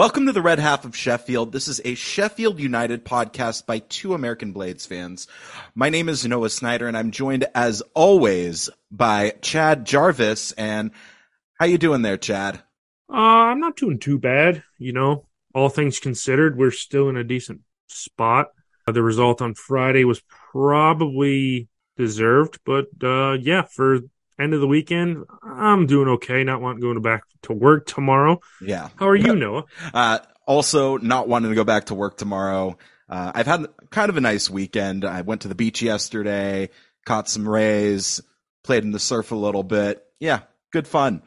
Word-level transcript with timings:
Welcome 0.00 0.24
to 0.24 0.32
the 0.32 0.40
Red 0.40 0.58
Half 0.58 0.86
of 0.86 0.96
Sheffield. 0.96 1.52
This 1.52 1.68
is 1.68 1.78
a 1.84 1.94
Sheffield 1.94 2.58
United 2.58 3.04
podcast 3.04 3.66
by 3.66 3.80
two 3.80 4.14
American 4.14 4.52
Blades 4.52 4.86
fans. 4.86 5.28
My 5.74 5.90
name 5.90 6.08
is 6.08 6.26
Noah 6.26 6.48
Snyder 6.48 6.88
and 6.88 6.96
I'm 6.96 7.10
joined 7.10 7.44
as 7.54 7.82
always 7.94 8.70
by 8.90 9.34
Chad 9.42 9.84
Jarvis. 9.84 10.52
And 10.52 10.92
how 11.58 11.66
you 11.66 11.76
doing 11.76 12.00
there, 12.00 12.16
Chad? 12.16 12.62
Uh, 13.10 13.12
I'm 13.12 13.60
not 13.60 13.76
doing 13.76 13.98
too 13.98 14.18
bad. 14.18 14.62
You 14.78 14.94
know, 14.94 15.26
all 15.54 15.68
things 15.68 16.00
considered, 16.00 16.56
we're 16.56 16.70
still 16.70 17.10
in 17.10 17.18
a 17.18 17.22
decent 17.22 17.60
spot. 17.88 18.46
Uh, 18.88 18.92
the 18.92 19.02
result 19.02 19.42
on 19.42 19.52
Friday 19.52 20.04
was 20.04 20.22
probably 20.50 21.68
deserved, 21.98 22.58
but 22.64 22.86
uh, 23.02 23.32
yeah, 23.32 23.64
for 23.70 23.98
end 24.40 24.54
of 24.54 24.60
the 24.60 24.66
weekend, 24.66 25.24
I'm 25.42 25.86
doing 25.86 26.08
okay. 26.08 26.44
Not 26.44 26.60
wanting 26.60 26.80
to 26.80 26.94
go 26.94 27.00
back 27.00 27.22
to 27.42 27.52
work 27.52 27.86
tomorrow. 27.86 28.40
Yeah. 28.60 28.88
How 28.96 29.08
are 29.08 29.16
you, 29.16 29.34
Noah? 29.36 29.64
Uh, 29.92 30.18
also, 30.46 30.96
not 30.96 31.28
wanting 31.28 31.50
to 31.50 31.54
go 31.54 31.64
back 31.64 31.86
to 31.86 31.94
work 31.94 32.16
tomorrow. 32.16 32.76
Uh, 33.08 33.32
I've 33.34 33.46
had 33.46 33.66
kind 33.90 34.08
of 34.08 34.16
a 34.16 34.20
nice 34.20 34.48
weekend. 34.48 35.04
I 35.04 35.22
went 35.22 35.42
to 35.42 35.48
the 35.48 35.54
beach 35.54 35.82
yesterday, 35.82 36.70
caught 37.04 37.28
some 37.28 37.48
rays, 37.48 38.20
played 38.64 38.84
in 38.84 38.92
the 38.92 38.98
surf 38.98 39.32
a 39.32 39.36
little 39.36 39.62
bit. 39.62 40.02
Yeah, 40.20 40.40
good 40.72 40.86
fun. 40.86 41.22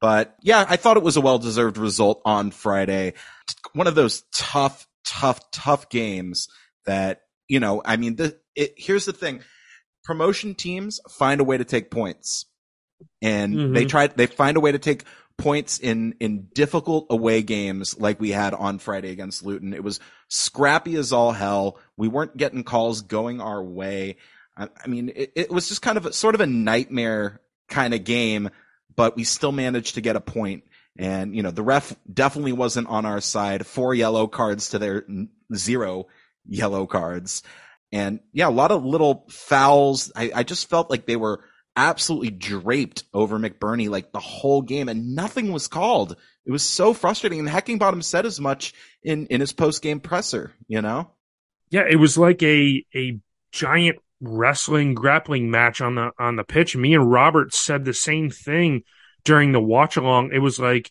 But 0.00 0.36
yeah, 0.42 0.64
I 0.68 0.76
thought 0.76 0.96
it 0.96 1.02
was 1.02 1.16
a 1.16 1.20
well 1.20 1.38
deserved 1.38 1.78
result 1.78 2.20
on 2.24 2.50
Friday. 2.50 3.14
One 3.72 3.86
of 3.86 3.94
those 3.94 4.22
tough, 4.34 4.86
tough, 5.06 5.50
tough 5.50 5.88
games 5.88 6.48
that, 6.86 7.22
you 7.48 7.58
know, 7.58 7.82
I 7.84 7.96
mean, 7.96 8.16
the, 8.16 8.38
it, 8.54 8.74
here's 8.76 9.06
the 9.06 9.12
thing. 9.12 9.40
Promotion 10.04 10.54
teams 10.54 11.00
find 11.10 11.40
a 11.40 11.44
way 11.44 11.56
to 11.56 11.64
take 11.64 11.90
points 11.90 12.46
and 13.22 13.54
mm-hmm. 13.54 13.72
they 13.72 13.84
try, 13.84 14.06
they 14.06 14.26
find 14.26 14.56
a 14.56 14.60
way 14.60 14.72
to 14.72 14.78
take 14.78 15.04
points 15.36 15.78
in, 15.78 16.14
in 16.20 16.48
difficult 16.54 17.06
away 17.10 17.42
games 17.42 17.98
like 17.98 18.20
we 18.20 18.30
had 18.30 18.54
on 18.54 18.78
Friday 18.78 19.10
against 19.10 19.44
Luton. 19.44 19.74
It 19.74 19.82
was 19.82 20.00
scrappy 20.28 20.94
as 20.96 21.12
all 21.12 21.32
hell. 21.32 21.78
We 21.96 22.08
weren't 22.08 22.36
getting 22.36 22.64
calls 22.64 23.02
going 23.02 23.40
our 23.40 23.62
way. 23.62 24.16
I, 24.56 24.68
I 24.82 24.88
mean, 24.88 25.10
it, 25.14 25.32
it 25.34 25.50
was 25.50 25.68
just 25.68 25.82
kind 25.82 25.98
of 25.98 26.06
a, 26.06 26.12
sort 26.12 26.34
of 26.34 26.40
a 26.40 26.46
nightmare 26.46 27.40
kind 27.68 27.94
of 27.94 28.04
game 28.04 28.50
but 28.96 29.16
we 29.16 29.24
still 29.24 29.52
managed 29.52 29.94
to 29.94 30.00
get 30.00 30.16
a 30.16 30.20
point. 30.20 30.64
And, 30.96 31.34
you 31.34 31.42
know, 31.42 31.50
the 31.50 31.62
ref 31.62 31.94
definitely 32.12 32.52
wasn't 32.52 32.88
on 32.88 33.04
our 33.04 33.20
side. 33.20 33.66
Four 33.66 33.94
yellow 33.94 34.26
cards 34.26 34.70
to 34.70 34.78
their 34.78 35.04
zero 35.54 36.06
yellow 36.46 36.86
cards. 36.86 37.42
And 37.90 38.20
yeah, 38.32 38.48
a 38.48 38.50
lot 38.50 38.70
of 38.70 38.84
little 38.84 39.26
fouls. 39.28 40.12
I, 40.14 40.30
I 40.34 40.42
just 40.42 40.68
felt 40.68 40.90
like 40.90 41.06
they 41.06 41.16
were 41.16 41.44
absolutely 41.76 42.30
draped 42.30 43.04
over 43.12 43.38
McBurnie 43.38 43.88
like 43.88 44.12
the 44.12 44.20
whole 44.20 44.62
game 44.62 44.88
and 44.88 45.14
nothing 45.14 45.52
was 45.52 45.68
called. 45.68 46.16
It 46.46 46.52
was 46.52 46.62
so 46.62 46.92
frustrating. 46.92 47.40
And 47.40 47.48
Heckingbottom 47.48 48.02
said 48.02 48.26
as 48.26 48.40
much 48.40 48.74
in, 49.02 49.26
in 49.26 49.40
his 49.40 49.52
post 49.52 49.82
game 49.82 50.00
presser, 50.00 50.52
you 50.68 50.82
know? 50.82 51.10
Yeah, 51.70 51.84
it 51.88 51.96
was 51.96 52.16
like 52.16 52.42
a, 52.42 52.84
a 52.94 53.18
giant 53.50 53.98
wrestling 54.20 54.94
grappling 54.94 55.50
match 55.50 55.80
on 55.80 55.96
the 55.96 56.10
on 56.18 56.36
the 56.36 56.44
pitch. 56.44 56.76
Me 56.76 56.94
and 56.94 57.10
Robert 57.10 57.52
said 57.52 57.84
the 57.84 57.94
same 57.94 58.30
thing 58.30 58.82
during 59.24 59.52
the 59.52 59.60
watch 59.60 59.96
along. 59.96 60.30
It 60.32 60.38
was 60.38 60.58
like 60.58 60.90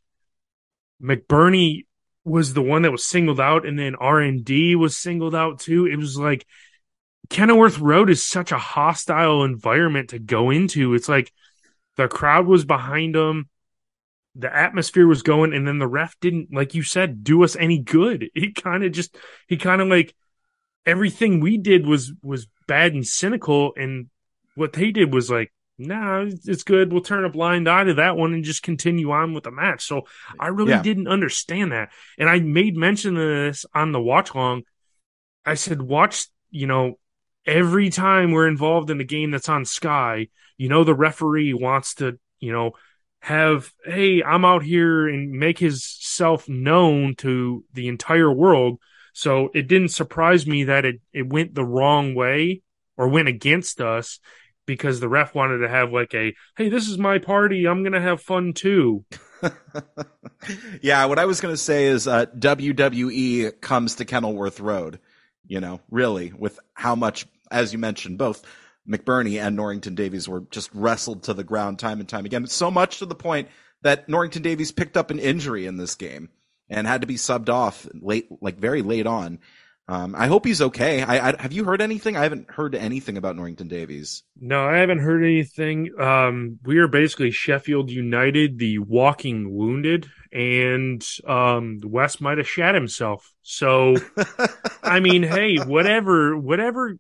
McBurnie 1.02 1.86
was 2.26 2.54
the 2.54 2.62
one 2.62 2.84
that 2.84 2.92
was 2.92 3.06
singled 3.06 3.40
out, 3.40 3.66
and 3.66 3.78
then 3.78 3.96
R 3.96 4.20
and 4.20 4.44
D 4.44 4.76
was 4.76 4.98
singled 4.98 5.36
out 5.36 5.60
too. 5.60 5.86
It 5.88 5.98
was 5.98 6.18
like 6.18 6.46
Kenilworth 7.30 7.80
Road 7.80 8.10
is 8.10 8.26
such 8.26 8.52
a 8.52 8.58
hostile 8.58 9.44
environment 9.44 10.10
to 10.10 10.20
go 10.20 10.50
into. 10.50 10.94
It's 10.94 11.10
like 11.10 11.32
the 11.96 12.08
crowd 12.08 12.46
was 12.46 12.66
behind 12.66 13.16
them, 13.16 13.50
the 14.36 14.54
atmosphere 14.54 15.08
was 15.08 15.22
going, 15.22 15.54
and 15.54 15.68
then 15.68 15.80
the 15.80 15.88
ref 15.88 16.20
didn't, 16.20 16.54
like 16.54 16.74
you 16.74 16.84
said, 16.84 17.24
do 17.24 17.44
us 17.44 17.56
any 17.56 17.80
good. 17.80 18.30
He 18.36 18.52
kind 18.52 18.84
of 18.84 18.92
just 18.92 19.16
he 19.48 19.58
kind 19.58 19.82
of 19.82 19.88
like 19.88 20.14
everything 20.86 21.40
we 21.40 21.58
did 21.58 21.86
was 21.86 22.12
was 22.22 22.48
bad 22.68 22.94
and 22.94 23.06
cynical, 23.06 23.74
and 23.76 24.10
what 24.56 24.74
they 24.74 24.92
did 24.92 25.14
was 25.14 25.30
like, 25.30 25.54
nah, 25.78 26.26
it's 26.26 26.64
good. 26.64 26.92
We'll 26.92 27.02
turn 27.02 27.26
a 27.26 27.30
blind 27.30 27.70
eye 27.70 27.86
to 27.86 27.96
that 27.96 28.18
one 28.18 28.34
and 28.34 28.44
just 28.44 28.64
continue 28.64 29.12
on 29.12 29.34
with 29.34 29.44
the 29.44 29.52
match. 29.52 29.86
So 29.86 30.04
I 30.40 30.48
really 30.48 30.72
yeah. 30.72 30.82
didn't 30.82 31.08
understand 31.08 31.72
that, 31.72 31.90
and 32.18 32.30
I 32.30 32.40
made 32.40 32.76
mention 32.76 33.18
of 33.18 33.28
this 33.28 33.66
on 33.74 33.92
the 33.92 34.02
watch 34.02 34.34
long. 34.34 34.64
I 35.46 35.56
said, 35.56 35.82
watch, 35.82 36.26
you 36.52 36.68
know, 36.68 36.98
every 37.46 37.90
time 37.90 38.32
we're 38.32 38.48
involved 38.48 38.90
in 38.90 39.00
a 39.02 39.06
game 39.06 39.32
that's 39.32 39.50
on 39.50 39.66
Sky, 39.66 40.28
you 40.58 40.70
know, 40.70 40.84
the 40.84 40.96
referee 40.96 41.54
wants 41.54 41.96
to, 41.96 42.20
you 42.40 42.52
know, 42.52 42.72
have, 43.22 43.72
hey, 43.86 44.22
I'm 44.22 44.46
out 44.46 44.64
here 44.64 45.08
and 45.08 45.32
make 45.32 45.58
his 45.58 45.86
self 45.86 46.48
known 46.50 47.16
to 47.16 47.64
the 47.74 47.88
entire 47.88 48.32
world 48.32 48.80
so 49.14 49.50
it 49.54 49.68
didn't 49.68 49.90
surprise 49.90 50.46
me 50.46 50.66
that 50.66 50.86
it, 50.86 51.00
it 51.14 51.32
went 51.32 51.54
the 51.54 51.64
wrong 51.64 52.16
way 52.16 52.62
or 52.98 53.08
went 53.08 53.28
against 53.28 53.80
us 53.80 54.20
because 54.66 55.00
the 55.00 55.10
ref 55.10 55.36
wanted 55.36 55.60
to 55.60 55.70
have 55.70 55.92
like 55.92 56.14
a, 56.16 56.34
hey, 56.58 56.70
this 56.70 56.88
is 56.90 56.98
my 56.98 57.20
party. 57.20 57.66
I'm 57.66 57.84
going 57.84 57.94
to 57.94 58.02
have 58.02 58.22
fun 58.22 58.54
too. 58.54 59.06
yeah, 60.82 61.06
what 61.06 61.20
I 61.20 61.26
was 61.26 61.42
going 61.42 61.54
to 61.54 61.62
say 61.62 61.86
is 61.86 62.08
uh, 62.08 62.26
WWE 62.38 63.62
comes 63.62 63.96
to 63.96 64.06
Kenilworth 64.06 64.60
Road, 64.60 65.00
you 65.54 65.60
know, 65.60 65.80
really, 65.92 66.34
with 66.36 66.60
how 66.74 66.96
much, 66.96 67.28
as 67.52 67.74
you 67.74 67.78
mentioned, 67.78 68.18
both 68.18 68.44
McBurnie 68.90 69.40
and 69.40 69.56
Norrington 69.56 69.94
Davies 69.94 70.28
were 70.28 70.42
just 70.50 70.72
wrestled 70.74 71.22
to 71.24 71.36
the 71.36 71.44
ground 71.44 71.78
time 71.78 72.00
and 72.00 72.10
time 72.10 72.26
again. 72.26 72.48
So 72.48 72.72
much 72.72 72.98
to 72.98 73.06
the 73.06 73.14
point 73.14 73.50
that 73.84 74.10
Norrington 74.10 74.42
Davies 74.42 74.72
picked 74.72 74.98
up 74.98 75.12
an 75.12 75.20
injury 75.20 75.68
in 75.68 75.78
this 75.78 75.94
game 75.94 76.30
and 76.70 76.88
had 76.88 77.02
to 77.02 77.08
be 77.08 77.18
subbed 77.18 77.50
off 77.50 77.88
late, 77.94 78.30
like 78.42 78.58
very 78.58 78.82
late 78.82 79.06
on. 79.06 79.38
Um, 79.94 80.16
I 80.18 80.26
hope 80.26 80.44
he's 80.44 80.60
okay. 80.60 81.04
I, 81.04 81.30
I, 81.30 81.36
have 81.40 81.54
you 81.54 81.66
heard 81.66 81.80
anything? 81.80 82.18
I 82.18 82.24
haven't 82.24 82.50
heard 82.50 82.74
anything 82.74 83.16
about 83.16 83.36
Norrington 83.36 83.68
Davies. 83.68 84.24
No, 84.42 84.68
I 84.68 84.78
haven't 84.78 85.00
heard 85.00 85.24
anything. 85.24 85.92
Um, 86.00 86.58
we 86.64 86.80
are 86.80 86.88
basically 86.88 87.30
Sheffield 87.30 87.92
United, 87.92 88.58
the 88.58 88.80
walking 88.80 89.54
wounded, 89.54 90.08
and 90.32 91.06
um, 91.28 91.80
Wes 91.84 92.20
might 92.20 92.40
have 92.40 92.50
shat 92.50 92.74
himself. 92.74 93.32
So, 93.44 93.96
I 94.84 95.00
mean, 95.00 95.22
hey, 95.22 95.58
whatever, 95.58 96.36
whatever. 96.40 96.98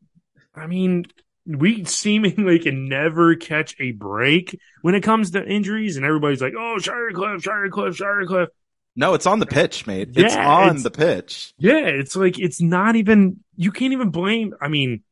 I 0.53 0.67
mean, 0.67 1.05
we 1.47 1.85
seemingly 1.85 2.59
can 2.59 2.87
never 2.87 3.35
catch 3.35 3.75
a 3.79 3.91
break 3.91 4.59
when 4.83 4.93
it 4.93 5.01
comes 5.01 5.31
to 5.31 5.43
injuries, 5.43 5.97
and 5.97 6.05
everybody's 6.05 6.43
like, 6.43 6.53
"Oh, 6.55 6.77
Shirecliffe, 6.77 7.41
Shirecliffe, 7.41 7.97
Shirecliffe." 7.97 8.49
No, 8.95 9.15
it's 9.15 9.25
on 9.25 9.39
the 9.39 9.45
pitch, 9.45 9.87
mate. 9.87 10.09
Yeah, 10.11 10.25
it's 10.25 10.35
on 10.35 10.75
it's, 10.75 10.83
the 10.83 10.91
pitch. 10.91 11.53
Yeah, 11.57 11.79
it's 11.79 12.15
like 12.15 12.39
it's 12.39 12.61
not 12.61 12.95
even 12.95 13.39
you 13.55 13.71
can't 13.71 13.93
even 13.93 14.09
blame 14.09 14.53
I 14.61 14.67
mean, 14.67 15.03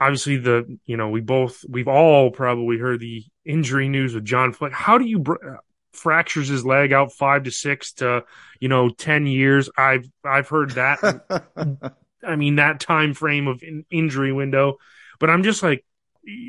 obviously 0.00 0.36
the 0.36 0.78
you 0.86 0.96
know, 0.96 1.08
we 1.08 1.20
both 1.20 1.64
we've 1.68 1.88
all 1.88 2.30
probably 2.30 2.78
heard 2.78 3.00
the 3.00 3.24
injury 3.44 3.88
news 3.88 4.14
with 4.14 4.24
John 4.24 4.52
Fleck. 4.52 4.72
How 4.72 4.98
do 4.98 5.04
you 5.04 5.18
br- 5.18 5.34
uh, 5.34 5.56
fractures 5.92 6.48
his 6.48 6.64
leg 6.64 6.92
out 6.92 7.12
5 7.12 7.44
to 7.44 7.50
6 7.50 7.92
to, 7.94 8.24
you 8.60 8.68
know, 8.68 8.90
10 8.90 9.26
years? 9.26 9.70
I've 9.76 10.08
I've 10.24 10.48
heard 10.48 10.72
that 10.72 11.94
I 12.24 12.36
mean 12.36 12.56
that 12.56 12.78
time 12.78 13.12
frame 13.12 13.48
of 13.48 13.62
in- 13.64 13.86
injury 13.90 14.32
window, 14.32 14.76
but 15.18 15.30
I'm 15.30 15.42
just 15.42 15.64
like 15.64 15.84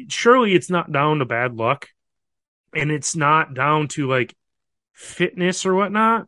surely 0.09 0.53
it's 0.53 0.69
not 0.69 0.91
down 0.91 1.19
to 1.19 1.25
bad 1.25 1.55
luck 1.55 1.87
and 2.73 2.91
it's 2.91 3.15
not 3.15 3.55
down 3.55 3.87
to 3.87 4.07
like 4.07 4.35
fitness 4.93 5.65
or 5.65 5.73
whatnot 5.73 6.27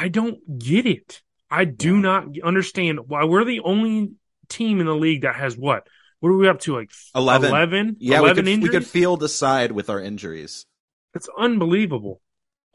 I 0.00 0.08
don't 0.08 0.58
get 0.58 0.86
it. 0.86 1.20
I 1.50 1.66
do 1.66 1.96
yeah. 1.96 2.00
not 2.00 2.24
understand 2.42 3.00
why 3.06 3.24
we're 3.24 3.44
the 3.44 3.60
only 3.60 4.12
team 4.48 4.80
in 4.80 4.86
the 4.86 4.94
league 4.94 5.22
that 5.22 5.34
has 5.34 5.58
what? 5.58 5.86
What 6.20 6.30
are 6.30 6.36
we 6.36 6.48
up 6.48 6.60
to? 6.60 6.76
Like 6.76 6.90
11? 7.14 7.50
11? 7.50 7.96
Yeah, 7.98 8.20
11 8.20 8.44
we, 8.46 8.52
could, 8.54 8.62
we 8.62 8.68
could 8.70 8.86
field 8.86 9.22
aside 9.22 9.72
with 9.72 9.90
our 9.90 10.00
injuries. 10.00 10.64
It's 11.14 11.28
unbelievable. 11.38 12.22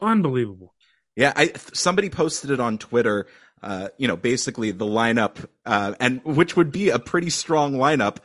Unbelievable. 0.00 0.72
Yeah, 1.16 1.32
I 1.34 1.52
somebody 1.72 2.10
posted 2.10 2.50
it 2.50 2.60
on 2.60 2.78
Twitter. 2.78 3.26
Uh, 3.60 3.88
you 3.96 4.06
know, 4.06 4.16
basically 4.16 4.70
the 4.70 4.84
lineup, 4.84 5.44
uh, 5.64 5.94
and 5.98 6.22
which 6.24 6.56
would 6.56 6.70
be 6.70 6.90
a 6.90 7.00
pretty 7.00 7.30
strong 7.30 7.72
lineup 7.72 8.18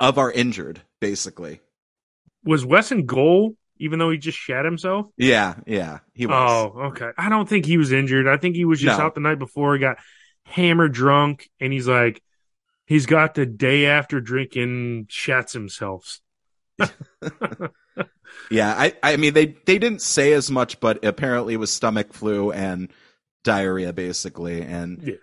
of 0.00 0.16
our 0.16 0.32
injured, 0.32 0.80
basically. 0.98 1.60
Was 2.42 2.64
Wesson 2.64 3.04
goal 3.04 3.56
even 3.78 3.98
though 3.98 4.10
he 4.10 4.18
just 4.18 4.38
shat 4.38 4.64
himself? 4.64 5.06
Yeah, 5.16 5.54
yeah, 5.66 5.98
he 6.14 6.26
was. 6.26 6.34
Oh, 6.74 6.80
okay. 6.86 7.10
I 7.16 7.28
don't 7.28 7.48
think 7.48 7.66
he 7.66 7.78
was 7.78 7.92
injured. 7.92 8.28
I 8.28 8.36
think 8.36 8.56
he 8.56 8.64
was 8.64 8.80
just 8.80 8.98
no. 8.98 9.04
out 9.04 9.14
the 9.14 9.20
night 9.20 9.38
before. 9.38 9.74
He 9.74 9.80
got 9.80 9.98
hammered 10.44 10.92
drunk, 10.92 11.48
and 11.60 11.72
he's 11.72 11.88
like, 11.88 12.22
he's 12.86 13.06
got 13.06 13.34
the 13.34 13.46
day 13.46 13.86
after 13.86 14.20
drinking 14.20 15.06
shats 15.06 15.52
himself. 15.52 16.20
yeah, 18.50 18.74
I, 18.76 18.94
I 19.02 19.16
mean, 19.16 19.34
they 19.34 19.46
they 19.46 19.78
didn't 19.78 20.02
say 20.02 20.32
as 20.32 20.50
much, 20.50 20.80
but 20.80 21.04
apparently 21.04 21.54
it 21.54 21.58
was 21.58 21.70
stomach 21.70 22.12
flu 22.12 22.52
and 22.52 22.92
diarrhea, 23.44 23.92
basically. 23.92 24.62
And 24.62 25.02
yeah. 25.02 25.14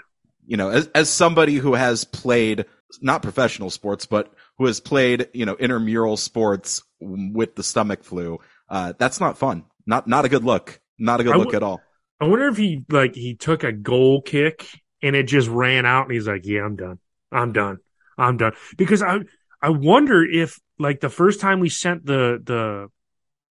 You 0.45 0.57
know, 0.57 0.69
as 0.69 0.87
as 0.95 1.09
somebody 1.09 1.55
who 1.55 1.73
has 1.73 2.03
played 2.03 2.65
not 3.01 3.21
professional 3.21 3.69
sports, 3.69 4.05
but 4.05 4.33
who 4.57 4.65
has 4.65 4.79
played, 4.79 5.27
you 5.33 5.45
know, 5.45 5.55
intramural 5.55 6.17
sports 6.17 6.83
with 6.99 7.55
the 7.55 7.63
stomach 7.63 8.03
flu. 8.03 8.39
Uh, 8.69 8.93
that's 8.97 9.19
not 9.19 9.37
fun. 9.37 9.65
Not, 9.85 10.07
not 10.07 10.25
a 10.25 10.29
good 10.29 10.43
look. 10.43 10.79
Not 10.99 11.19
a 11.19 11.23
good 11.23 11.35
look 11.35 11.53
at 11.53 11.63
all. 11.63 11.81
I 12.19 12.27
wonder 12.27 12.47
if 12.47 12.57
he 12.57 12.85
like 12.89 13.15
he 13.15 13.35
took 13.35 13.63
a 13.63 13.71
goal 13.71 14.21
kick 14.21 14.67
and 15.01 15.15
it 15.15 15.23
just 15.23 15.49
ran 15.49 15.85
out 15.85 16.03
and 16.03 16.13
he's 16.13 16.27
like, 16.27 16.45
"Yeah, 16.45 16.61
I'm 16.61 16.75
done. 16.75 16.99
I'm 17.31 17.51
done. 17.51 17.79
I'm 18.17 18.37
done." 18.37 18.53
Because 18.77 19.01
I 19.01 19.19
I 19.61 19.69
wonder 19.69 20.23
if 20.23 20.59
like 20.79 21.01
the 21.01 21.09
first 21.09 21.41
time 21.41 21.59
we 21.59 21.69
sent 21.69 22.05
the 22.05 22.39
the 22.41 22.87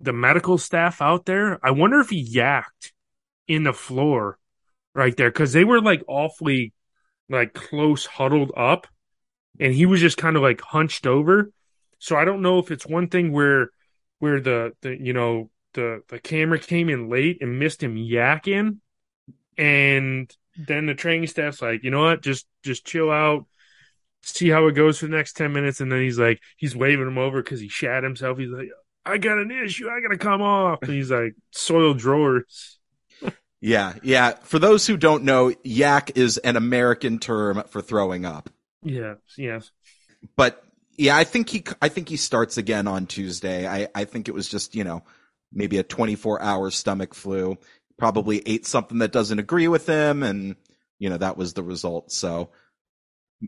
the 0.01 0.13
medical 0.13 0.57
staff 0.57 1.03
out 1.03 1.27
there, 1.27 1.59
I 1.63 1.73
wonder 1.73 2.01
if 2.01 2.09
he 2.09 2.25
yacked 2.25 2.93
in 3.47 3.65
the 3.65 3.75
floor 3.75 4.39
right 4.95 5.17
there 5.17 5.31
because 5.31 5.53
they 5.53 5.65
were 5.65 5.83
like 5.83 6.03
awfully 6.09 6.73
like 7.33 7.55
close 7.55 8.07
huddled 8.07 8.53
up 8.57 8.87
and 9.59 9.75
he 9.75 9.87
was 9.87 10.01
just 10.01 10.17
kind 10.17 10.37
of 10.37 10.43
like 10.43 10.61
hunched 10.61 11.07
over. 11.07 11.53
So 11.99 12.17
I 12.17 12.25
don't 12.25 12.43
know 12.43 12.59
if 12.59 12.71
it's 12.71 12.87
one 12.87 13.09
thing 13.09 13.33
where 13.33 13.71
where 14.19 14.41
the 14.41 14.73
the 14.83 14.97
you 15.01 15.13
know 15.13 15.51
the 15.75 16.03
the 16.09 16.19
camera 16.19 16.59
came 16.59 16.89
in 16.89 17.09
late 17.09 17.39
and 17.41 17.59
missed 17.59 17.83
him 17.83 17.97
yakking, 17.97 18.79
and 19.57 20.35
then 20.57 20.87
the 20.87 20.95
training 20.95 21.29
staff's 21.29 21.63
like, 21.63 21.85
you 21.85 21.91
know 21.91 22.03
what, 22.03 22.23
just 22.23 22.47
just 22.63 22.85
chill 22.85 23.11
out, 23.11 23.47
see 24.23 24.49
how 24.49 24.67
it 24.67 24.73
goes 24.73 24.99
for 24.99 25.07
the 25.07 25.17
next 25.17 25.35
ten 25.35 25.53
minutes, 25.53 25.81
and 25.81 25.91
then 25.91 26.03
he's 26.03 26.19
like, 26.19 26.41
he's 26.57 26.77
waving 26.77 27.07
him 27.07 27.19
over 27.19 27.43
because 27.43 27.61
he 27.61 27.69
shat 27.69 28.03
himself. 28.03 28.39
He's 28.39 28.51
like, 28.51 28.69
I 29.05 29.19
got 29.19 29.39
an 29.39 29.51
issue, 29.51 29.89
I 29.89 30.01
gotta 30.01 30.19
come 30.19 30.43
off. 30.43 30.83
And 30.83 30.93
he's 30.93 31.11
like, 31.11 31.35
soiled 31.53 31.99
drawers. 31.99 32.79
Yeah, 33.63 33.95
yeah. 34.03 34.33
For 34.43 34.59
those 34.59 34.87
who 34.87 34.97
don't 34.97 35.23
know, 35.23 35.55
yak 35.63 36.17
is 36.19 36.37
an 36.39 36.57
American 36.57 37.19
term 37.21 37.63
for 37.69 37.81
throwing 37.81 38.25
up. 38.27 38.51
Yes, 38.83 39.19
yes. 39.39 39.71
But 40.37 40.63
yeah, 40.99 41.17
I 41.17 41.23
think 41.25 41.49
he, 41.49 41.65
I 41.81 41.89
think 41.89 42.09
he 42.09 42.17
starts 42.17 42.59
again 42.59 42.89
on 42.89 43.07
Tuesday. 43.07 43.67
I, 43.69 43.89
I 43.95 44.05
think 44.05 44.29
it 44.29 44.35
was 44.35 44.49
just, 44.49 44.75
you 44.75 44.83
know, 44.83 45.05
maybe 45.53 45.79
a 45.79 45.85
24 45.85 46.43
hour 46.43 46.71
stomach 46.73 47.15
flu. 47.15 47.57
Probably 47.99 48.43
ate 48.47 48.67
something 48.67 48.99
that 48.99 49.13
doesn't 49.13 49.39
agree 49.39 49.69
with 49.69 49.87
him, 49.87 50.25
and 50.25 50.57
you 50.99 51.09
know 51.09 51.19
that 51.19 51.37
was 51.37 51.53
the 51.53 51.63
result. 51.63 52.11
So, 52.11 52.51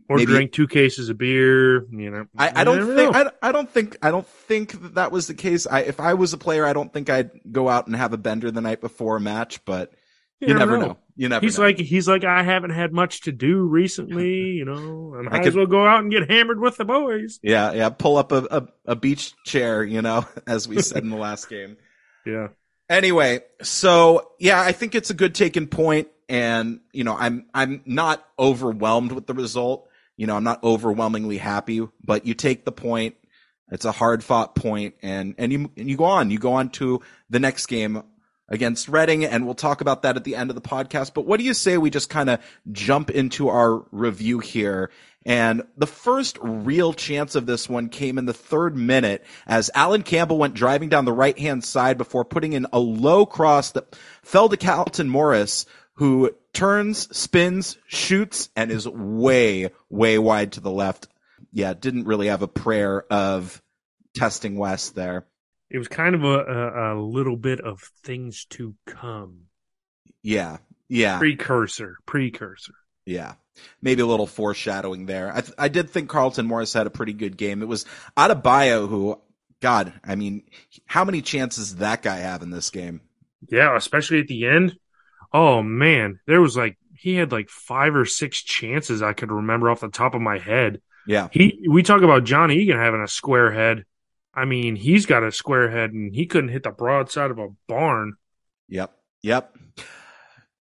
Or 0.07 0.15
Maybe- 0.15 0.31
drank 0.31 0.53
two 0.53 0.67
cases 0.67 1.09
of 1.09 1.17
beer. 1.17 1.85
You 1.91 2.09
know, 2.11 2.25
I, 2.37 2.61
I 2.61 2.63
don't 2.63 2.95
think 2.95 3.13
know. 3.13 3.31
I, 3.41 3.49
I 3.49 3.51
don't 3.51 3.69
think 3.69 3.97
I 4.01 4.11
don't 4.11 4.27
think 4.27 4.81
that, 4.81 4.95
that 4.95 5.11
was 5.11 5.27
the 5.27 5.33
case. 5.33 5.67
I, 5.67 5.81
if 5.81 5.99
I 5.99 6.13
was 6.13 6.31
a 6.31 6.37
player, 6.37 6.65
I 6.65 6.71
don't 6.71 6.93
think 6.93 7.09
I'd 7.09 7.31
go 7.51 7.67
out 7.67 7.87
and 7.87 7.95
have 7.97 8.13
a 8.13 8.17
bender 8.17 8.49
the 8.49 8.61
night 8.61 8.79
before 8.79 9.17
a 9.17 9.19
match. 9.19 9.65
But 9.65 9.91
you, 10.39 10.53
never 10.53 10.77
know. 10.77 10.97
You 11.15 11.29
never. 11.29 11.45
He's 11.45 11.57
know. 11.57 11.65
like 11.65 11.77
he's 11.77 12.07
like 12.07 12.23
I 12.23 12.43
haven't 12.43 12.71
had 12.71 12.91
much 12.91 13.21
to 13.21 13.31
do 13.31 13.61
recently, 13.63 14.29
you 14.59 14.65
know. 14.65 15.15
I 15.17 15.21
might 15.21 15.39
could- 15.39 15.47
as 15.47 15.55
well 15.55 15.65
go 15.65 15.85
out 15.85 16.01
and 16.01 16.11
get 16.11 16.29
hammered 16.29 16.59
with 16.59 16.77
the 16.77 16.85
boys. 16.85 17.39
yeah, 17.41 17.71
yeah. 17.73 17.89
Pull 17.89 18.17
up 18.17 18.31
a, 18.31 18.47
a, 18.51 18.67
a 18.91 18.95
beach 18.95 19.33
chair, 19.45 19.83
you 19.83 20.01
know, 20.01 20.25
as 20.47 20.67
we 20.67 20.81
said 20.81 21.03
in 21.03 21.09
the 21.09 21.17
last 21.17 21.49
game. 21.49 21.77
Yeah. 22.27 22.47
Anyway, 22.89 23.41
so 23.61 24.31
yeah, 24.39 24.59
I 24.59 24.71
think 24.71 24.95
it's 24.95 25.11
a 25.11 25.13
good 25.13 25.35
taken 25.35 25.67
point, 25.67 26.07
and 26.27 26.79
you 26.91 27.03
know, 27.03 27.15
I'm 27.15 27.45
I'm 27.53 27.83
not 27.85 28.25
overwhelmed 28.39 29.11
with 29.11 29.27
the 29.27 29.35
result. 29.35 29.87
You 30.17 30.25
know, 30.25 30.35
I'm 30.35 30.43
not 30.43 30.63
overwhelmingly 30.63 31.37
happy, 31.37 31.87
but 32.03 32.25
you 32.25 32.33
take 32.33 32.65
the 32.65 32.71
point. 32.71 33.15
It's 33.71 33.85
a 33.85 33.91
hard 33.91 34.23
fought 34.23 34.55
point, 34.55 34.95
and 35.03 35.35
and 35.37 35.51
you 35.51 35.71
and 35.77 35.87
you 35.87 35.97
go 35.97 36.05
on. 36.05 36.31
You 36.31 36.39
go 36.39 36.53
on 36.53 36.69
to 36.71 37.01
the 37.29 37.39
next 37.39 37.67
game 37.67 38.01
against 38.47 38.87
Reading, 38.87 39.25
and 39.25 39.45
we'll 39.45 39.55
talk 39.55 39.81
about 39.81 40.03
that 40.03 40.15
at 40.15 40.23
the 40.23 40.35
end 40.35 40.49
of 40.49 40.55
the 40.55 40.61
podcast. 40.61 41.13
But 41.13 41.25
what 41.25 41.37
do 41.37 41.45
you 41.45 41.53
say 41.53 41.77
we 41.77 41.89
just 41.89 42.09
kind 42.09 42.29
of 42.29 42.39
jump 42.71 43.09
into 43.09 43.49
our 43.49 43.85
review 43.91 44.39
here? 44.39 44.91
And 45.25 45.63
the 45.75 45.87
first 45.87 46.37
real 46.41 46.93
chance 46.93 47.33
of 47.33 47.47
this 47.47 47.67
one 47.67 47.89
came 47.89 48.19
in 48.19 48.25
the 48.25 48.33
third 48.33 48.77
minute 48.77 49.25
as 49.47 49.71
Allan 49.73 50.03
Campbell 50.03 50.37
went 50.37 50.53
driving 50.53 50.89
down 50.89 51.05
the 51.05 51.11
right 51.11 51.37
hand 51.37 51.63
side 51.63 51.97
before 51.97 52.23
putting 52.23 52.53
in 52.53 52.67
a 52.71 52.79
low 52.79 53.25
cross 53.25 53.71
that 53.71 53.95
fell 54.21 54.49
to 54.49 54.57
Carlton 54.57 55.09
Morris, 55.09 55.65
who 55.95 56.31
turns, 56.53 57.15
spins, 57.17 57.77
shoots, 57.87 58.49
and 58.55 58.69
is 58.69 58.87
way, 58.87 59.71
way 59.89 60.19
wide 60.19 60.51
to 60.53 60.59
the 60.59 60.71
left. 60.71 61.07
Yeah, 61.51 61.73
didn't 61.73 62.05
really 62.05 62.27
have 62.27 62.43
a 62.43 62.47
prayer 62.47 63.05
of 63.09 63.63
testing 64.13 64.57
Wes 64.57 64.91
there. 64.91 65.25
It 65.69 65.77
was 65.77 65.87
kind 65.87 66.15
of 66.15 66.23
a, 66.23 66.27
a, 66.27 66.95
a 66.95 67.01
little 67.01 67.37
bit 67.37 67.59
of 67.59 67.81
things 68.03 68.45
to 68.51 68.75
come. 68.85 69.45
Yeah, 70.21 70.57
yeah. 70.87 71.17
Precursor. 71.17 71.97
Precursor. 72.05 72.73
Yeah. 73.05 73.33
Maybe 73.81 74.01
a 74.01 74.05
little 74.05 74.27
foreshadowing 74.27 75.05
there. 75.05 75.31
I, 75.33 75.41
th- 75.41 75.55
I 75.57 75.67
did 75.69 75.89
think 75.89 76.09
Carlton 76.09 76.45
Morris 76.45 76.73
had 76.73 76.87
a 76.87 76.91
pretty 76.91 77.13
good 77.13 77.37
game. 77.37 77.61
It 77.61 77.67
was 77.67 77.85
Adebayo 78.17 78.87
who, 78.89 79.19
God, 79.61 79.93
I 80.03 80.15
mean, 80.15 80.43
how 80.85 81.05
many 81.05 81.21
chances 81.21 81.71
did 81.71 81.79
that 81.79 82.01
guy 82.01 82.17
have 82.17 82.41
in 82.41 82.49
this 82.49 82.69
game? 82.69 83.01
Yeah, 83.49 83.75
especially 83.75 84.19
at 84.19 84.27
the 84.27 84.45
end. 84.45 84.77
Oh 85.31 85.61
man, 85.61 86.19
there 86.27 86.41
was 86.41 86.57
like 86.57 86.77
he 86.97 87.15
had 87.15 87.31
like 87.31 87.49
five 87.49 87.95
or 87.95 88.05
six 88.05 88.41
chances 88.41 89.01
I 89.01 89.13
could 89.13 89.31
remember 89.31 89.69
off 89.69 89.81
the 89.81 89.89
top 89.89 90.15
of 90.15 90.21
my 90.21 90.39
head. 90.39 90.81
Yeah. 91.07 91.29
He 91.31 91.67
we 91.69 91.83
talk 91.83 92.01
about 92.01 92.23
John 92.23 92.51
Egan 92.51 92.77
having 92.77 93.01
a 93.01 93.07
square 93.07 93.51
head. 93.51 93.85
I 94.35 94.45
mean, 94.45 94.75
he's 94.75 95.05
got 95.05 95.23
a 95.23 95.31
square 95.31 95.69
head 95.69 95.93
and 95.93 96.13
he 96.13 96.25
couldn't 96.25 96.49
hit 96.49 96.63
the 96.63 96.71
broadside 96.71 97.31
of 97.31 97.39
a 97.39 97.49
barn. 97.67 98.13
Yep. 98.67 98.91
Yep. 99.21 99.57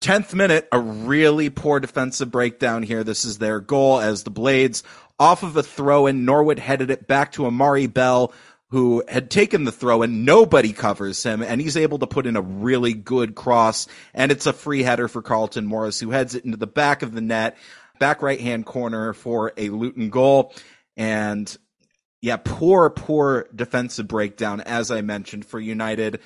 10th 0.02 0.34
minute, 0.34 0.68
a 0.70 0.78
really 0.78 1.48
poor 1.48 1.80
defensive 1.80 2.30
breakdown 2.30 2.82
here. 2.82 3.02
This 3.02 3.24
is 3.24 3.38
their 3.38 3.58
goal 3.60 4.00
as 4.00 4.22
the 4.22 4.30
Blades 4.30 4.82
off 5.18 5.42
of 5.42 5.56
a 5.56 5.62
throw 5.62 6.06
in. 6.06 6.26
Norwood 6.26 6.58
headed 6.58 6.90
it 6.90 7.06
back 7.06 7.32
to 7.32 7.46
Amari 7.46 7.86
Bell, 7.86 8.34
who 8.68 9.02
had 9.08 9.30
taken 9.30 9.64
the 9.64 9.72
throw 9.72 10.02
and 10.02 10.26
nobody 10.26 10.74
covers 10.74 11.22
him. 11.22 11.42
And 11.42 11.58
he's 11.58 11.78
able 11.78 12.00
to 12.00 12.06
put 12.06 12.26
in 12.26 12.36
a 12.36 12.42
really 12.42 12.92
good 12.92 13.34
cross. 13.34 13.86
And 14.12 14.30
it's 14.30 14.46
a 14.46 14.52
free 14.52 14.82
header 14.82 15.08
for 15.08 15.22
Carlton 15.22 15.64
Morris, 15.64 15.98
who 15.98 16.10
heads 16.10 16.34
it 16.34 16.44
into 16.44 16.58
the 16.58 16.66
back 16.66 17.02
of 17.02 17.12
the 17.12 17.22
net, 17.22 17.56
back 17.98 18.20
right 18.20 18.40
hand 18.40 18.66
corner 18.66 19.14
for 19.14 19.52
a 19.56 19.70
Luton 19.70 20.10
goal. 20.10 20.52
And 20.98 21.56
yeah, 22.24 22.38
poor, 22.38 22.88
poor 22.88 23.46
defensive 23.54 24.08
breakdown, 24.08 24.62
as 24.62 24.90
I 24.90 25.02
mentioned, 25.02 25.44
for 25.44 25.60
United 25.60 26.20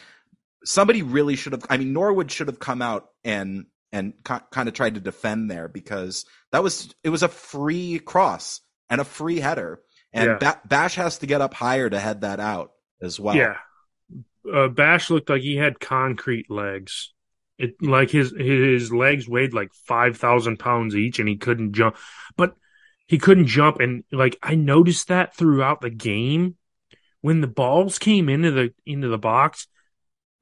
somebody 0.65 1.03
really 1.03 1.37
should 1.37 1.53
have. 1.53 1.65
I 1.69 1.77
mean, 1.77 1.93
Norwood 1.93 2.31
should 2.31 2.49
have 2.49 2.59
come 2.59 2.83
out 2.83 3.09
and 3.25 3.67
and 3.91 4.13
kind 4.23 4.69
of 4.69 4.75
tried 4.75 4.95
to 4.95 5.01
defend 5.01 5.51
there 5.51 5.67
because 5.67 6.27
that 6.53 6.63
was 6.63 6.95
it 7.03 7.09
was 7.09 7.23
a 7.23 7.29
free 7.29 7.99
cross 7.99 8.61
and 8.91 9.01
a 9.01 9.05
free 9.05 9.41
header, 9.41 9.81
and 10.13 10.27
Yeah. 10.27 10.39
ba- 10.39 10.61
Bash 10.67 10.95
has 10.97 11.19
to 11.19 11.27
get 11.27 11.41
up 11.41 11.55
higher 11.55 11.89
to 11.89 11.99
head 11.99 12.21
that 12.21 12.41
out 12.41 12.73
as 13.03 13.19
well. 13.19 13.37
Yeah. 13.37 13.57
Uh, 14.53 14.69
Bash 14.69 15.11
looked 15.11 15.31
like 15.31 15.43
he 15.43 15.57
had 15.57 15.81
concrete 15.81 16.51
legs. 16.51 17.13
It 17.59 17.83
like 17.83 18.11
his 18.11 18.33
his 18.39 18.93
legs 18.93 19.29
weighed 19.29 19.53
like 19.53 19.73
five 19.75 20.17
thousand 20.17 20.59
pounds 20.59 20.95
each, 20.95 21.19
and 21.19 21.29
he 21.29 21.37
couldn't 21.37 21.73
jump. 21.73 21.97
But 22.37 22.55
he 23.09 23.19
couldn't 23.19 23.47
jump, 23.47 23.81
and 23.81 24.05
like 24.13 24.39
I 24.43 24.55
noticed 24.55 25.09
that 25.09 25.35
throughout 25.35 25.81
the 25.81 25.91
game, 25.91 26.57
when 27.23 27.41
the 27.41 27.47
balls 27.49 27.99
came 27.99 28.29
into 28.29 28.51
the 28.53 28.75
into 28.87 29.09
the 29.09 29.19
box, 29.19 29.67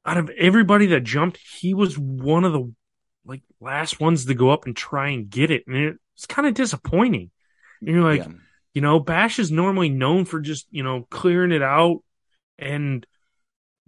out 0.04 0.18
of 0.18 0.28
everybody 0.30 0.86
that 0.86 1.04
jumped, 1.04 1.38
he 1.58 1.72
was 1.72 1.96
one 1.96 2.44
of 2.44 2.52
the 2.52 2.72
like 3.24 3.42
last 3.60 4.00
ones 4.00 4.26
to 4.26 4.34
go 4.34 4.50
up 4.50 4.66
and 4.66 4.76
try 4.76 5.10
and 5.10 5.30
get 5.30 5.50
it, 5.50 5.64
and 5.66 5.98
it's 6.14 6.26
kind 6.26 6.46
of 6.46 6.54
disappointing. 6.54 7.30
And 7.80 7.90
you're 7.90 8.02
like, 8.04 8.26
Yeah. 8.26 8.32
you 8.74 8.82
know, 8.82 8.98
Bash 8.98 9.38
is 9.38 9.52
normally 9.52 9.88
known 9.88 10.24
for 10.24 10.40
just, 10.40 10.66
you 10.70 10.82
know, 10.82 11.06
clearing 11.08 11.52
it 11.52 11.62
out. 11.62 12.02
And 12.58 13.06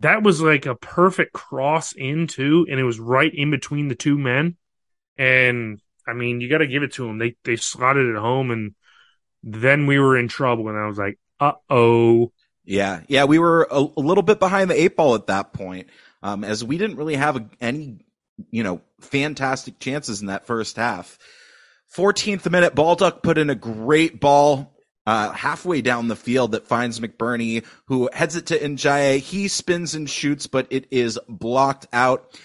that 0.00 0.22
was 0.22 0.40
like 0.40 0.66
a 0.66 0.76
perfect 0.76 1.32
cross 1.32 1.92
into, 1.92 2.66
and 2.70 2.78
it 2.78 2.84
was 2.84 3.00
right 3.00 3.32
in 3.34 3.50
between 3.50 3.88
the 3.88 3.96
two 3.96 4.16
men. 4.18 4.56
And 5.16 5.80
I 6.08 6.14
mean, 6.14 6.40
you 6.40 6.48
got 6.48 6.58
to 6.58 6.66
give 6.66 6.82
it 6.82 6.92
to 6.94 7.06
them. 7.06 7.18
They, 7.18 7.36
they 7.44 7.56
slotted 7.56 8.06
it 8.06 8.18
home, 8.18 8.50
and 8.50 8.74
then 9.42 9.86
we 9.86 9.98
were 9.98 10.16
in 10.16 10.28
trouble. 10.28 10.68
And 10.68 10.78
I 10.78 10.86
was 10.86 10.98
like, 10.98 11.18
uh 11.40 11.52
oh. 11.68 12.32
Yeah, 12.64 13.00
yeah, 13.08 13.24
we 13.24 13.38
were 13.38 13.66
a, 13.70 13.78
a 13.78 14.00
little 14.00 14.22
bit 14.22 14.38
behind 14.38 14.70
the 14.70 14.80
eight 14.80 14.96
ball 14.96 15.14
at 15.14 15.28
that 15.28 15.52
point, 15.52 15.88
um, 16.22 16.44
as 16.44 16.62
we 16.62 16.76
didn't 16.76 16.96
really 16.96 17.14
have 17.16 17.48
any, 17.60 18.04
you 18.50 18.62
know, 18.62 18.82
fantastic 19.00 19.78
chances 19.78 20.20
in 20.20 20.26
that 20.26 20.46
first 20.46 20.76
half. 20.76 21.18
14th 21.96 22.50
minute, 22.50 22.74
Baldock 22.74 23.22
put 23.22 23.38
in 23.38 23.48
a 23.48 23.54
great 23.54 24.20
ball 24.20 24.74
uh, 25.08 25.32
halfway 25.32 25.80
down 25.80 26.08
the 26.08 26.16
field 26.16 26.52
that 26.52 26.66
finds 26.66 27.00
McBurnie, 27.00 27.64
who 27.86 28.10
heads 28.12 28.36
it 28.36 28.44
to 28.46 28.58
Ndiaye. 28.58 29.20
He 29.20 29.48
spins 29.48 29.94
and 29.94 30.08
shoots, 30.08 30.46
but 30.46 30.66
it 30.68 30.86
is 30.90 31.18
blocked 31.26 31.86
out. 31.94 32.38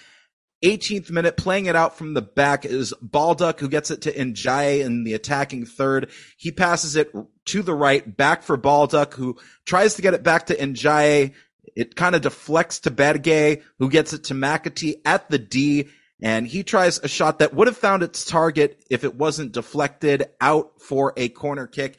18th 0.64 1.12
minute, 1.12 1.38
playing 1.38 1.66
it 1.66 1.76
out 1.76 1.98
from 1.98 2.14
the 2.14 2.22
back 2.22 2.66
is 2.66 2.94
Baldock, 3.02 3.60
who 3.60 3.68
gets 3.68 3.92
it 3.92 4.02
to 4.04 4.14
Ndiaye 4.14 4.84
in 4.84 5.04
the 5.04 5.14
attacking 5.14 5.66
third. 5.66 6.10
He 6.38 6.52
passes 6.52 6.96
it 6.96 7.14
to 7.46 7.62
the 7.62 7.74
right, 7.74 8.16
back 8.16 8.44
for 8.44 8.56
Baldock, 8.58 9.14
who 9.14 9.38
tries 9.66 9.96
to 9.96 10.02
get 10.02 10.14
it 10.14 10.24
back 10.24 10.48
to 10.48 10.56
Ndiaye. 10.56 11.34
It 11.76 11.96
kind 11.96 12.16
of 12.16 12.22
deflects 12.22 12.80
to 12.82 12.92
Berge, 12.92 13.62
who 13.80 13.90
gets 13.90 14.14
it 14.14 14.26
to 14.26 14.34
McAtee 14.34 15.02
at 15.06 15.30
the 15.30 15.40
D, 15.40 15.90
and 16.22 16.48
he 16.48 16.64
tries 16.64 17.00
a 17.00 17.08
shot 17.08 17.40
that 17.40 17.54
would 17.54 17.68
have 17.68 17.78
found 17.78 18.02
its 18.02 18.24
target 18.24 18.86
if 18.90 19.04
it 19.04 19.16
wasn't 19.16 19.52
deflected 19.52 20.26
out 20.40 20.80
for 20.80 21.14
a 21.18 21.28
corner 21.30 21.68
kick. 21.68 21.98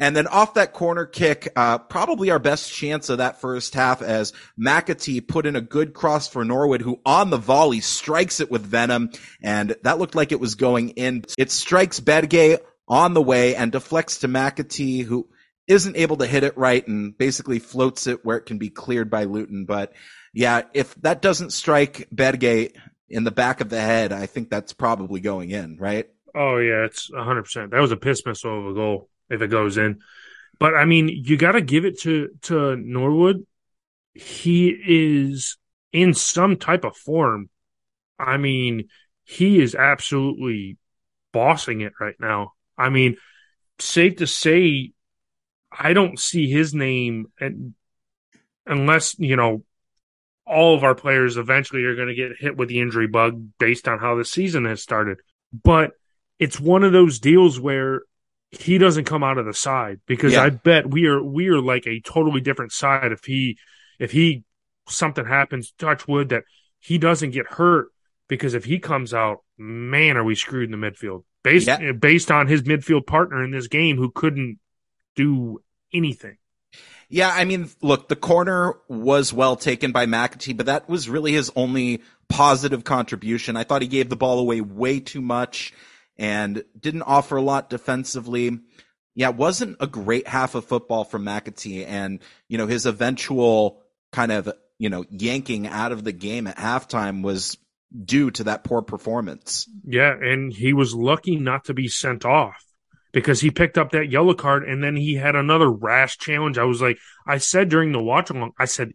And 0.00 0.16
then 0.16 0.26
off 0.26 0.54
that 0.54 0.72
corner 0.72 1.04
kick, 1.04 1.52
uh, 1.54 1.76
probably 1.76 2.30
our 2.30 2.38
best 2.38 2.72
chance 2.72 3.10
of 3.10 3.18
that 3.18 3.38
first 3.38 3.74
half 3.74 4.00
as 4.00 4.32
McAtee 4.58 5.28
put 5.28 5.44
in 5.44 5.56
a 5.56 5.60
good 5.60 5.92
cross 5.92 6.26
for 6.26 6.42
Norwood, 6.42 6.80
who 6.80 7.00
on 7.04 7.28
the 7.28 7.36
volley 7.36 7.80
strikes 7.80 8.40
it 8.40 8.50
with 8.50 8.62
venom. 8.62 9.10
And 9.42 9.76
that 9.82 9.98
looked 9.98 10.14
like 10.14 10.32
it 10.32 10.40
was 10.40 10.54
going 10.54 10.90
in. 10.90 11.24
It 11.36 11.50
strikes 11.50 12.00
Bedgay 12.00 12.58
on 12.88 13.12
the 13.12 13.20
way 13.20 13.54
and 13.54 13.70
deflects 13.70 14.20
to 14.20 14.28
McAtee, 14.28 15.04
who 15.04 15.28
isn't 15.68 15.96
able 15.96 16.16
to 16.16 16.26
hit 16.26 16.44
it 16.44 16.56
right 16.56 16.86
and 16.88 17.16
basically 17.16 17.58
floats 17.58 18.06
it 18.06 18.24
where 18.24 18.38
it 18.38 18.46
can 18.46 18.56
be 18.56 18.70
cleared 18.70 19.10
by 19.10 19.24
Luton. 19.24 19.66
But 19.66 19.92
yeah, 20.32 20.62
if 20.72 20.94
that 21.02 21.20
doesn't 21.20 21.52
strike 21.52 22.08
Bedgay 22.12 22.72
in 23.10 23.24
the 23.24 23.30
back 23.30 23.60
of 23.60 23.68
the 23.68 23.80
head, 23.80 24.12
I 24.12 24.24
think 24.24 24.48
that's 24.48 24.72
probably 24.72 25.20
going 25.20 25.50
in, 25.50 25.76
right? 25.76 26.08
Oh 26.34 26.56
yeah, 26.56 26.86
it's 26.86 27.10
hundred 27.14 27.42
percent. 27.42 27.72
That 27.72 27.80
was 27.80 27.92
a 27.92 27.96
piss 27.96 28.24
missile 28.24 28.60
of 28.60 28.72
a 28.72 28.74
goal 28.74 29.09
if 29.30 29.42
it 29.42 29.48
goes 29.48 29.78
in. 29.78 30.00
But 30.58 30.74
I 30.74 30.84
mean, 30.84 31.08
you 31.08 31.36
got 31.36 31.52
to 31.52 31.60
give 31.60 31.84
it 31.84 32.00
to 32.00 32.30
to 32.42 32.76
Norwood. 32.76 33.46
He 34.14 34.68
is 34.68 35.56
in 35.92 36.14
some 36.14 36.56
type 36.56 36.84
of 36.84 36.96
form. 36.96 37.48
I 38.18 38.36
mean, 38.36 38.88
he 39.24 39.60
is 39.60 39.74
absolutely 39.74 40.76
bossing 41.32 41.80
it 41.80 41.92
right 42.00 42.16
now. 42.20 42.52
I 42.76 42.90
mean, 42.90 43.16
safe 43.78 44.16
to 44.16 44.26
say, 44.26 44.92
I 45.72 45.92
don't 45.92 46.18
see 46.18 46.50
his 46.50 46.74
name 46.74 47.26
and 47.40 47.74
unless 48.66 49.18
you 49.18 49.36
know 49.36 49.64
all 50.46 50.74
of 50.74 50.84
our 50.84 50.94
players 50.94 51.36
eventually 51.36 51.84
are 51.84 51.94
going 51.94 52.08
to 52.08 52.14
get 52.14 52.32
hit 52.38 52.56
with 52.56 52.68
the 52.68 52.80
injury 52.80 53.06
bug 53.06 53.50
based 53.58 53.86
on 53.86 53.98
how 53.98 54.16
the 54.16 54.24
season 54.24 54.64
has 54.64 54.82
started. 54.82 55.18
But 55.52 55.92
it's 56.38 56.58
one 56.58 56.82
of 56.82 56.92
those 56.92 57.20
deals 57.20 57.60
where 57.60 58.02
he 58.50 58.78
doesn't 58.78 59.04
come 59.04 59.22
out 59.22 59.38
of 59.38 59.46
the 59.46 59.54
side 59.54 60.00
because 60.06 60.32
yeah. 60.32 60.42
I 60.42 60.50
bet 60.50 60.88
we 60.88 61.06
are 61.06 61.22
we 61.22 61.48
are 61.48 61.60
like 61.60 61.86
a 61.86 62.00
totally 62.00 62.40
different 62.40 62.72
side 62.72 63.12
if 63.12 63.24
he 63.24 63.58
if 63.98 64.10
he 64.10 64.44
something 64.88 65.24
happens 65.24 65.72
touch 65.78 66.08
wood 66.08 66.30
that 66.30 66.44
he 66.80 66.98
doesn't 66.98 67.30
get 67.30 67.46
hurt 67.46 67.88
because 68.28 68.54
if 68.54 68.64
he 68.64 68.78
comes 68.78 69.14
out 69.14 69.38
man 69.56 70.16
are 70.16 70.24
we 70.24 70.34
screwed 70.34 70.72
in 70.72 70.78
the 70.78 70.86
midfield 70.90 71.22
based 71.42 71.68
yeah. 71.68 71.78
Eh, 71.80 71.92
based 71.92 72.30
on 72.30 72.46
his 72.48 72.62
midfield 72.62 73.06
partner 73.06 73.44
in 73.44 73.50
this 73.50 73.68
game 73.68 73.96
who 73.96 74.10
couldn't 74.10 74.58
do 75.14 75.62
anything. 75.92 76.36
Yeah, 77.08 77.32
I 77.34 77.44
mean, 77.44 77.68
look, 77.82 78.08
the 78.08 78.16
corner 78.16 78.74
was 78.88 79.32
well 79.32 79.56
taken 79.56 79.90
by 79.90 80.06
McAtee, 80.06 80.56
but 80.56 80.66
that 80.66 80.88
was 80.88 81.08
really 81.08 81.32
his 81.32 81.50
only 81.56 82.02
positive 82.28 82.84
contribution. 82.84 83.56
I 83.56 83.64
thought 83.64 83.82
he 83.82 83.88
gave 83.88 84.08
the 84.08 84.16
ball 84.16 84.38
away 84.38 84.60
way 84.60 85.00
too 85.00 85.20
much 85.20 85.72
and 86.20 86.62
didn't 86.78 87.02
offer 87.02 87.36
a 87.36 87.42
lot 87.42 87.70
defensively. 87.70 88.60
Yeah, 89.14 89.30
wasn't 89.30 89.78
a 89.80 89.86
great 89.86 90.28
half 90.28 90.54
of 90.54 90.66
football 90.66 91.04
from 91.04 91.24
McAtee 91.24 91.86
and, 91.86 92.20
you 92.46 92.58
know, 92.58 92.66
his 92.66 92.86
eventual 92.86 93.82
kind 94.12 94.30
of, 94.30 94.52
you 94.78 94.90
know, 94.90 95.04
yanking 95.10 95.66
out 95.66 95.92
of 95.92 96.04
the 96.04 96.12
game 96.12 96.46
at 96.46 96.58
halftime 96.58 97.22
was 97.22 97.56
due 98.04 98.30
to 98.32 98.44
that 98.44 98.64
poor 98.64 98.82
performance. 98.82 99.66
Yeah, 99.84 100.12
and 100.12 100.52
he 100.52 100.74
was 100.74 100.94
lucky 100.94 101.36
not 101.36 101.64
to 101.64 101.74
be 101.74 101.88
sent 101.88 102.24
off 102.26 102.62
because 103.12 103.40
he 103.40 103.50
picked 103.50 103.78
up 103.78 103.90
that 103.92 104.10
yellow 104.10 104.34
card 104.34 104.68
and 104.68 104.84
then 104.84 104.96
he 104.96 105.14
had 105.14 105.34
another 105.34 105.70
rash 105.70 106.18
challenge. 106.18 106.58
I 106.58 106.64
was 106.64 106.82
like, 106.82 106.98
I 107.26 107.38
said 107.38 107.70
during 107.70 107.92
the 107.92 108.02
watch 108.02 108.28
along, 108.28 108.52
I 108.58 108.66
said, 108.66 108.92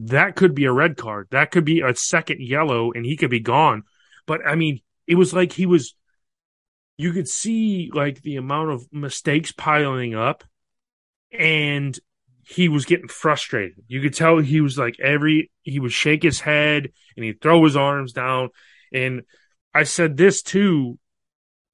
that 0.00 0.34
could 0.34 0.54
be 0.54 0.64
a 0.64 0.72
red 0.72 0.96
card. 0.96 1.28
That 1.30 1.52
could 1.52 1.64
be 1.64 1.80
a 1.80 1.94
second 1.94 2.40
yellow 2.40 2.90
and 2.90 3.06
he 3.06 3.16
could 3.16 3.30
be 3.30 3.40
gone. 3.40 3.84
But 4.26 4.44
I 4.44 4.56
mean, 4.56 4.80
it 5.06 5.14
was 5.14 5.32
like 5.32 5.52
he 5.52 5.66
was 5.66 5.94
you 7.00 7.14
could 7.14 7.28
see 7.28 7.90
like 7.94 8.20
the 8.20 8.36
amount 8.36 8.70
of 8.70 8.86
mistakes 8.92 9.52
piling 9.52 10.14
up 10.14 10.44
and 11.32 11.98
he 12.42 12.68
was 12.68 12.84
getting 12.84 13.08
frustrated. 13.08 13.82
You 13.88 14.02
could 14.02 14.12
tell 14.12 14.36
he 14.36 14.60
was 14.60 14.76
like 14.76 15.00
every 15.00 15.50
he 15.62 15.80
would 15.80 15.92
shake 15.92 16.22
his 16.22 16.40
head 16.40 16.90
and 17.16 17.24
he'd 17.24 17.40
throw 17.40 17.64
his 17.64 17.74
arms 17.74 18.12
down. 18.12 18.50
And 18.92 19.22
I 19.72 19.84
said 19.84 20.18
this 20.18 20.42
too. 20.42 20.98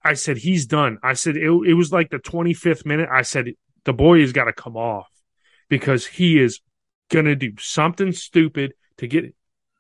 I 0.00 0.14
said 0.14 0.36
he's 0.36 0.66
done. 0.66 0.98
I 1.02 1.14
said 1.14 1.36
it, 1.36 1.50
it 1.50 1.74
was 1.74 1.90
like 1.90 2.10
the 2.10 2.18
25th 2.18 2.86
minute. 2.86 3.08
I 3.10 3.22
said 3.22 3.46
the 3.84 3.92
boy 3.92 4.20
has 4.20 4.32
got 4.32 4.44
to 4.44 4.52
come 4.52 4.76
off 4.76 5.10
because 5.68 6.06
he 6.06 6.38
is 6.38 6.60
gonna 7.10 7.34
do 7.34 7.54
something 7.58 8.12
stupid 8.12 8.74
to 8.98 9.08
get 9.08 9.34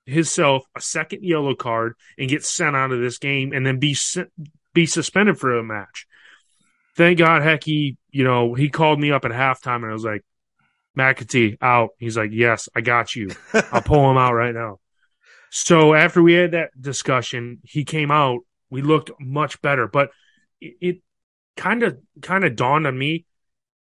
himself 0.06 0.64
a 0.76 0.80
second 0.80 1.22
yellow 1.22 1.54
card 1.54 1.94
and 2.18 2.28
get 2.28 2.44
sent 2.44 2.74
out 2.74 2.90
of 2.90 3.00
this 3.00 3.18
game 3.18 3.52
and 3.52 3.64
then 3.64 3.78
be 3.78 3.94
sent, 3.94 4.30
be 4.76 4.86
suspended 4.86 5.38
for 5.38 5.56
a 5.56 5.64
match. 5.64 6.06
Thank 6.96 7.18
God, 7.18 7.42
heck, 7.42 7.64
he, 7.64 7.96
you 8.10 8.24
know, 8.24 8.54
he 8.54 8.68
called 8.68 9.00
me 9.00 9.10
up 9.10 9.24
at 9.24 9.32
halftime 9.32 9.76
and 9.76 9.86
I 9.86 9.92
was 9.92 10.04
like, 10.04 10.22
McAtee 10.96 11.58
out. 11.60 11.90
He's 11.98 12.16
like, 12.16 12.30
yes, 12.32 12.68
I 12.76 12.82
got 12.82 13.16
you. 13.16 13.30
I'll 13.72 13.82
pull 13.82 14.08
him 14.10 14.18
out 14.18 14.34
right 14.34 14.54
now. 14.54 14.78
So 15.50 15.94
after 15.94 16.22
we 16.22 16.34
had 16.34 16.52
that 16.52 16.70
discussion, 16.80 17.60
he 17.64 17.84
came 17.84 18.10
out. 18.10 18.40
We 18.70 18.82
looked 18.82 19.10
much 19.18 19.60
better, 19.62 19.88
but 19.88 20.10
it 20.60 21.00
kind 21.56 21.82
of 21.82 21.98
kind 22.20 22.44
of 22.44 22.56
dawned 22.56 22.86
on 22.86 22.98
me 22.98 23.24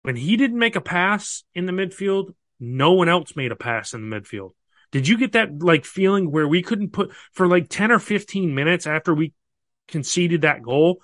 when 0.02 0.16
he 0.16 0.36
didn't 0.36 0.58
make 0.58 0.74
a 0.74 0.80
pass 0.80 1.44
in 1.54 1.66
the 1.66 1.72
midfield. 1.72 2.34
No 2.58 2.92
one 2.92 3.08
else 3.08 3.36
made 3.36 3.52
a 3.52 3.56
pass 3.56 3.94
in 3.94 4.08
the 4.08 4.16
midfield. 4.16 4.52
Did 4.90 5.06
you 5.06 5.18
get 5.18 5.32
that 5.32 5.62
like 5.62 5.84
feeling 5.84 6.30
where 6.30 6.48
we 6.48 6.62
couldn't 6.62 6.92
put 6.92 7.12
for 7.32 7.46
like 7.46 7.68
10 7.68 7.92
or 7.92 7.98
15 7.98 8.54
minutes 8.54 8.86
after 8.86 9.14
we 9.14 9.32
conceded 9.90 10.42
that 10.42 10.62
goal, 10.62 11.00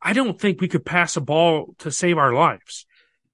I 0.00 0.12
don't 0.12 0.40
think 0.40 0.60
we 0.60 0.68
could 0.68 0.84
pass 0.84 1.16
a 1.16 1.20
ball 1.20 1.74
to 1.78 1.90
save 1.90 2.18
our 2.18 2.32
lives. 2.32 2.86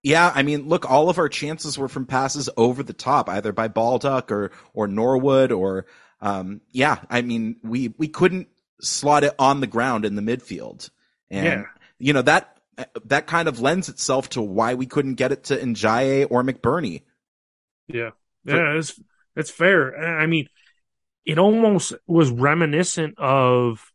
Yeah, 0.03 0.31
I 0.35 0.43
mean, 0.43 0.69
look, 0.69 0.91
all 0.91 1.09
of 1.09 1.19
our 1.19 1.31
chances 1.31 1.79
were 1.79 1.89
from 1.89 2.05
passes 2.05 2.51
over 2.57 2.83
the 2.83 2.93
top, 2.93 3.29
either 3.29 3.53
by 3.53 3.69
Baldock 3.69 4.31
or 4.31 4.51
or 4.75 4.87
Norwood 4.87 5.51
or 5.51 5.87
um, 6.21 6.61
yeah, 6.73 7.01
I 7.11 7.23
mean, 7.23 7.57
we 7.63 7.95
we 7.99 8.09
couldn't 8.09 8.49
slot 8.81 9.25
it 9.25 9.35
on 9.39 9.61
the 9.61 9.67
ground 9.67 10.05
in 10.05 10.15
the 10.15 10.23
midfield, 10.23 10.91
and 11.31 11.47
yeah. 11.47 11.65
you 11.99 12.13
know 12.13 12.23
that 12.23 12.59
that 13.05 13.27
kind 13.27 13.49
of 13.49 13.61
lends 13.61 13.89
itself 13.89 14.31
to 14.31 14.43
why 14.43 14.75
we 14.75 14.87
couldn't 14.87 15.15
get 15.15 15.33
it 15.33 15.45
to 15.45 15.57
Ndiaye 15.57 16.27
or 16.31 16.43
McBurnie. 16.43 17.03
Yeah, 17.89 18.11
yeah, 18.45 18.77
it's 18.77 19.01
it's 19.37 19.51
fair. 19.51 20.19
I 20.21 20.27
mean, 20.27 20.49
it 21.25 21.39
almost 21.39 21.95
was 22.07 22.31
reminiscent 22.31 23.19
of 23.19 23.93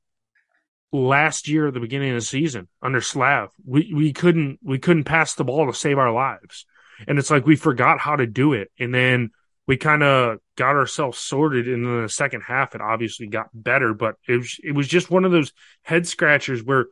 last 0.91 1.47
year 1.47 1.67
at 1.67 1.73
the 1.73 1.79
beginning 1.79 2.09
of 2.09 2.15
the 2.15 2.21
season 2.21 2.67
under 2.81 3.01
Slav. 3.01 3.49
We 3.65 3.91
we 3.93 4.13
couldn't 4.13 4.59
we 4.63 4.79
couldn't 4.79 5.03
pass 5.03 5.35
the 5.35 5.43
ball 5.43 5.67
to 5.67 5.73
save 5.73 5.97
our 5.97 6.11
lives. 6.11 6.65
And 7.07 7.17
it's 7.17 7.31
like 7.31 7.45
we 7.45 7.55
forgot 7.55 7.99
how 7.99 8.15
to 8.17 8.27
do 8.27 8.53
it. 8.53 8.71
And 8.77 8.93
then 8.93 9.31
we 9.69 9.77
kind 9.77 10.03
of 10.03 10.39
got 10.55 10.75
ourselves 10.75 11.19
sorted 11.19 11.67
in 11.67 11.83
the 11.83 12.09
second 12.09 12.41
half. 12.41 12.75
It 12.75 12.81
obviously 12.81 13.27
got 13.27 13.49
better, 13.53 13.93
but 13.93 14.15
it 14.27 14.37
was, 14.37 14.59
it 14.63 14.71
was 14.73 14.87
just 14.87 15.11
one 15.11 15.25
of 15.25 15.31
those 15.31 15.53
head 15.83 16.07
scratchers 16.07 16.63
where 16.63 16.87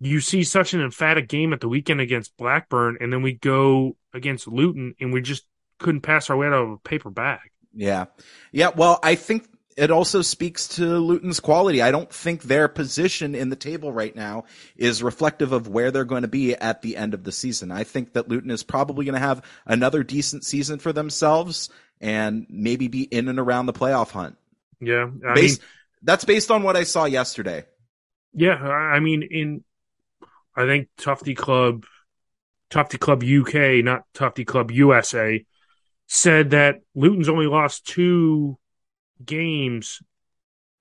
you 0.00 0.20
see 0.20 0.44
such 0.44 0.74
an 0.74 0.80
emphatic 0.80 1.28
game 1.28 1.52
at 1.52 1.60
the 1.60 1.68
weekend 1.68 2.00
against 2.00 2.36
Blackburn, 2.36 2.98
and 3.00 3.12
then 3.12 3.22
we 3.22 3.32
go 3.32 3.96
against 4.12 4.46
Luton, 4.46 4.94
and 5.00 5.12
we 5.12 5.22
just 5.22 5.44
couldn't 5.78 6.02
pass 6.02 6.30
our 6.30 6.36
way 6.36 6.46
out 6.46 6.52
of 6.52 6.70
a 6.70 6.78
paper 6.78 7.10
bag. 7.10 7.40
Yeah. 7.74 8.04
Yeah. 8.52 8.70
Well, 8.74 9.00
I 9.02 9.16
think 9.16 9.48
it 9.76 9.90
also 9.90 10.22
speaks 10.22 10.68
to 10.68 10.98
Luton's 10.98 11.40
quality. 11.40 11.82
I 11.82 11.90
don't 11.90 12.12
think 12.12 12.42
their 12.42 12.68
position 12.68 13.34
in 13.34 13.48
the 13.48 13.56
table 13.56 13.92
right 13.92 14.14
now 14.14 14.44
is 14.76 15.02
reflective 15.02 15.52
of 15.52 15.68
where 15.68 15.90
they're 15.90 16.04
going 16.04 16.22
to 16.22 16.28
be 16.28 16.54
at 16.54 16.82
the 16.82 16.96
end 16.96 17.14
of 17.14 17.24
the 17.24 17.32
season. 17.32 17.70
I 17.72 17.84
think 17.84 18.12
that 18.12 18.28
Luton 18.28 18.50
is 18.50 18.62
probably 18.62 19.04
going 19.04 19.14
to 19.14 19.26
have 19.26 19.44
another 19.66 20.02
decent 20.04 20.44
season 20.44 20.78
for 20.78 20.92
themselves 20.92 21.70
and 22.00 22.46
maybe 22.48 22.88
be 22.88 23.02
in 23.02 23.28
and 23.28 23.38
around 23.38 23.66
the 23.66 23.72
playoff 23.72 24.10
hunt. 24.10 24.36
Yeah. 24.80 25.10
I 25.26 25.34
based, 25.34 25.60
mean, 25.60 25.68
that's 26.02 26.24
based 26.24 26.50
on 26.50 26.62
what 26.62 26.76
I 26.76 26.84
saw 26.84 27.04
yesterday. 27.06 27.64
Yeah. 28.32 28.54
I 28.54 29.00
mean, 29.00 29.22
in, 29.22 29.64
I 30.54 30.66
think 30.66 30.88
Tufty 30.98 31.34
Club, 31.34 31.84
Tufty 32.70 32.98
Club 32.98 33.24
UK, 33.24 33.84
not 33.84 34.04
Tufty 34.14 34.44
Club 34.44 34.70
USA, 34.70 35.44
said 36.06 36.50
that 36.50 36.80
Luton's 36.94 37.28
only 37.28 37.46
lost 37.46 37.86
two 37.86 38.58
games 39.24 40.00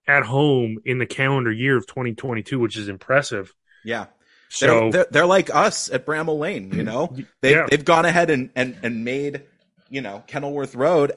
at 0.08 0.24
home 0.24 0.80
in 0.86 0.98
the 0.98 1.06
calendar 1.06 1.52
year 1.52 1.78
of 1.78 1.88
2022, 1.88 2.60
which 2.60 2.78
is 2.78 2.90
impressive. 2.90 3.54
Yeah. 3.84 4.08
So 4.50 4.92
they're, 4.92 5.08
they're, 5.10 5.26
like 5.26 5.54
us 5.54 5.90
at 5.90 6.06
Bramall 6.06 6.38
Lane, 6.38 6.72
you 6.74 6.84
know, 6.84 7.16
they've, 7.42 7.56
yeah. 7.56 7.68
they've 7.70 7.84
gone 7.84 8.06
ahead 8.06 8.30
and, 8.30 8.52
and, 8.56 8.78
and 8.84 9.04
made, 9.04 9.44
you 9.90 10.02
know, 10.02 10.24
Kenilworth 10.28 10.76
Road 10.76 11.14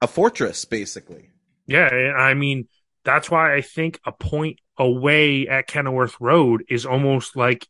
a 0.00 0.06
fortress 0.06 0.64
basically. 0.64 1.30
Yeah. 1.66 1.88
I 1.88 2.34
mean, 2.34 2.66
that's 3.04 3.30
why 3.30 3.54
I 3.54 3.60
think 3.60 4.00
a 4.04 4.12
point 4.12 4.58
away 4.76 5.46
at 5.46 5.66
Kenilworth 5.66 6.16
Road 6.20 6.64
is 6.68 6.84
almost 6.84 7.36
like 7.36 7.68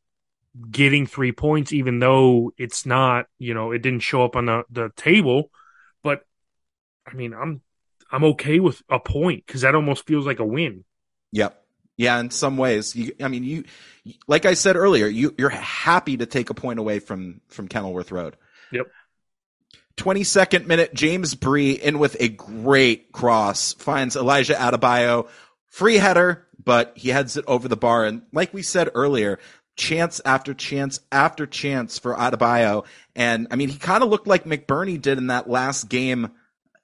getting 0.70 1.06
three 1.06 1.32
points, 1.32 1.72
even 1.72 1.98
though 1.98 2.52
it's 2.56 2.86
not, 2.86 3.26
you 3.38 3.54
know, 3.54 3.72
it 3.72 3.82
didn't 3.82 4.00
show 4.00 4.24
up 4.24 4.36
on 4.36 4.46
the, 4.46 4.64
the 4.70 4.90
table. 4.96 5.50
But 6.02 6.22
I 7.06 7.14
mean, 7.14 7.34
I'm 7.34 7.60
I'm 8.10 8.24
okay 8.24 8.60
with 8.60 8.82
a 8.88 8.98
point 8.98 9.46
because 9.46 9.62
that 9.62 9.74
almost 9.74 10.06
feels 10.06 10.26
like 10.26 10.38
a 10.38 10.44
win. 10.44 10.84
Yep. 11.32 11.56
Yeah, 11.96 12.18
in 12.18 12.30
some 12.30 12.56
ways, 12.56 12.96
you, 12.96 13.12
I 13.20 13.28
mean, 13.28 13.44
you, 13.44 13.64
like 14.26 14.46
I 14.46 14.54
said 14.54 14.76
earlier, 14.76 15.06
you, 15.06 15.34
you're 15.36 15.50
happy 15.50 16.16
to 16.16 16.26
take 16.26 16.48
a 16.48 16.54
point 16.54 16.78
away 16.78 16.98
from, 16.98 17.42
from 17.48 17.68
Kenilworth 17.68 18.10
Road. 18.10 18.36
Yep. 18.72 18.90
22nd 19.98 20.66
minute, 20.66 20.94
James 20.94 21.34
Bree 21.34 21.72
in 21.72 21.98
with 21.98 22.16
a 22.18 22.28
great 22.28 23.12
cross, 23.12 23.74
finds 23.74 24.16
Elijah 24.16 24.54
Adebayo, 24.54 25.28
free 25.68 25.96
header, 25.96 26.46
but 26.62 26.92
he 26.96 27.10
heads 27.10 27.36
it 27.36 27.44
over 27.46 27.68
the 27.68 27.76
bar. 27.76 28.06
And 28.06 28.22
like 28.32 28.54
we 28.54 28.62
said 28.62 28.88
earlier, 28.94 29.38
chance 29.76 30.20
after 30.24 30.54
chance 30.54 31.00
after 31.12 31.46
chance 31.46 31.98
for 31.98 32.14
Adebayo. 32.14 32.86
And 33.14 33.48
I 33.50 33.56
mean, 33.56 33.68
he 33.68 33.78
kind 33.78 34.02
of 34.02 34.08
looked 34.08 34.26
like 34.26 34.44
McBurnie 34.44 35.00
did 35.00 35.18
in 35.18 35.28
that 35.28 35.50
last 35.50 35.88
game, 35.88 36.30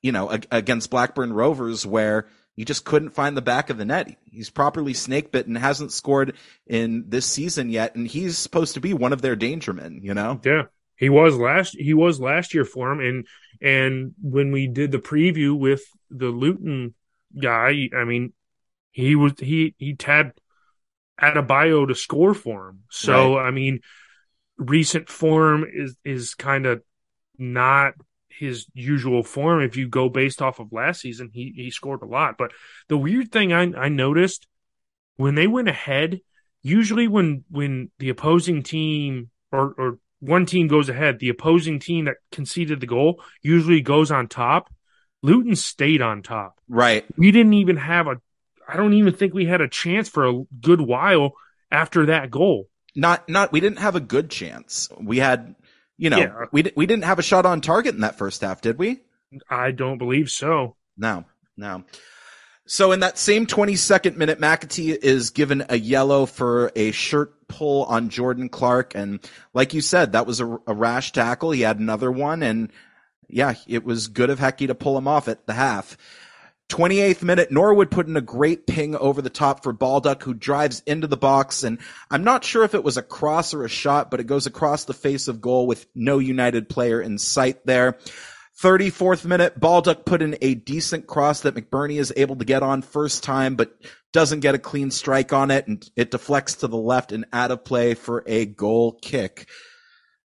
you 0.07 0.13
know, 0.13 0.39
against 0.53 0.89
Blackburn 0.89 1.33
Rovers 1.33 1.85
where 1.85 2.29
he 2.55 2.65
just 2.65 2.85
couldn't 2.85 3.11
find 3.11 3.37
the 3.37 3.43
back 3.43 3.71
of 3.71 3.77
the 3.77 3.85
net. 3.85 4.17
He's 4.25 4.51
properly 4.51 4.95
snake 4.95 5.33
bitten, 5.33 5.57
hasn't 5.57 5.91
scored 5.91 6.37
in 6.65 7.07
this 7.09 7.27
season 7.27 7.71
yet, 7.71 7.97
and 7.97 8.07
he's 8.07 8.39
supposed 8.39 8.75
to 8.75 8.81
be 8.81 8.95
one 8.95 9.13
of 9.13 9.21
their 9.21 9.35
danger 9.35 9.73
men, 9.73 9.99
you 10.05 10.15
know? 10.15 10.41
Yeah. 10.45 10.63
He 10.95 11.09
was 11.09 11.37
last 11.37 11.77
he 11.77 11.93
was 11.93 12.21
last 12.21 12.55
year 12.55 12.65
for 12.65 12.93
him 12.93 13.01
and 13.01 13.27
and 13.61 14.15
when 14.23 14.53
we 14.53 14.69
did 14.69 14.93
the 14.93 14.99
preview 14.99 15.59
with 15.59 15.83
the 16.09 16.29
Luton 16.29 16.95
guy, 17.39 17.89
I 17.95 18.05
mean 18.05 18.33
he 18.93 19.17
was 19.17 19.33
he 19.39 19.75
he 19.77 19.97
had 20.05 20.33
Adebayo 21.21 21.89
to 21.89 21.97
score 21.97 22.33
for 22.33 22.69
him. 22.69 22.85
So 22.91 23.35
right. 23.35 23.49
I 23.49 23.51
mean 23.51 23.81
recent 24.57 25.09
form 25.09 25.67
is 25.71 25.97
is 26.05 26.35
kind 26.35 26.65
of 26.65 26.83
not 27.37 27.95
his 28.39 28.67
usual 28.75 29.23
form. 29.23 29.63
If 29.63 29.77
you 29.77 29.89
go 29.89 30.09
based 30.09 30.43
off 30.43 30.59
of 30.59 30.73
last 30.73 31.01
season, 31.01 31.31
he 31.33 31.53
he 31.57 31.71
scored 31.71 32.03
a 32.03 32.07
lot. 32.07 32.37
But 32.39 32.53
the 32.89 32.97
weird 32.97 33.33
thing 33.33 33.53
I 33.53 33.73
I 33.77 33.89
noticed 33.89 34.47
when 35.17 35.35
they 35.35 35.47
went 35.47 35.69
ahead, 35.69 36.21
usually 36.63 37.09
when 37.09 37.45
when 37.51 37.91
the 37.99 38.09
opposing 38.09 38.63
team 38.63 39.31
or 39.53 39.75
or 39.79 39.99
one 40.21 40.47
team 40.47 40.69
goes 40.69 40.89
ahead, 40.89 41.19
the 41.19 41.29
opposing 41.29 41.79
team 41.79 42.07
that 42.07 42.17
conceded 42.33 42.81
the 42.81 42.87
goal 42.87 43.23
usually 43.43 43.81
goes 43.81 44.11
on 44.11 44.29
top. 44.29 44.73
Luton 45.23 45.57
stayed 45.57 46.03
on 46.03 46.23
top. 46.23 46.59
Right. 46.69 47.05
We 47.17 47.31
didn't 47.33 47.55
even 47.55 47.77
have 47.77 48.07
a 48.07 48.17
I 48.69 48.77
don't 48.77 48.95
even 48.95 49.15
think 49.15 49.33
we 49.33 49.47
had 49.47 49.61
a 49.61 49.69
chance 49.69 50.09
for 50.09 50.27
a 50.27 50.43
good 50.61 50.81
while 50.81 51.33
after 51.71 52.07
that 52.07 52.31
goal. 52.31 52.69
Not 52.95 53.29
not 53.29 53.53
we 53.53 53.61
didn't 53.61 53.79
have 53.79 53.97
a 53.97 54.01
good 54.01 54.31
chance. 54.31 54.89
We 55.01 55.19
had 55.19 55.55
you 55.99 56.11
know, 56.11 56.19
yeah. 56.19 56.45
we 56.53 56.71
we 56.77 56.87
didn't 56.87 57.05
have 57.05 57.19
a 57.19 57.23
shot 57.23 57.47
on 57.47 57.61
target 57.61 57.95
in 57.95 58.03
that 58.03 58.19
first 58.19 58.43
half, 58.43 58.61
did 58.61 58.79
we? 58.79 59.01
I 59.51 59.71
don't 59.71 59.99
believe 59.99 60.31
so. 60.31 60.77
No. 60.97 61.25
No. 61.57 61.85
So 62.67 62.91
in 62.91 63.01
that 63.01 63.17
same 63.17 63.47
22nd 63.47 64.17
minute, 64.17 64.41
McAtee 64.41 64.97
is 64.97 65.31
given 65.31 65.65
a 65.69 65.79
yellow 65.79 66.27
for 66.27 66.73
a 66.75 66.91
shirt 66.91 67.47
pull 67.49 67.85
on 67.85 68.09
Jordan 68.09 68.49
Clark. 68.49 68.95
And 68.97 69.21
like 69.55 69.73
you 69.73 69.81
said, 69.81 70.13
that 70.13 70.27
was 70.27 70.41
a, 70.41 70.59
a, 70.67 70.75
rash 70.75 71.13
tackle. 71.13 71.53
He 71.53 71.61
had 71.61 71.79
another 71.79 72.11
one. 72.11 72.43
And 72.43 72.73
yeah, 73.29 73.55
it 73.69 73.85
was 73.85 74.09
good 74.09 74.31
of 74.31 74.41
Hecky 74.41 74.67
to 74.67 74.75
pull 74.75 74.99
him 74.99 75.07
off 75.07 75.29
at 75.29 75.47
the 75.47 75.53
half. 75.53 75.97
28th 76.69 77.23
minute, 77.23 77.53
Norwood 77.53 77.91
put 77.91 78.09
in 78.09 78.17
a 78.17 78.21
great 78.21 78.67
ping 78.67 78.97
over 78.97 79.23
the 79.23 79.31
top 79.31 79.63
for 79.63 79.73
Baldock, 79.73 80.23
who 80.23 80.35
drives 80.35 80.83
into 80.87 81.07
the 81.07 81.17
box. 81.17 81.63
And 81.63 81.79
I'm 82.11 82.25
not 82.25 82.45
sure 82.45 82.65
if 82.65 82.75
it 82.75 82.83
was 82.83 82.97
a 82.97 83.03
cross 83.03 83.55
or 83.55 83.65
a 83.65 83.69
shot, 83.69 84.11
but 84.11 84.19
it 84.19 84.27
goes 84.27 84.47
across 84.47 84.85
the 84.85 84.95
face 84.95 85.29
of 85.29 85.41
goal 85.41 85.67
with 85.67 85.87
no 85.95 86.19
United 86.19 86.69
player 86.69 87.01
in 87.01 87.19
sight 87.19 87.65
there. 87.67 87.99
34th 88.61 89.25
minute, 89.27 89.61
Baldock 89.61 90.05
put 90.07 90.23
in 90.23 90.39
a 90.41 90.55
decent 90.55 91.07
cross 91.07 91.43
that 91.43 91.55
McBurney 91.55 92.01
is 92.01 92.13
able 92.17 92.37
to 92.37 92.45
get 92.45 92.63
on 92.63 92.83
first 92.83 93.23
time, 93.23 93.55
but 93.55 93.77
doesn't 94.13 94.41
get 94.41 94.55
a 94.55 94.59
clean 94.59 94.91
strike 94.91 95.33
on 95.33 95.51
it, 95.51 95.67
and 95.69 95.89
it 95.95 96.11
deflects 96.11 96.57
to 96.57 96.67
the 96.67 96.77
left 96.77 97.13
and 97.13 97.27
out 97.33 97.51
of 97.51 97.65
play 97.65 97.95
for 97.95 98.25
a 98.27 98.47
goal 98.47 98.93
kick. 99.03 99.49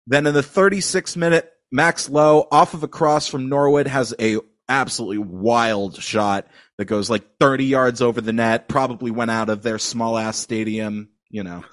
Then 0.05 0.27
in 0.27 0.33
the 0.33 0.41
36th 0.41 1.17
minute, 1.17 1.51
Max 1.71 2.07
Lowe 2.07 2.47
off 2.51 2.73
of 2.73 2.83
a 2.83 2.87
cross 2.87 3.27
from 3.27 3.49
Norwood 3.49 3.87
has 3.87 4.13
a 4.19 4.37
absolutely 4.69 5.17
wild 5.17 6.01
shot 6.01 6.47
that 6.77 6.85
goes 6.85 7.09
like 7.09 7.37
30 7.39 7.65
yards 7.65 8.01
over 8.01 8.21
the 8.21 8.31
net, 8.31 8.69
probably 8.69 9.11
went 9.11 9.31
out 9.31 9.49
of 9.49 9.63
their 9.63 9.79
small 9.79 10.17
ass 10.17 10.37
stadium, 10.37 11.09
you 11.29 11.43
know. 11.43 11.63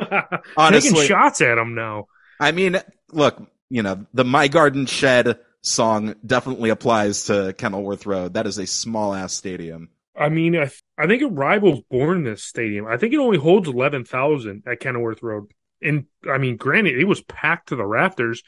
Honestly, 0.56 0.90
taking 0.90 1.06
shots 1.06 1.40
at 1.40 1.58
him 1.58 1.74
now. 1.74 2.06
I 2.38 2.52
mean, 2.52 2.80
look, 3.10 3.42
you 3.70 3.82
know, 3.82 4.06
the 4.12 4.24
My 4.24 4.48
Garden 4.48 4.86
Shed 4.86 5.38
song 5.62 6.14
definitely 6.24 6.70
applies 6.70 7.24
to 7.24 7.54
Kenilworth 7.56 8.06
Road. 8.06 8.34
That 8.34 8.46
is 8.46 8.58
a 8.58 8.66
small 8.66 9.14
ass 9.14 9.32
stadium. 9.32 9.88
I 10.16 10.28
mean, 10.28 10.56
I, 10.56 10.64
th- 10.64 10.82
I 10.98 11.06
think 11.06 11.22
it 11.22 11.28
rivals 11.28 11.80
Bournemouth 11.90 12.40
Stadium. 12.40 12.86
I 12.86 12.98
think 12.98 13.14
it 13.14 13.18
only 13.18 13.38
holds 13.38 13.68
11,000 13.68 14.64
at 14.66 14.80
Kenilworth 14.80 15.22
Road. 15.22 15.50
And 15.80 16.04
I 16.30 16.38
mean, 16.38 16.56
granted, 16.56 16.98
it 16.98 17.06
was 17.06 17.22
packed 17.22 17.70
to 17.70 17.76
the 17.76 17.86
rafters, 17.86 18.42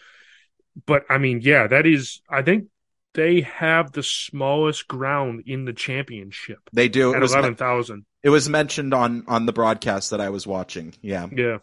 but 0.87 1.05
I 1.09 1.19
mean, 1.19 1.41
yeah, 1.43 1.67
that 1.67 1.87
is, 1.87 2.21
I 2.29 2.43
think 2.43 2.67
they 3.15 3.43
have 3.43 3.93
the 3.93 4.03
smallest 4.03 4.89
ground 4.89 5.45
in 5.47 5.65
the 5.65 5.73
championship. 5.73 6.59
They 6.73 6.89
do. 6.89 7.15
At 7.15 7.23
11,000. 7.23 8.05
It 8.23 8.31
was 8.31 8.49
mentioned 8.49 8.93
on, 8.93 9.25
on 9.29 9.47
the 9.47 9.53
broadcast 9.53 10.11
that 10.11 10.21
I 10.21 10.31
was 10.31 10.47
watching. 10.47 10.95
Yeah. 11.01 11.29
Yeah. 11.33 11.59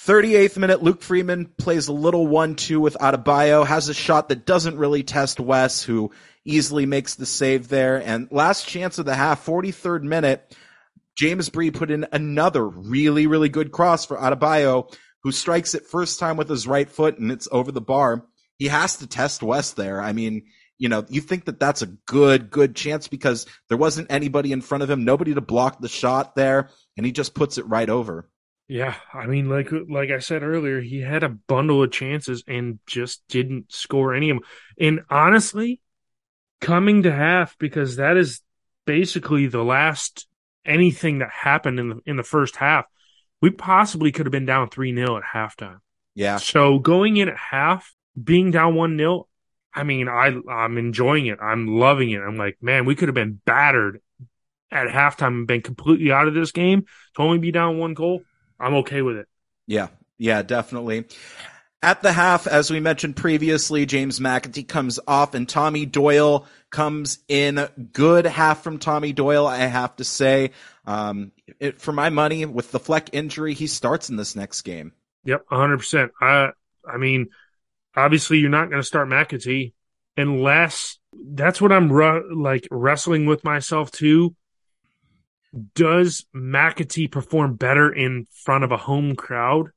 38th 0.00 0.56
minute, 0.58 0.82
Luke 0.82 1.02
Freeman 1.02 1.46
plays 1.46 1.88
a 1.88 1.92
little 1.92 2.26
1-2 2.26 2.78
with 2.78 2.96
Adebayo, 3.00 3.64
has 3.64 3.88
a 3.88 3.94
shot 3.94 4.28
that 4.28 4.44
doesn't 4.44 4.76
really 4.76 5.04
test 5.04 5.38
Wes, 5.38 5.82
who 5.82 6.10
easily 6.44 6.84
makes 6.84 7.14
the 7.14 7.26
save 7.26 7.68
there. 7.68 8.02
And 8.02 8.28
last 8.30 8.66
chance 8.66 8.98
of 8.98 9.06
the 9.06 9.14
half, 9.14 9.46
43rd 9.46 10.02
minute, 10.02 10.56
James 11.16 11.48
Bree 11.48 11.70
put 11.70 11.92
in 11.92 12.06
another 12.10 12.66
really, 12.66 13.26
really 13.26 13.48
good 13.48 13.70
cross 13.70 14.04
for 14.04 14.16
Adebayo, 14.16 14.92
who 15.22 15.30
strikes 15.30 15.74
it 15.74 15.86
first 15.86 16.18
time 16.18 16.36
with 16.36 16.48
his 16.48 16.66
right 16.66 16.90
foot 16.90 17.18
and 17.18 17.30
it's 17.30 17.48
over 17.52 17.70
the 17.70 17.80
bar. 17.80 18.26
He 18.58 18.68
has 18.68 18.96
to 18.98 19.06
test 19.06 19.42
Wes 19.42 19.72
there. 19.72 20.00
I 20.00 20.12
mean, 20.12 20.44
you 20.78 20.88
know, 20.88 21.04
you 21.08 21.20
think 21.20 21.44
that 21.46 21.60
that's 21.60 21.82
a 21.82 21.86
good, 21.86 22.50
good 22.50 22.74
chance 22.74 23.08
because 23.08 23.46
there 23.68 23.78
wasn't 23.78 24.10
anybody 24.10 24.52
in 24.52 24.60
front 24.60 24.82
of 24.82 24.90
him, 24.90 25.04
nobody 25.04 25.34
to 25.34 25.40
block 25.40 25.80
the 25.80 25.88
shot 25.88 26.34
there, 26.34 26.70
and 26.96 27.06
he 27.06 27.12
just 27.12 27.34
puts 27.34 27.58
it 27.58 27.66
right 27.66 27.88
over. 27.88 28.28
Yeah, 28.66 28.94
I 29.12 29.26
mean, 29.26 29.50
like 29.50 29.68
like 29.90 30.10
I 30.10 30.20
said 30.20 30.42
earlier, 30.42 30.80
he 30.80 31.00
had 31.00 31.22
a 31.22 31.28
bundle 31.28 31.82
of 31.82 31.92
chances 31.92 32.42
and 32.48 32.78
just 32.86 33.22
didn't 33.28 33.70
score 33.70 34.14
any 34.14 34.30
of 34.30 34.38
them. 34.38 34.44
And 34.80 35.00
honestly, 35.10 35.82
coming 36.60 37.02
to 37.02 37.12
half 37.12 37.58
because 37.58 37.96
that 37.96 38.16
is 38.16 38.40
basically 38.86 39.46
the 39.46 39.62
last 39.62 40.26
anything 40.64 41.18
that 41.18 41.30
happened 41.30 41.78
in 41.78 41.88
the 41.90 42.00
in 42.06 42.16
the 42.16 42.22
first 42.22 42.56
half. 42.56 42.86
We 43.42 43.50
possibly 43.50 44.12
could 44.12 44.24
have 44.24 44.32
been 44.32 44.46
down 44.46 44.70
three 44.70 44.94
0 44.94 45.18
at 45.18 45.24
halftime. 45.24 45.80
Yeah. 46.14 46.38
So 46.38 46.78
going 46.78 47.18
in 47.18 47.28
at 47.28 47.36
half, 47.36 47.94
being 48.22 48.50
down 48.50 48.74
one 48.74 48.96
0 48.96 49.26
I 49.74 49.82
mean, 49.82 50.08
I 50.08 50.32
I'm 50.48 50.78
enjoying 50.78 51.26
it. 51.26 51.38
I'm 51.40 51.66
loving 51.66 52.10
it. 52.10 52.20
I'm 52.20 52.36
like, 52.36 52.58
man, 52.62 52.84
we 52.84 52.94
could 52.94 53.08
have 53.08 53.14
been 53.14 53.40
battered 53.44 54.00
at 54.70 54.88
halftime 54.88 55.28
and 55.28 55.46
been 55.46 55.62
completely 55.62 56.12
out 56.12 56.28
of 56.28 56.34
this 56.34 56.52
game 56.52 56.84
to 57.16 57.22
only 57.22 57.38
be 57.38 57.50
down 57.50 57.78
one 57.78 57.94
goal. 57.94 58.22
I'm 58.58 58.74
okay 58.76 59.02
with 59.02 59.16
it. 59.16 59.26
Yeah, 59.66 59.88
yeah, 60.18 60.42
definitely. 60.42 61.06
At 61.82 62.00
the 62.00 62.12
half, 62.12 62.46
as 62.46 62.70
we 62.70 62.80
mentioned 62.80 63.16
previously, 63.16 63.84
James 63.84 64.18
McAtee 64.18 64.66
comes 64.66 64.98
off 65.06 65.34
and 65.34 65.46
Tommy 65.46 65.84
Doyle 65.84 66.46
comes 66.70 67.18
in. 67.28 67.68
Good 67.92 68.24
half 68.24 68.62
from 68.62 68.78
Tommy 68.78 69.12
Doyle, 69.12 69.46
I 69.46 69.58
have 69.58 69.94
to 69.96 70.04
say. 70.04 70.52
Um, 70.86 71.32
it, 71.60 71.80
for 71.80 71.92
my 71.92 72.08
money, 72.08 72.46
with 72.46 72.70
the 72.70 72.80
Fleck 72.80 73.10
injury, 73.12 73.52
he 73.52 73.66
starts 73.66 74.08
in 74.08 74.16
this 74.16 74.34
next 74.34 74.62
game. 74.62 74.92
Yep, 75.24 75.46
100%. 75.50 76.08
I, 76.22 76.50
I 76.88 76.96
mean, 76.96 77.28
obviously, 77.96 78.38
you're 78.38 78.50
not 78.50 78.70
going 78.70 78.80
to 78.80 78.86
start 78.86 79.08
McAtee 79.08 79.72
unless 80.16 80.98
that's 81.12 81.60
what 81.60 81.72
I'm 81.72 81.88
like 81.88 82.68
wrestling 82.70 83.26
with 83.26 83.44
myself 83.44 83.90
too 83.90 84.34
does 85.74 86.26
McAtee 86.34 87.10
perform 87.10 87.54
better 87.54 87.92
in 87.92 88.26
front 88.32 88.64
of 88.64 88.72
a 88.72 88.76
home 88.76 89.14
crowd 89.14 89.70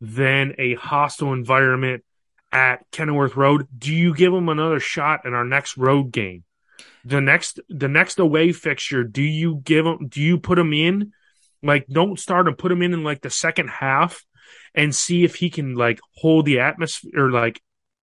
than 0.00 0.54
a 0.58 0.74
hostile 0.74 1.32
environment 1.32 2.04
at 2.52 2.84
Kenilworth 2.90 3.36
Road? 3.36 3.66
Do 3.76 3.92
you 3.92 4.14
give 4.14 4.32
him 4.32 4.48
another 4.48 4.80
shot 4.80 5.24
in 5.24 5.34
our 5.34 5.44
next 5.44 5.76
road 5.76 6.10
game? 6.10 6.44
The 7.04 7.20
next 7.20 7.60
the 7.68 7.88
next 7.88 8.18
away 8.18 8.52
fixture, 8.52 9.04
do 9.04 9.22
you 9.22 9.60
give 9.62 9.86
him 9.86 10.08
do 10.08 10.20
you 10.20 10.38
put 10.38 10.58
him 10.58 10.72
in? 10.72 11.12
Like 11.62 11.86
don't 11.86 12.18
start 12.18 12.48
and 12.48 12.58
put 12.58 12.72
him 12.72 12.82
in 12.82 12.92
in 12.92 13.04
like 13.04 13.20
the 13.20 13.30
second 13.30 13.68
half 13.68 14.24
and 14.74 14.94
see 14.94 15.24
if 15.24 15.36
he 15.36 15.50
can 15.50 15.74
like 15.74 16.00
hold 16.16 16.46
the 16.46 16.60
atmosphere 16.60 17.26
or 17.26 17.30
like 17.30 17.60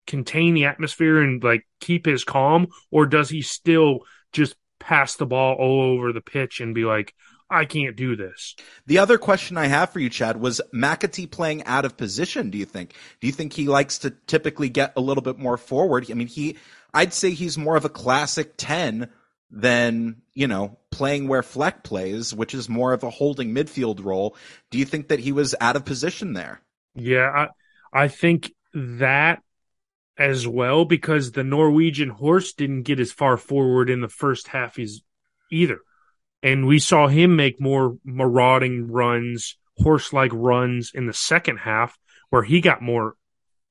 contain 0.08 0.54
the 0.54 0.65
atmosphere 0.65 1.22
and 1.22 1.43
like 1.43 1.65
keep 1.80 2.06
his 2.06 2.24
calm 2.24 2.67
or 2.91 3.06
does 3.06 3.30
he 3.30 3.41
still 3.41 4.00
just 4.32 4.56
pass 4.80 5.15
the 5.15 5.26
ball 5.26 5.56
all 5.60 5.82
over 5.82 6.12
the 6.12 6.22
pitch 6.22 6.62
and 6.62 6.74
be 6.74 6.84
like, 6.84 7.13
I 7.52 7.65
can't 7.65 7.95
do 7.95 8.15
this. 8.15 8.56
The 8.86 9.00
other 9.00 9.17
question 9.17 9.58
I 9.58 9.67
have 9.67 9.89
for 9.89 10.00
you, 10.00 10.10
Chad, 10.10 10.39
was 10.39 10.62
McAtee 10.74 11.32
playing 11.32 11.63
out 11.65 11.84
of 11.84 11.98
position, 11.98 12.52
do 12.52 12.58
you 12.60 12.65
think? 12.65 12.93
Do 13.19 13.28
you 13.28 13.34
think 13.34 13.54
he 13.54 13.67
likes 13.67 13.98
to 14.00 14.12
typically 14.28 14.69
get 14.69 14.93
a 14.95 15.02
little 15.02 15.24
bit 15.24 15.39
more 15.39 15.58
forward? 15.58 16.10
I 16.12 16.13
mean, 16.13 16.28
he, 16.28 16.58
I'd 16.93 17.13
say 17.13 17.32
he's 17.32 17.58
more 17.58 17.76
of 17.76 17.86
a 17.86 17.89
classic 17.89 18.54
10 18.58 19.10
than, 19.51 20.21
you 20.33 20.47
know, 20.47 20.77
playing 20.91 21.27
where 21.27 21.43
Fleck 21.43 21.83
plays, 21.83 22.33
which 22.33 22.53
is 22.53 22.69
more 22.69 22.93
of 22.93 23.03
a 23.03 23.09
holding 23.09 23.53
midfield 23.53 24.03
role. 24.03 24.35
Do 24.69 24.77
you 24.77 24.85
think 24.85 25.07
that 25.07 25.19
he 25.19 25.31
was 25.31 25.55
out 25.59 25.75
of 25.75 25.85
position 25.85 26.33
there? 26.33 26.62
Yeah, 26.95 27.47
I, 27.93 28.03
I 28.03 28.07
think 28.07 28.53
that 28.73 29.41
as 30.17 30.45
well 30.47 30.85
because 30.85 31.31
the 31.31 31.43
Norwegian 31.43 32.09
horse 32.09 32.53
didn't 32.53 32.83
get 32.83 32.99
as 32.99 33.12
far 33.12 33.38
forward 33.38 33.89
in 33.89 34.01
the 34.01 34.09
first 34.09 34.49
half 34.49 34.77
as 34.77 35.01
either. 35.51 35.79
And 36.43 36.67
we 36.67 36.79
saw 36.79 37.07
him 37.07 37.35
make 37.35 37.59
more 37.59 37.97
marauding 38.03 38.91
runs, 38.91 39.57
horse 39.77 40.13
like 40.13 40.31
runs 40.33 40.91
in 40.93 41.07
the 41.07 41.13
second 41.13 41.57
half 41.57 41.97
where 42.29 42.43
he 42.43 42.62
got 42.62 42.81
more 42.81 43.15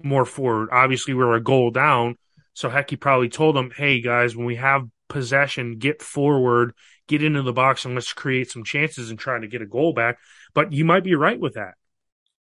more 0.02 0.24
forward. 0.24 0.68
Obviously 0.72 1.12
we 1.12 1.24
we're 1.24 1.34
a 1.34 1.42
goal 1.42 1.70
down. 1.70 2.16
So 2.54 2.70
Hecky 2.70 2.98
probably 2.98 3.28
told 3.28 3.54
them, 3.54 3.70
Hey 3.74 4.00
guys, 4.00 4.36
when 4.36 4.46
we 4.46 4.56
have 4.56 4.88
possession, 5.08 5.78
get 5.78 6.02
forward, 6.02 6.74
get 7.06 7.22
into 7.22 7.42
the 7.42 7.52
box 7.52 7.84
and 7.84 7.94
let's 7.94 8.12
create 8.12 8.50
some 8.50 8.64
chances 8.64 9.10
and 9.10 9.18
try 9.18 9.38
to 9.38 9.48
get 9.48 9.62
a 9.62 9.66
goal 9.66 9.92
back. 9.92 10.18
But 10.54 10.72
you 10.72 10.84
might 10.84 11.04
be 11.04 11.14
right 11.14 11.38
with 11.38 11.54
that. 11.54 11.74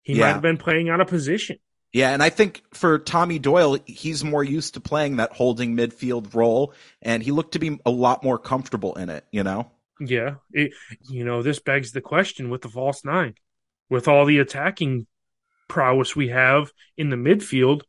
He 0.03 0.15
yeah. 0.15 0.27
might 0.27 0.33
have 0.33 0.43
been 0.43 0.59
playing 0.59 0.89
out 0.89 1.01
of 1.01 1.09
position. 1.09 1.59
Yeah, 1.93 2.11
and 2.11 2.23
I 2.23 2.29
think 2.29 2.63
for 2.75 2.99
Tommy 2.99 3.39
Doyle, 3.39 3.79
he's 3.87 4.23
more 4.23 4.45
used 4.45 4.75
to 4.75 4.81
playing 4.81 5.17
that 5.17 5.33
holding 5.33 5.77
midfield 5.77 6.35
role, 6.35 6.75
and 7.01 7.23
he 7.23 7.31
looked 7.31 7.53
to 7.53 7.59
be 7.59 7.81
a 7.87 7.91
lot 7.91 8.23
more 8.23 8.39
comfortable 8.39 8.95
in 8.97 9.09
it, 9.09 9.25
you 9.31 9.43
know? 9.43 9.71
Yeah. 9.99 10.35
It, 10.53 10.73
you 11.09 11.25
know, 11.25 11.43
this 11.43 11.59
begs 11.59 11.93
the 11.93 12.03
question 12.03 12.51
with 12.51 12.61
the 12.61 12.69
false 12.69 13.05
nine. 13.05 13.35
With 13.89 14.09
all 14.09 14.27
the 14.27 14.41
attacking 14.41 15.07
prowess 15.69 16.15
we 16.15 16.29
have 16.29 16.73
in 16.97 17.09
the 17.09 17.17
midfield, 17.17 17.83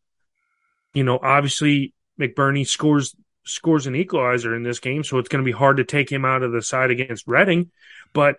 you 0.94 1.04
know, 1.04 1.20
obviously 1.22 1.94
McBurnie 2.20 2.68
scores 2.68 3.16
scores 3.48 3.88
an 3.88 3.96
equalizer 3.96 4.56
in 4.56 4.64
this 4.64 4.80
game, 4.80 5.04
so 5.04 5.18
it's 5.18 5.30
going 5.30 5.44
to 5.44 5.46
be 5.46 5.58
hard 5.58 5.78
to 5.78 5.84
take 5.84 6.12
him 6.12 6.26
out 6.26 6.44
of 6.44 6.52
the 6.52 6.62
side 6.62 6.92
against 6.92 7.28
Reading. 7.28 7.72
But 8.14 8.38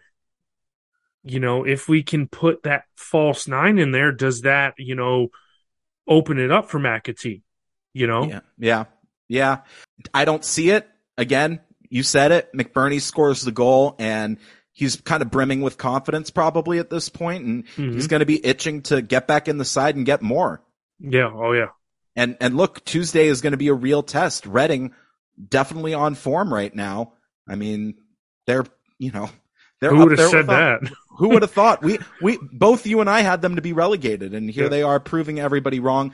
you 1.25 1.41
know, 1.41 1.65
if 1.65 1.89
we 1.89 2.03
can 2.03 2.29
put 2.29 2.63
that 2.63 2.85
false 2.97 3.49
nine 3.49 3.79
in 3.79 3.91
there, 3.91 4.13
does 4.13 4.43
that 4.43 4.75
you 4.79 4.95
know 4.95 5.29
open 6.07 6.39
it 6.39 6.51
up 6.51 6.71
for 6.71 6.79
McAtee? 6.79 7.43
You 7.93 8.07
know, 8.07 8.25
yeah, 8.25 8.41
yeah, 8.59 8.85
yeah. 9.29 9.59
I 10.15 10.25
don't 10.25 10.45
see 10.45 10.71
it 10.71 10.89
again. 11.17 11.61
You 11.91 12.03
said 12.03 12.33
it. 12.33 12.53
McBurnie 12.53 13.01
scores 13.01 13.43
the 13.43 13.53
goal, 13.53 13.97
and 13.99 14.39
he's 14.73 15.01
kind 15.01 15.23
of 15.23 15.31
brimming 15.31 15.61
with 15.61 15.77
confidence 15.77 16.31
probably 16.31 16.79
at 16.79 16.91
this 16.91 17.09
point, 17.09 17.45
and 17.45 17.67
mm-hmm. 17.67 17.93
he's 17.93 18.07
going 18.07 18.21
to 18.21 18.27
be 18.27 18.45
itching 18.45 18.83
to 18.83 19.03
get 19.03 19.27
back 19.27 19.49
in 19.49 19.59
the 19.59 19.65
side 19.65 19.97
and 19.97 20.07
get 20.07 20.23
more. 20.23 20.63
Yeah. 21.01 21.31
Oh 21.33 21.53
yeah. 21.53 21.69
And 22.19 22.37
and 22.41 22.57
look, 22.57 22.85
Tuesday 22.85 23.29
is 23.29 23.41
going 23.41 23.53
to 23.53 23.57
be 23.57 23.69
a 23.69 23.75
real 23.75 24.03
test. 24.03 24.45
Reading 24.45 24.93
definitely 25.49 25.95
on 25.95 26.17
form 26.17 26.53
right 26.53 26.75
now. 26.75 27.13
I 27.49 27.55
mean, 27.55 27.95
they're 28.47 28.67
you 28.99 29.13
know 29.13 29.31
they're 29.81 29.91
who 29.91 29.99
would 30.05 30.19
have 30.19 30.29
said 30.29 30.49
that? 30.49 30.81
who 31.19 31.29
would 31.29 31.43
have 31.43 31.53
thought? 31.53 31.81
We 31.81 32.01
we 32.21 32.37
both 32.53 32.87
you 32.89 33.01
and 33.01 33.09
I 33.09 33.21
had 33.21 33.41
them 33.41 33.55
to 33.55 33.63
be 33.63 33.73
relegated, 33.73 34.35
and 34.35 34.51
here 34.51 34.65
yeah. 34.65 34.69
they 34.69 34.83
are 34.83 34.99
proving 34.99 35.39
everybody 35.39 35.79
wrong. 35.79 36.13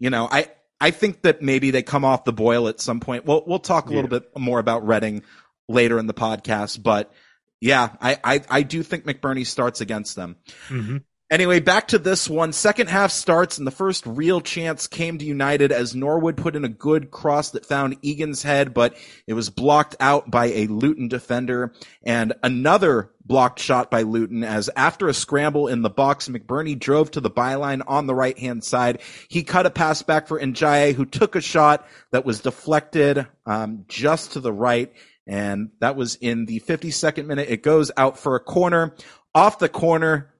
You 0.00 0.10
know, 0.10 0.28
I 0.28 0.48
I 0.80 0.90
think 0.90 1.22
that 1.22 1.40
maybe 1.40 1.70
they 1.70 1.84
come 1.84 2.04
off 2.04 2.24
the 2.24 2.32
boil 2.32 2.66
at 2.66 2.80
some 2.80 2.98
point. 2.98 3.24
We'll 3.24 3.44
we'll 3.46 3.60
talk 3.60 3.86
a 3.86 3.90
yeah. 3.90 3.94
little 3.94 4.10
bit 4.10 4.36
more 4.36 4.58
about 4.58 4.84
Reading 4.84 5.22
later 5.68 6.00
in 6.00 6.08
the 6.08 6.14
podcast, 6.14 6.82
but 6.82 7.12
yeah, 7.60 7.90
I 8.00 8.18
I, 8.24 8.40
I 8.50 8.62
do 8.62 8.82
think 8.82 9.04
McBurnie 9.04 9.46
starts 9.46 9.80
against 9.80 10.16
them. 10.16 10.34
Mm-hmm. 10.68 10.96
Anyway, 11.30 11.58
back 11.58 11.88
to 11.88 11.98
this 11.98 12.28
one. 12.28 12.52
Second 12.52 12.88
half 12.88 13.10
starts 13.10 13.56
and 13.56 13.66
the 13.66 13.70
first 13.70 14.04
real 14.06 14.42
chance 14.42 14.86
came 14.86 15.16
to 15.16 15.24
United 15.24 15.72
as 15.72 15.94
Norwood 15.94 16.36
put 16.36 16.54
in 16.54 16.66
a 16.66 16.68
good 16.68 17.10
cross 17.10 17.50
that 17.50 17.64
found 17.64 17.96
Egan's 18.02 18.42
head, 18.42 18.74
but 18.74 18.94
it 19.26 19.32
was 19.32 19.48
blocked 19.48 19.96
out 20.00 20.30
by 20.30 20.46
a 20.46 20.66
Luton 20.66 21.08
defender 21.08 21.72
and 22.04 22.34
another 22.42 23.10
blocked 23.24 23.58
shot 23.58 23.90
by 23.90 24.02
Luton 24.02 24.44
as 24.44 24.68
after 24.76 25.08
a 25.08 25.14
scramble 25.14 25.66
in 25.66 25.80
the 25.80 25.88
box, 25.88 26.28
McBurnie 26.28 26.78
drove 26.78 27.10
to 27.12 27.22
the 27.22 27.30
byline 27.30 27.82
on 27.86 28.06
the 28.06 28.14
right 28.14 28.38
hand 28.38 28.62
side. 28.62 29.00
He 29.28 29.44
cut 29.44 29.64
a 29.64 29.70
pass 29.70 30.02
back 30.02 30.28
for 30.28 30.38
Ndiaye 30.38 30.92
who 30.92 31.06
took 31.06 31.36
a 31.36 31.40
shot 31.40 31.88
that 32.12 32.26
was 32.26 32.40
deflected, 32.40 33.26
um, 33.46 33.86
just 33.88 34.32
to 34.32 34.40
the 34.40 34.52
right. 34.52 34.92
And 35.26 35.70
that 35.80 35.96
was 35.96 36.16
in 36.16 36.44
the 36.44 36.60
52nd 36.60 37.24
minute. 37.24 37.48
It 37.48 37.62
goes 37.62 37.90
out 37.96 38.18
for 38.18 38.36
a 38.36 38.40
corner 38.40 38.94
off 39.34 39.58
the 39.58 39.70
corner 39.70 40.33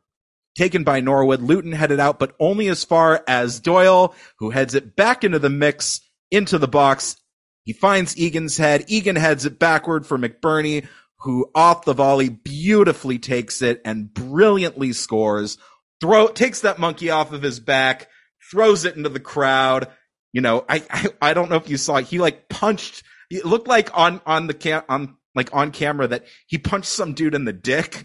taken 0.54 0.84
by 0.84 1.00
Norwood. 1.00 1.42
Luton 1.42 1.72
headed 1.72 2.00
out, 2.00 2.18
but 2.18 2.34
only 2.38 2.68
as 2.68 2.84
far 2.84 3.22
as 3.26 3.60
Doyle, 3.60 4.14
who 4.38 4.50
heads 4.50 4.74
it 4.74 4.96
back 4.96 5.24
into 5.24 5.38
the 5.38 5.50
mix, 5.50 6.00
into 6.30 6.58
the 6.58 6.68
box. 6.68 7.16
He 7.64 7.72
finds 7.72 8.16
Egan's 8.16 8.56
head. 8.56 8.84
Egan 8.88 9.16
heads 9.16 9.46
it 9.46 9.58
backward 9.58 10.06
for 10.06 10.18
McBurnie, 10.18 10.86
who 11.20 11.50
off 11.54 11.84
the 11.84 11.94
volley 11.94 12.28
beautifully 12.28 13.18
takes 13.18 13.62
it 13.62 13.80
and 13.84 14.12
brilliantly 14.12 14.92
scores. 14.92 15.58
Throw, 16.00 16.28
takes 16.28 16.60
that 16.60 16.78
monkey 16.78 17.10
off 17.10 17.32
of 17.32 17.42
his 17.42 17.60
back, 17.60 18.08
throws 18.50 18.84
it 18.84 18.96
into 18.96 19.08
the 19.08 19.20
crowd. 19.20 19.88
You 20.32 20.42
know, 20.42 20.64
I, 20.68 20.82
I, 20.90 21.08
I 21.22 21.34
don't 21.34 21.48
know 21.48 21.56
if 21.56 21.70
you 21.70 21.76
saw, 21.76 21.96
it. 21.96 22.06
he 22.06 22.18
like 22.18 22.48
punched, 22.48 23.02
it 23.30 23.46
looked 23.46 23.68
like 23.68 23.96
on, 23.96 24.20
on 24.26 24.46
the 24.46 24.54
cam, 24.54 24.82
on, 24.88 25.16
like 25.34 25.54
on 25.54 25.70
camera 25.70 26.06
that 26.08 26.26
he 26.46 26.58
punched 26.58 26.90
some 26.90 27.14
dude 27.14 27.34
in 27.34 27.44
the 27.44 27.52
dick. 27.52 28.02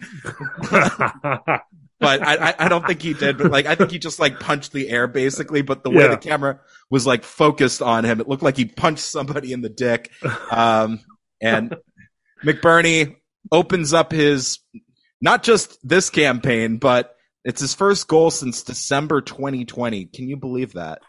but 2.00 2.26
I, 2.26 2.54
I 2.58 2.68
don't 2.68 2.86
think 2.86 3.02
he 3.02 3.12
did. 3.12 3.36
But 3.36 3.50
like, 3.50 3.66
I 3.66 3.74
think 3.74 3.90
he 3.90 3.98
just 3.98 4.18
like 4.18 4.40
punched 4.40 4.72
the 4.72 4.88
air 4.88 5.06
basically. 5.06 5.60
But 5.60 5.84
the 5.84 5.90
way 5.90 6.04
yeah. 6.04 6.08
the 6.08 6.16
camera 6.16 6.60
was 6.88 7.06
like 7.06 7.22
focused 7.24 7.82
on 7.82 8.04
him, 8.04 8.20
it 8.20 8.28
looked 8.28 8.42
like 8.42 8.56
he 8.56 8.64
punched 8.64 9.04
somebody 9.04 9.52
in 9.52 9.60
the 9.60 9.68
dick. 9.68 10.10
Um, 10.50 11.00
and 11.40 11.76
McBurnie 12.42 13.16
opens 13.52 13.92
up 13.92 14.12
his, 14.12 14.58
not 15.20 15.42
just 15.42 15.78
this 15.86 16.08
campaign, 16.08 16.78
but 16.78 17.14
it's 17.44 17.60
his 17.60 17.74
first 17.74 18.08
goal 18.08 18.30
since 18.30 18.62
December 18.62 19.20
2020. 19.20 20.06
Can 20.06 20.28
you 20.28 20.36
believe 20.36 20.72
that? 20.74 21.02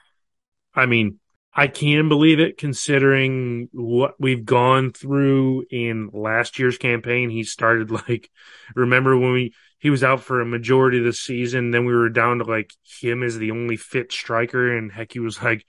I 0.75 0.85
mean, 0.85 1.19
I 1.53 1.67
can 1.67 2.07
believe 2.07 2.39
it 2.39 2.57
considering 2.57 3.69
what 3.73 4.15
we've 4.19 4.45
gone 4.45 4.91
through 4.91 5.65
in 5.69 6.09
last 6.13 6.59
year's 6.59 6.77
campaign. 6.77 7.29
He 7.29 7.43
started 7.43 7.91
like, 8.09 8.29
remember 8.75 9.17
when 9.17 9.33
we, 9.33 9.53
he 9.81 9.89
was 9.89 10.03
out 10.03 10.21
for 10.21 10.39
a 10.39 10.45
majority 10.45 10.99
of 10.99 11.05
the 11.05 11.11
season. 11.11 11.71
Then 11.71 11.85
we 11.85 11.93
were 11.93 12.09
down 12.09 12.37
to 12.37 12.43
like 12.43 12.71
him 12.83 13.23
as 13.23 13.37
the 13.37 13.49
only 13.49 13.77
fit 13.77 14.11
striker, 14.11 14.77
and 14.77 14.91
heck, 14.91 15.11
he 15.11 15.19
was 15.19 15.41
like, 15.41 15.65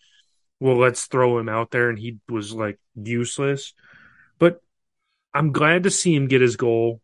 "Well, 0.60 0.76
let's 0.76 1.06
throw 1.06 1.38
him 1.38 1.48
out 1.48 1.70
there," 1.70 1.88
and 1.88 1.98
he 1.98 2.18
was 2.28 2.52
like 2.52 2.78
useless. 2.94 3.72
But 4.38 4.60
I'm 5.32 5.50
glad 5.50 5.84
to 5.84 5.90
see 5.90 6.14
him 6.14 6.28
get 6.28 6.42
his 6.42 6.56
goal. 6.56 7.00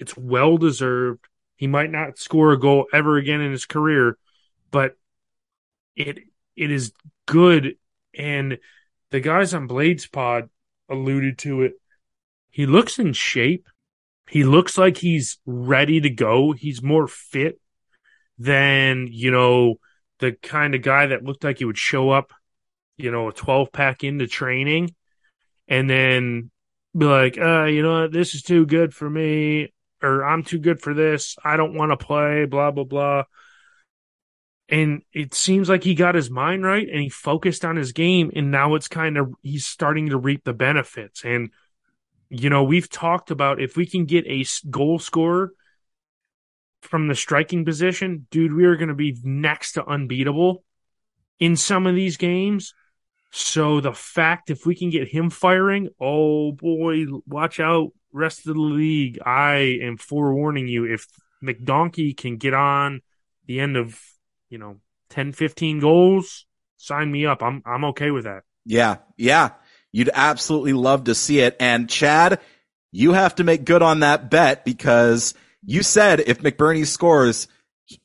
It's 0.00 0.16
well 0.16 0.58
deserved. 0.58 1.24
He 1.54 1.68
might 1.68 1.92
not 1.92 2.18
score 2.18 2.52
a 2.52 2.58
goal 2.58 2.86
ever 2.92 3.16
again 3.16 3.40
in 3.40 3.52
his 3.52 3.64
career, 3.64 4.18
but 4.72 4.96
it 5.94 6.18
it 6.56 6.72
is 6.72 6.92
good. 7.26 7.76
And 8.12 8.58
the 9.12 9.20
guys 9.20 9.54
on 9.54 9.68
Blades 9.68 10.08
Pod 10.08 10.50
alluded 10.88 11.38
to 11.38 11.62
it. 11.62 11.74
He 12.50 12.66
looks 12.66 12.98
in 12.98 13.12
shape. 13.12 13.68
He 14.28 14.44
looks 14.44 14.76
like 14.76 14.98
he's 14.98 15.38
ready 15.46 16.00
to 16.00 16.10
go. 16.10 16.52
He's 16.52 16.82
more 16.82 17.08
fit 17.08 17.60
than, 18.38 19.08
you 19.10 19.30
know, 19.30 19.76
the 20.20 20.32
kind 20.32 20.74
of 20.74 20.82
guy 20.82 21.06
that 21.06 21.24
looked 21.24 21.44
like 21.44 21.58
he 21.58 21.64
would 21.64 21.78
show 21.78 22.10
up, 22.10 22.32
you 22.96 23.10
know, 23.10 23.28
a 23.28 23.32
12 23.32 23.72
pack 23.72 24.04
into 24.04 24.26
training 24.26 24.94
and 25.66 25.88
then 25.88 26.50
be 26.96 27.06
like, 27.06 27.38
uh, 27.38 27.64
you 27.64 27.82
know 27.82 28.02
what, 28.02 28.12
this 28.12 28.34
is 28.34 28.42
too 28.42 28.66
good 28.66 28.94
for 28.94 29.08
me, 29.08 29.72
or 30.02 30.24
I'm 30.24 30.42
too 30.42 30.58
good 30.58 30.80
for 30.80 30.94
this. 30.94 31.36
I 31.44 31.56
don't 31.56 31.74
want 31.74 31.92
to 31.92 32.04
play, 32.04 32.44
blah, 32.46 32.70
blah, 32.70 32.84
blah. 32.84 33.24
And 34.68 35.02
it 35.12 35.32
seems 35.34 35.68
like 35.68 35.82
he 35.82 35.94
got 35.94 36.14
his 36.14 36.30
mind 36.30 36.62
right 36.64 36.86
and 36.86 37.00
he 37.00 37.08
focused 37.08 37.64
on 37.64 37.76
his 37.76 37.92
game. 37.92 38.30
And 38.34 38.50
now 38.50 38.74
it's 38.74 38.88
kind 38.88 39.16
of, 39.16 39.32
he's 39.42 39.66
starting 39.66 40.10
to 40.10 40.18
reap 40.18 40.44
the 40.44 40.52
benefits. 40.52 41.24
And 41.24 41.50
you 42.30 42.50
know, 42.50 42.62
we've 42.62 42.90
talked 42.90 43.30
about 43.30 43.60
if 43.60 43.76
we 43.76 43.86
can 43.86 44.04
get 44.04 44.26
a 44.26 44.44
goal 44.70 44.98
scorer 44.98 45.52
from 46.82 47.08
the 47.08 47.14
striking 47.14 47.64
position, 47.64 48.26
dude, 48.30 48.52
we 48.52 48.64
are 48.64 48.76
going 48.76 48.88
to 48.88 48.94
be 48.94 49.16
next 49.22 49.72
to 49.72 49.84
unbeatable 49.84 50.64
in 51.38 51.56
some 51.56 51.86
of 51.86 51.94
these 51.94 52.16
games. 52.16 52.74
So 53.30 53.80
the 53.80 53.92
fact 53.92 54.50
if 54.50 54.64
we 54.64 54.74
can 54.74 54.90
get 54.90 55.08
him 55.08 55.30
firing, 55.30 55.88
oh 56.00 56.52
boy, 56.52 57.04
watch 57.26 57.60
out, 57.60 57.90
rest 58.12 58.46
of 58.46 58.54
the 58.54 58.60
league. 58.60 59.18
I 59.24 59.78
am 59.82 59.96
forewarning 59.96 60.68
you 60.68 60.84
if 60.84 61.06
McDonkey 61.42 62.16
can 62.16 62.36
get 62.36 62.54
on 62.54 63.02
the 63.46 63.60
end 63.60 63.76
of, 63.76 64.00
you 64.48 64.58
know, 64.58 64.80
10, 65.10 65.32
15 65.32 65.80
goals, 65.80 66.46
sign 66.76 67.10
me 67.10 67.26
up. 67.26 67.42
I'm 67.42 67.62
I'm 67.64 67.84
okay 67.86 68.10
with 68.10 68.24
that. 68.24 68.42
Yeah. 68.64 68.96
Yeah. 69.16 69.50
You'd 69.92 70.10
absolutely 70.12 70.72
love 70.74 71.04
to 71.04 71.14
see 71.14 71.40
it. 71.40 71.56
And 71.60 71.88
Chad, 71.88 72.40
you 72.92 73.12
have 73.12 73.34
to 73.36 73.44
make 73.44 73.64
good 73.64 73.82
on 73.82 74.00
that 74.00 74.30
bet 74.30 74.64
because 74.64 75.34
you 75.64 75.82
said 75.82 76.20
if 76.20 76.40
McBurnie 76.40 76.86
scores, 76.86 77.48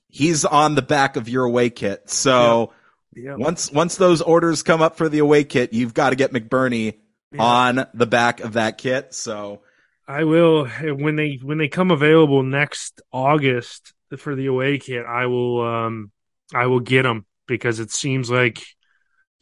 he's 0.10 0.46
on 0.46 0.76
the 0.76 0.82
back 0.82 1.16
of 1.16 1.28
your 1.30 1.46
away 1.46 1.70
kit. 1.70 2.10
So 2.10 2.72
yeah. 3.16 3.32
Yeah. 3.32 3.36
once 3.36 3.72
once 3.72 3.96
those 3.98 4.22
orders 4.22 4.64
come 4.64 4.82
up 4.82 4.98
for 4.98 5.08
the 5.10 5.20
away 5.20 5.44
kit, 5.44 5.74
you've 5.74 5.94
got 5.94 6.10
to 6.12 6.16
get 6.16 6.32
McBurnie 6.34 6.96
Yeah. 7.32 7.42
on 7.44 7.86
the 7.94 8.08
back 8.08 8.40
of 8.40 8.54
that 8.54 8.78
kit. 8.78 9.14
So 9.14 9.62
I 10.08 10.24
will 10.24 10.68
when 10.68 11.16
they 11.16 11.40
when 11.42 11.58
they 11.58 11.68
come 11.68 11.92
available 11.92 12.44
next 12.44 13.02
August 13.12 13.94
for 14.18 14.36
the 14.36 14.48
away 14.48 14.78
kit. 14.80 15.06
I 15.06 15.28
will 15.28 15.62
um 15.62 16.12
I 16.54 16.66
will 16.68 16.80
get 16.80 17.04
them 17.04 17.26
because 17.48 17.80
it 17.80 17.92
seems 17.92 18.30
like 18.32 18.64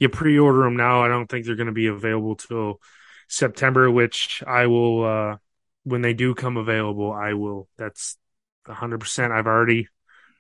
you 0.02 0.10
pre-order 0.10 0.64
them 0.64 0.76
now. 0.76 1.04
I 1.04 1.08
don't 1.08 1.28
think 1.28 1.46
they're 1.46 1.56
going 1.56 1.68
to 1.68 1.72
be 1.72 1.86
available 1.86 2.36
till 2.36 2.82
September, 3.30 3.90
which 3.90 4.44
I 4.46 4.66
will 4.66 5.06
uh 5.06 5.38
when 5.84 6.02
they 6.02 6.14
do 6.14 6.34
come 6.34 6.58
available. 6.58 7.12
I 7.12 7.34
will. 7.34 7.70
That's 7.78 8.18
hundred 8.68 9.00
percent. 9.00 9.32
I've 9.32 9.46
already 9.46 9.88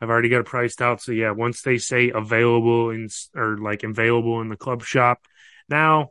I've 0.02 0.10
already 0.10 0.30
got 0.30 0.40
it 0.40 0.46
priced 0.48 0.82
out. 0.82 1.00
So 1.00 1.12
yeah, 1.12 1.32
once 1.32 1.62
they 1.62 1.78
say 1.78 2.10
available 2.10 2.90
in 2.90 3.08
or 3.36 3.60
like 3.60 3.84
available 3.84 4.42
in 4.42 4.50
the 4.50 4.58
club 4.58 4.84
shop, 4.84 5.20
now 5.70 6.10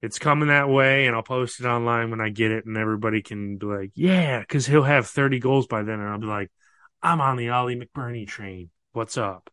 it's 0.00 0.20
coming 0.20 0.48
that 0.48 0.68
way, 0.68 1.06
and 1.06 1.16
I'll 1.16 1.22
post 1.24 1.58
it 1.58 1.66
online 1.66 2.10
when 2.10 2.20
I 2.20 2.28
get 2.28 2.52
it, 2.52 2.66
and 2.66 2.76
everybody 2.76 3.20
can 3.20 3.56
be 3.56 3.66
like, 3.66 3.90
yeah, 3.94 4.38
because 4.38 4.64
he'll 4.64 4.82
have 4.82 5.08
30 5.08 5.40
goals 5.40 5.66
by 5.66 5.82
then, 5.82 5.98
and 5.98 6.08
I'll 6.08 6.20
be 6.20 6.26
like, 6.26 6.52
I'm 7.02 7.20
on 7.20 7.36
the 7.36 7.50
Oli 7.50 7.74
McBurnie 7.74 8.28
train. 8.28 8.70
What's 8.92 9.18
up? 9.18 9.50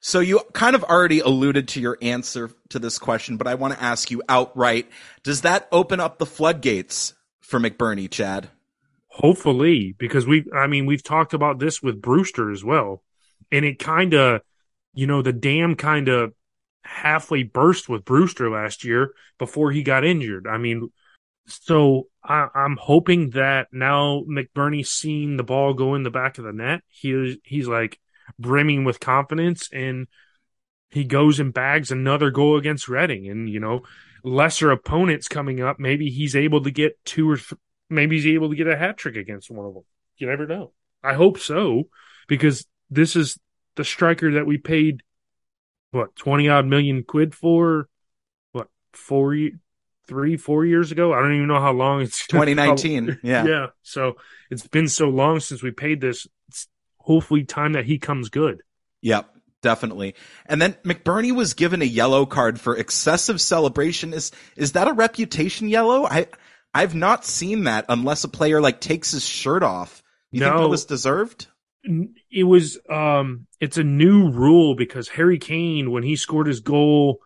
So 0.00 0.20
you 0.20 0.40
kind 0.52 0.76
of 0.76 0.84
already 0.84 1.20
alluded 1.20 1.68
to 1.68 1.80
your 1.80 1.98
answer 2.00 2.50
to 2.68 2.78
this 2.78 2.98
question, 2.98 3.36
but 3.36 3.46
I 3.46 3.56
want 3.56 3.74
to 3.74 3.82
ask 3.82 4.10
you 4.10 4.22
outright, 4.28 4.88
does 5.24 5.40
that 5.40 5.68
open 5.72 5.98
up 5.98 6.18
the 6.18 6.26
floodgates 6.26 7.14
for 7.40 7.58
McBurnie, 7.58 8.10
Chad? 8.10 8.48
Hopefully, 9.08 9.96
because 9.98 10.26
we 10.26 10.44
I 10.54 10.68
mean, 10.68 10.86
we've 10.86 11.02
talked 11.02 11.34
about 11.34 11.58
this 11.58 11.82
with 11.82 12.00
Brewster 12.00 12.52
as 12.52 12.62
well. 12.62 13.02
And 13.50 13.64
it 13.64 13.78
kind 13.78 14.14
of, 14.14 14.42
you 14.94 15.06
know, 15.06 15.22
the 15.22 15.32
dam 15.32 15.74
kind 15.74 16.08
of 16.08 16.32
halfway 16.82 17.42
burst 17.42 17.88
with 17.88 18.04
Brewster 18.04 18.50
last 18.50 18.84
year 18.84 19.12
before 19.38 19.72
he 19.72 19.82
got 19.82 20.04
injured. 20.04 20.46
I 20.46 20.58
mean, 20.58 20.90
so 21.46 22.08
I, 22.22 22.48
am 22.54 22.76
hoping 22.80 23.30
that 23.30 23.68
now 23.72 24.22
McBurnie's 24.28 24.90
seeing 24.90 25.36
the 25.36 25.42
ball 25.42 25.74
go 25.74 25.94
in 25.94 26.02
the 26.02 26.10
back 26.10 26.38
of 26.38 26.44
the 26.44 26.52
net. 26.52 26.82
He 26.88 27.40
he's 27.42 27.66
like 27.66 27.98
brimming 28.38 28.84
with 28.84 29.00
confidence, 29.00 29.68
and 29.72 30.06
he 30.90 31.04
goes 31.04 31.38
and 31.40 31.52
bags 31.52 31.90
another 31.90 32.30
goal 32.30 32.56
against 32.56 32.88
Reading. 32.88 33.28
And 33.28 33.48
you 33.48 33.60
know, 33.60 33.82
lesser 34.24 34.70
opponents 34.70 35.28
coming 35.28 35.60
up, 35.60 35.78
maybe 35.78 36.10
he's 36.10 36.36
able 36.36 36.62
to 36.62 36.70
get 36.70 36.98
two 37.04 37.30
or 37.30 37.36
th- 37.36 37.60
maybe 37.90 38.16
he's 38.16 38.26
able 38.26 38.50
to 38.50 38.56
get 38.56 38.66
a 38.66 38.76
hat 38.76 38.96
trick 38.96 39.16
against 39.16 39.50
one 39.50 39.66
of 39.66 39.74
them. 39.74 39.84
You 40.16 40.26
never 40.26 40.46
know. 40.46 40.72
I 41.02 41.14
hope 41.14 41.38
so 41.38 41.84
because 42.26 42.66
this 42.90 43.16
is 43.16 43.38
the 43.76 43.84
striker 43.84 44.32
that 44.32 44.46
we 44.46 44.58
paid 44.58 45.02
what 45.90 46.14
twenty 46.16 46.48
odd 46.48 46.66
million 46.66 47.02
quid 47.02 47.34
for 47.34 47.88
what 48.52 48.68
four 48.92 49.36
three 50.06 50.36
four 50.36 50.64
years 50.64 50.90
ago 50.90 51.12
i 51.12 51.20
don't 51.20 51.34
even 51.34 51.46
know 51.46 51.60
how 51.60 51.72
long 51.72 52.00
it's 52.00 52.26
2019 52.28 53.20
yeah 53.22 53.44
yeah 53.44 53.66
so 53.82 54.16
it's 54.50 54.66
been 54.66 54.88
so 54.88 55.08
long 55.08 55.38
since 55.38 55.62
we 55.62 55.70
paid 55.70 56.00
this 56.00 56.26
hopefully 57.08 57.42
time 57.42 57.72
that 57.72 57.86
he 57.86 57.98
comes 57.98 58.28
good. 58.28 58.62
Yep 59.02 59.34
definitely. 59.62 60.14
And 60.46 60.60
then 60.60 60.74
McBurnie 60.84 61.34
was 61.34 61.54
given 61.54 61.82
a 61.82 61.86
yellow 61.86 62.26
card 62.26 62.60
for 62.60 62.76
excessive 62.76 63.40
celebration. 63.40 64.12
Is 64.14 64.30
is 64.56 64.72
that 64.72 64.88
a 64.88 64.92
reputation 64.92 65.68
yellow? 65.68 66.06
I 66.06 66.26
i've 66.74 66.94
not 66.94 67.24
seen 67.24 67.64
that 67.64 67.86
unless 67.88 68.24
a 68.24 68.28
player 68.28 68.60
like 68.60 68.80
takes 68.80 69.10
his 69.12 69.26
shirt 69.26 69.62
off. 69.62 70.02
You 70.30 70.40
no. 70.40 70.50
think 70.50 70.60
that 70.60 70.68
was 70.68 70.84
deserved? 70.84 71.46
It 72.30 72.44
was 72.44 72.78
um 72.90 73.46
it's 73.60 73.78
a 73.78 73.84
new 73.84 74.30
rule 74.30 74.74
because 74.74 75.08
Harry 75.08 75.38
Kane 75.38 75.90
when 75.90 76.02
he 76.02 76.16
scored 76.16 76.46
his 76.46 76.60
goal 76.60 77.18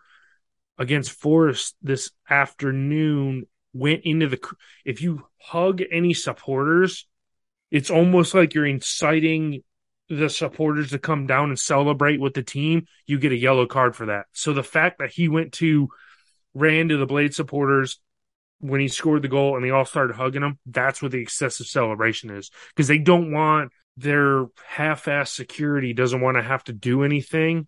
against 0.78 1.12
Forest 1.12 1.76
this 1.82 2.10
afternoon 2.28 3.46
went 3.74 4.02
into 4.04 4.28
the 4.28 4.40
if 4.84 5.02
you 5.02 5.26
hug 5.38 5.82
any 5.90 6.14
supporters 6.14 7.06
it's 7.70 7.90
almost 7.90 8.34
like 8.34 8.52
you're 8.52 8.66
inciting 8.66 9.62
the 10.18 10.28
supporters 10.28 10.90
to 10.90 10.98
come 10.98 11.26
down 11.26 11.48
and 11.48 11.58
celebrate 11.58 12.20
with 12.20 12.34
the 12.34 12.42
team 12.42 12.86
you 13.06 13.18
get 13.18 13.32
a 13.32 13.36
yellow 13.36 13.66
card 13.66 13.96
for 13.96 14.06
that. 14.06 14.26
So 14.32 14.52
the 14.52 14.62
fact 14.62 14.98
that 14.98 15.10
he 15.10 15.28
went 15.28 15.52
to 15.54 15.88
ran 16.52 16.88
to 16.88 16.98
the 16.98 17.06
blade 17.06 17.34
supporters 17.34 17.98
when 18.58 18.80
he 18.80 18.88
scored 18.88 19.22
the 19.22 19.28
goal 19.28 19.56
and 19.56 19.64
they 19.64 19.70
all 19.70 19.86
started 19.86 20.14
hugging 20.14 20.42
him 20.42 20.58
that's 20.66 21.00
what 21.00 21.12
the 21.12 21.22
excessive 21.22 21.66
celebration 21.66 22.30
is. 22.30 22.50
Because 22.68 22.88
they 22.88 22.98
don't 22.98 23.32
want 23.32 23.72
their 23.96 24.46
half-ass 24.66 25.32
security 25.32 25.94
doesn't 25.94 26.20
want 26.20 26.36
to 26.36 26.42
have 26.42 26.62
to 26.64 26.74
do 26.74 27.04
anything. 27.04 27.66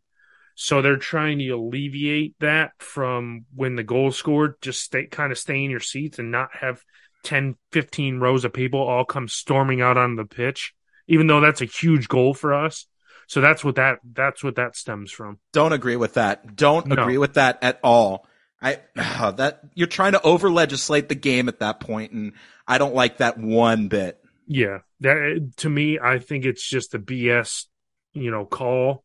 So 0.55 0.83
they're 0.83 0.97
trying 0.97 1.39
to 1.39 1.49
alleviate 1.49 2.37
that 2.41 2.73
from 2.79 3.47
when 3.55 3.75
the 3.75 3.83
goal 3.83 4.13
scored 4.13 4.61
just 4.61 4.83
stay 4.83 5.07
kind 5.07 5.33
of 5.33 5.39
stay 5.39 5.65
in 5.65 5.71
your 5.71 5.81
seats 5.81 6.19
and 6.19 6.31
not 6.31 6.51
have 6.53 6.83
10 7.23 7.57
15 7.73 8.21
rows 8.21 8.45
of 8.45 8.53
people 8.53 8.81
all 8.81 9.07
come 9.07 9.29
storming 9.29 9.81
out 9.81 9.97
on 9.97 10.17
the 10.17 10.27
pitch 10.27 10.75
even 11.07 11.27
though 11.27 11.41
that's 11.41 11.61
a 11.61 11.67
huge 11.67 12.09
goal 12.09 12.35
for 12.35 12.55
us 12.55 12.87
so 13.27 13.41
that's 13.41 13.65
what 13.65 13.77
that 13.77 13.99
that's 14.13 14.45
what 14.45 14.57
that 14.57 14.77
stems 14.77 15.11
from 15.11 15.39
don't 15.53 15.73
agree 15.73 15.97
with 15.97 16.15
that 16.15 16.57
don't 16.57 16.87
no. 16.87 17.03
agree 17.03 17.19
with 17.19 17.35
that 17.35 17.59
at 17.63 17.79
all 17.83 18.27
i 18.61 18.79
uh, 18.97 19.31
that 19.33 19.61
you're 19.75 19.87
trying 19.87 20.13
to 20.13 20.23
over 20.23 20.51
legislate 20.51 21.09
the 21.09 21.15
game 21.15 21.49
at 21.49 21.61
that 21.61 21.81
point 21.81 22.13
and 22.13 22.33
i 22.67 22.79
don't 22.79 22.95
like 22.95 23.19
that 23.19 23.39
one 23.39 23.89
bit 23.89 24.21
yeah, 24.47 24.79
that 25.01 25.53
to 25.59 25.71
me, 25.71 25.99
I 25.99 26.19
think 26.19 26.45
it's 26.45 26.67
just 26.67 26.95
a 26.95 26.99
BS, 26.99 27.65
you 28.13 28.31
know, 28.31 28.45
call. 28.45 29.05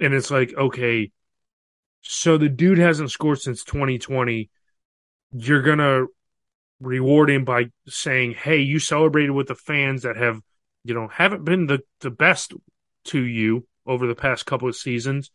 And 0.00 0.14
it's 0.14 0.30
like, 0.30 0.54
okay, 0.56 1.10
so 2.02 2.38
the 2.38 2.48
dude 2.48 2.78
hasn't 2.78 3.10
scored 3.10 3.40
since 3.40 3.64
2020. 3.64 4.50
You're 5.32 5.62
gonna 5.62 6.06
reward 6.80 7.30
him 7.30 7.44
by 7.44 7.70
saying, 7.88 8.34
"Hey, 8.34 8.58
you 8.60 8.78
celebrated 8.78 9.32
with 9.32 9.48
the 9.48 9.54
fans 9.56 10.02
that 10.02 10.16
have, 10.16 10.40
you 10.84 10.94
know, 10.94 11.08
haven't 11.08 11.44
been 11.44 11.66
the 11.66 11.80
the 12.00 12.10
best 12.10 12.52
to 13.04 13.20
you 13.20 13.66
over 13.86 14.06
the 14.06 14.14
past 14.14 14.46
couple 14.46 14.68
of 14.68 14.76
seasons." 14.76 15.30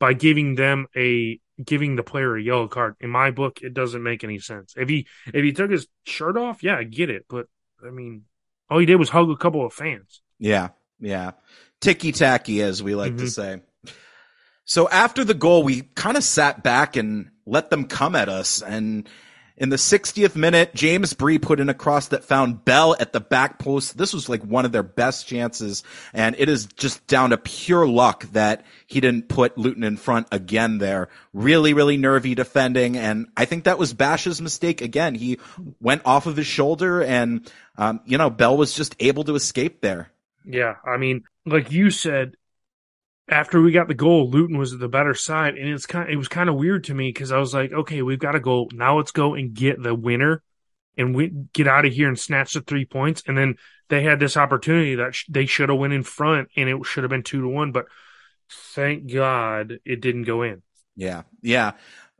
By 0.00 0.12
giving 0.12 0.56
them 0.56 0.86
a 0.96 1.38
giving 1.62 1.94
the 1.94 2.02
player 2.02 2.36
a 2.36 2.42
yellow 2.42 2.66
card, 2.66 2.96
in 3.00 3.10
my 3.10 3.30
book, 3.30 3.60
it 3.62 3.74
doesn't 3.74 4.02
make 4.02 4.24
any 4.24 4.40
sense. 4.40 4.74
If 4.76 4.88
he 4.88 5.06
if 5.26 5.44
he 5.44 5.52
took 5.52 5.70
his 5.70 5.86
shirt 6.04 6.36
off, 6.36 6.62
yeah, 6.62 6.76
I 6.76 6.82
get 6.82 7.10
it, 7.10 7.26
but 7.28 7.46
I 7.86 7.90
mean, 7.90 8.24
all 8.68 8.78
he 8.78 8.86
did 8.86 8.96
was 8.96 9.08
hug 9.08 9.30
a 9.30 9.36
couple 9.36 9.64
of 9.64 9.72
fans. 9.72 10.20
Yeah, 10.38 10.70
yeah. 11.00 11.32
Ticky 11.80 12.12
tacky, 12.12 12.62
as 12.62 12.82
we 12.82 12.94
like 12.94 13.12
mm-hmm. 13.12 13.24
to 13.24 13.30
say. 13.30 13.60
So 14.64 14.88
after 14.88 15.24
the 15.24 15.34
goal, 15.34 15.62
we 15.62 15.82
kind 15.82 16.16
of 16.16 16.24
sat 16.24 16.62
back 16.62 16.96
and 16.96 17.30
let 17.46 17.70
them 17.70 17.84
come 17.84 18.16
at 18.16 18.28
us. 18.28 18.62
And 18.62 19.08
in 19.56 19.68
the 19.68 19.76
60th 19.76 20.34
minute, 20.34 20.74
James 20.74 21.12
Bree 21.12 21.38
put 21.38 21.60
in 21.60 21.68
a 21.68 21.74
cross 21.74 22.08
that 22.08 22.24
found 22.24 22.64
Bell 22.64 22.96
at 22.98 23.12
the 23.12 23.20
back 23.20 23.58
post. 23.58 23.96
This 23.96 24.12
was 24.12 24.28
like 24.28 24.42
one 24.42 24.64
of 24.64 24.72
their 24.72 24.82
best 24.82 25.28
chances. 25.28 25.84
And 26.12 26.34
it 26.38 26.48
is 26.48 26.66
just 26.66 27.06
down 27.06 27.30
to 27.30 27.36
pure 27.36 27.86
luck 27.86 28.24
that 28.32 28.64
he 28.86 29.00
didn't 29.00 29.28
put 29.28 29.56
Luton 29.56 29.84
in 29.84 29.96
front 29.96 30.26
again 30.32 30.78
there. 30.78 31.08
Really, 31.32 31.72
really 31.72 31.96
nervy 31.96 32.34
defending. 32.34 32.96
And 32.96 33.28
I 33.36 33.44
think 33.44 33.64
that 33.64 33.78
was 33.78 33.94
Bash's 33.94 34.42
mistake 34.42 34.80
again. 34.80 35.14
He 35.14 35.38
went 35.80 36.02
off 36.04 36.26
of 36.26 36.36
his 36.36 36.46
shoulder 36.46 37.02
and 37.02 37.48
um, 37.76 38.00
you 38.04 38.18
know, 38.18 38.30
Bell 38.30 38.56
was 38.56 38.74
just 38.74 38.96
able 38.98 39.24
to 39.24 39.34
escape 39.36 39.80
there. 39.80 40.10
Yeah, 40.44 40.76
I 40.84 40.96
mean, 40.96 41.24
like 41.46 41.72
you 41.72 41.90
said, 41.90 42.36
after 43.28 43.60
we 43.60 43.72
got 43.72 43.88
the 43.88 43.94
goal, 43.94 44.28
Luton 44.28 44.58
was 44.58 44.76
the 44.76 44.88
better 44.88 45.14
side, 45.14 45.56
and 45.56 45.68
it's 45.68 45.86
kind. 45.86 46.08
Of, 46.08 46.12
it 46.12 46.16
was 46.16 46.28
kind 46.28 46.48
of 46.48 46.56
weird 46.56 46.84
to 46.84 46.94
me 46.94 47.08
because 47.08 47.32
I 47.32 47.38
was 47.38 47.54
like, 47.54 47.72
okay, 47.72 48.02
we've 48.02 48.18
got 48.18 48.34
a 48.34 48.40
goal 48.40 48.68
now. 48.72 48.98
Let's 48.98 49.12
go 49.12 49.34
and 49.34 49.54
get 49.54 49.82
the 49.82 49.94
winner, 49.94 50.42
and 50.96 51.14
we 51.14 51.32
get 51.52 51.66
out 51.66 51.86
of 51.86 51.92
here 51.92 52.08
and 52.08 52.18
snatch 52.18 52.52
the 52.52 52.60
three 52.60 52.84
points. 52.84 53.22
And 53.26 53.36
then 53.36 53.56
they 53.88 54.02
had 54.02 54.20
this 54.20 54.36
opportunity 54.36 54.96
that 54.96 55.14
sh- 55.14 55.24
they 55.28 55.46
should 55.46 55.70
have 55.70 55.78
went 55.78 55.94
in 55.94 56.02
front, 56.02 56.48
and 56.56 56.68
it 56.68 56.84
should 56.84 57.04
have 57.04 57.10
been 57.10 57.22
two 57.22 57.40
to 57.40 57.48
one. 57.48 57.72
But 57.72 57.86
thank 58.74 59.10
God 59.10 59.78
it 59.84 60.00
didn't 60.00 60.24
go 60.24 60.42
in. 60.42 60.62
Yeah, 60.96 61.22
yeah. 61.42 61.72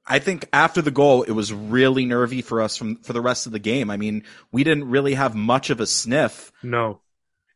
I 0.06 0.18
think 0.18 0.48
after 0.52 0.82
the 0.82 0.90
goal, 0.90 1.22
it 1.22 1.32
was 1.32 1.52
really 1.52 2.04
nervy 2.04 2.42
for 2.42 2.60
us 2.60 2.76
from 2.76 2.96
for 2.96 3.12
the 3.12 3.22
rest 3.22 3.46
of 3.46 3.52
the 3.52 3.58
game. 3.58 3.90
I 3.90 3.96
mean, 3.96 4.24
we 4.52 4.64
didn't 4.64 4.88
really 4.90 5.14
have 5.14 5.34
much 5.34 5.70
of 5.70 5.80
a 5.80 5.86
sniff. 5.86 6.52
No, 6.62 7.00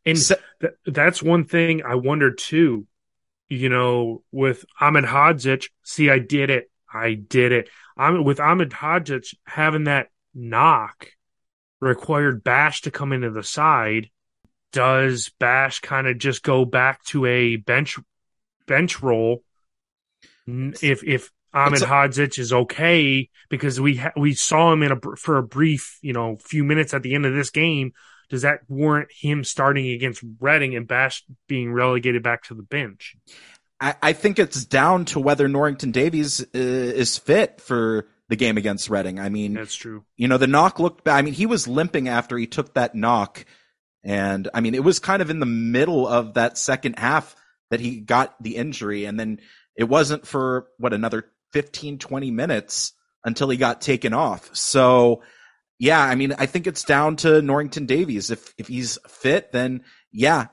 and 0.05 0.17
Se- 0.17 0.35
th- 0.61 0.73
that's 0.85 1.21
one 1.21 1.45
thing 1.45 1.83
I 1.83 1.95
wonder 1.95 2.31
too. 2.31 2.87
You 3.49 3.69
know, 3.69 4.23
with 4.31 4.63
Ahmed 4.79 5.05
Hodzic, 5.05 5.69
see, 5.83 6.09
I 6.09 6.19
did 6.19 6.49
it. 6.49 6.69
I 6.91 7.15
did 7.15 7.51
it. 7.51 7.69
I'm 7.97 8.23
with 8.23 8.39
Ahmed 8.39 8.69
Hodzic 8.69 9.33
having 9.45 9.85
that 9.85 10.09
knock 10.33 11.07
required 11.81 12.43
Bash 12.43 12.81
to 12.81 12.91
come 12.91 13.11
into 13.11 13.31
the 13.31 13.43
side. 13.43 14.09
Does 14.71 15.31
Bash 15.39 15.79
kind 15.79 16.07
of 16.07 16.17
just 16.17 16.43
go 16.43 16.63
back 16.63 17.03
to 17.05 17.25
a 17.25 17.55
bench 17.55 17.97
bench 18.67 19.01
role? 19.01 19.43
If 20.81 21.03
if 21.03 21.31
Ahmed 21.53 21.79
Hodzic 21.81 22.37
is 22.37 22.53
okay 22.53 23.29
because 23.49 23.81
we 23.81 23.97
ha- 23.97 24.13
we 24.15 24.33
saw 24.33 24.71
him 24.71 24.83
in 24.83 24.91
a 24.91 24.99
for 25.17 25.37
a 25.37 25.43
brief 25.43 25.97
you 26.01 26.13
know 26.13 26.37
few 26.37 26.63
minutes 26.63 26.93
at 26.93 27.01
the 27.01 27.15
end 27.15 27.25
of 27.25 27.33
this 27.33 27.49
game. 27.49 27.93
Does 28.29 28.43
that 28.43 28.61
warrant 28.67 29.09
him 29.11 29.43
starting 29.43 29.89
against 29.89 30.23
Reading 30.39 30.75
and 30.75 30.87
Bash 30.87 31.23
being 31.47 31.73
relegated 31.73 32.23
back 32.23 32.43
to 32.43 32.53
the 32.53 32.63
bench? 32.63 33.15
I, 33.81 33.95
I 34.01 34.13
think 34.13 34.39
it's 34.39 34.65
down 34.65 35.05
to 35.05 35.19
whether 35.19 35.47
Norrington 35.47 35.91
Davies 35.91 36.41
uh, 36.41 36.45
is 36.53 37.17
fit 37.17 37.61
for 37.61 38.07
the 38.27 38.35
game 38.35 38.57
against 38.57 38.89
Reading. 38.89 39.19
I 39.19 39.29
mean, 39.29 39.53
That's 39.53 39.75
true. 39.75 40.03
you 40.15 40.27
know, 40.27 40.37
the 40.37 40.47
knock 40.47 40.79
looked 40.79 41.03
bad. 41.03 41.17
I 41.17 41.21
mean, 41.23 41.33
he 41.33 41.45
was 41.45 41.67
limping 41.67 42.07
after 42.07 42.37
he 42.37 42.45
took 42.45 42.75
that 42.75 42.93
knock. 42.93 43.45
And 44.03 44.47
I 44.53 44.61
mean, 44.61 44.75
it 44.75 44.83
was 44.83 44.99
kind 44.99 45.21
of 45.21 45.29
in 45.29 45.39
the 45.39 45.45
middle 45.45 46.07
of 46.07 46.35
that 46.35 46.57
second 46.57 46.99
half 46.99 47.35
that 47.71 47.79
he 47.79 47.99
got 47.99 48.41
the 48.41 48.55
injury. 48.55 49.05
And 49.05 49.19
then 49.19 49.39
it 49.75 49.85
wasn't 49.85 50.27
for 50.27 50.67
what 50.77 50.93
another 50.93 51.25
15, 51.53 51.97
20 51.97 52.31
minutes 52.31 52.93
until 53.23 53.49
he 53.49 53.57
got 53.57 53.81
taken 53.81 54.13
off. 54.13 54.55
So 54.55 55.23
yeah, 55.79 56.01
I 56.01 56.15
mean, 56.15 56.33
I 56.37 56.45
think 56.45 56.67
it's 56.67 56.83
down 56.83 57.15
to 57.17 57.41
Norrington 57.41 57.85
Davies. 57.85 58.31
If, 58.31 58.53
if 58.57 58.67
he's 58.67 58.99
fit, 59.07 59.53
then 59.53 59.83
yeah, 60.11 60.47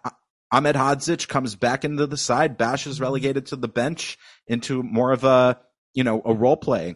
Ahmedhodzic 0.52 1.26
comes 1.26 1.56
back 1.56 1.84
into 1.84 2.06
the 2.06 2.16
side. 2.16 2.56
Bash 2.56 2.86
is 2.86 2.94
mm-hmm. 2.94 3.02
relegated 3.02 3.46
to 3.46 3.56
the 3.56 3.68
bench 3.68 4.18
into 4.46 4.84
more 4.84 5.10
of 5.10 5.24
a, 5.24 5.58
you 5.94 6.04
know, 6.04 6.22
a 6.24 6.32
role 6.32 6.56
play. 6.56 6.94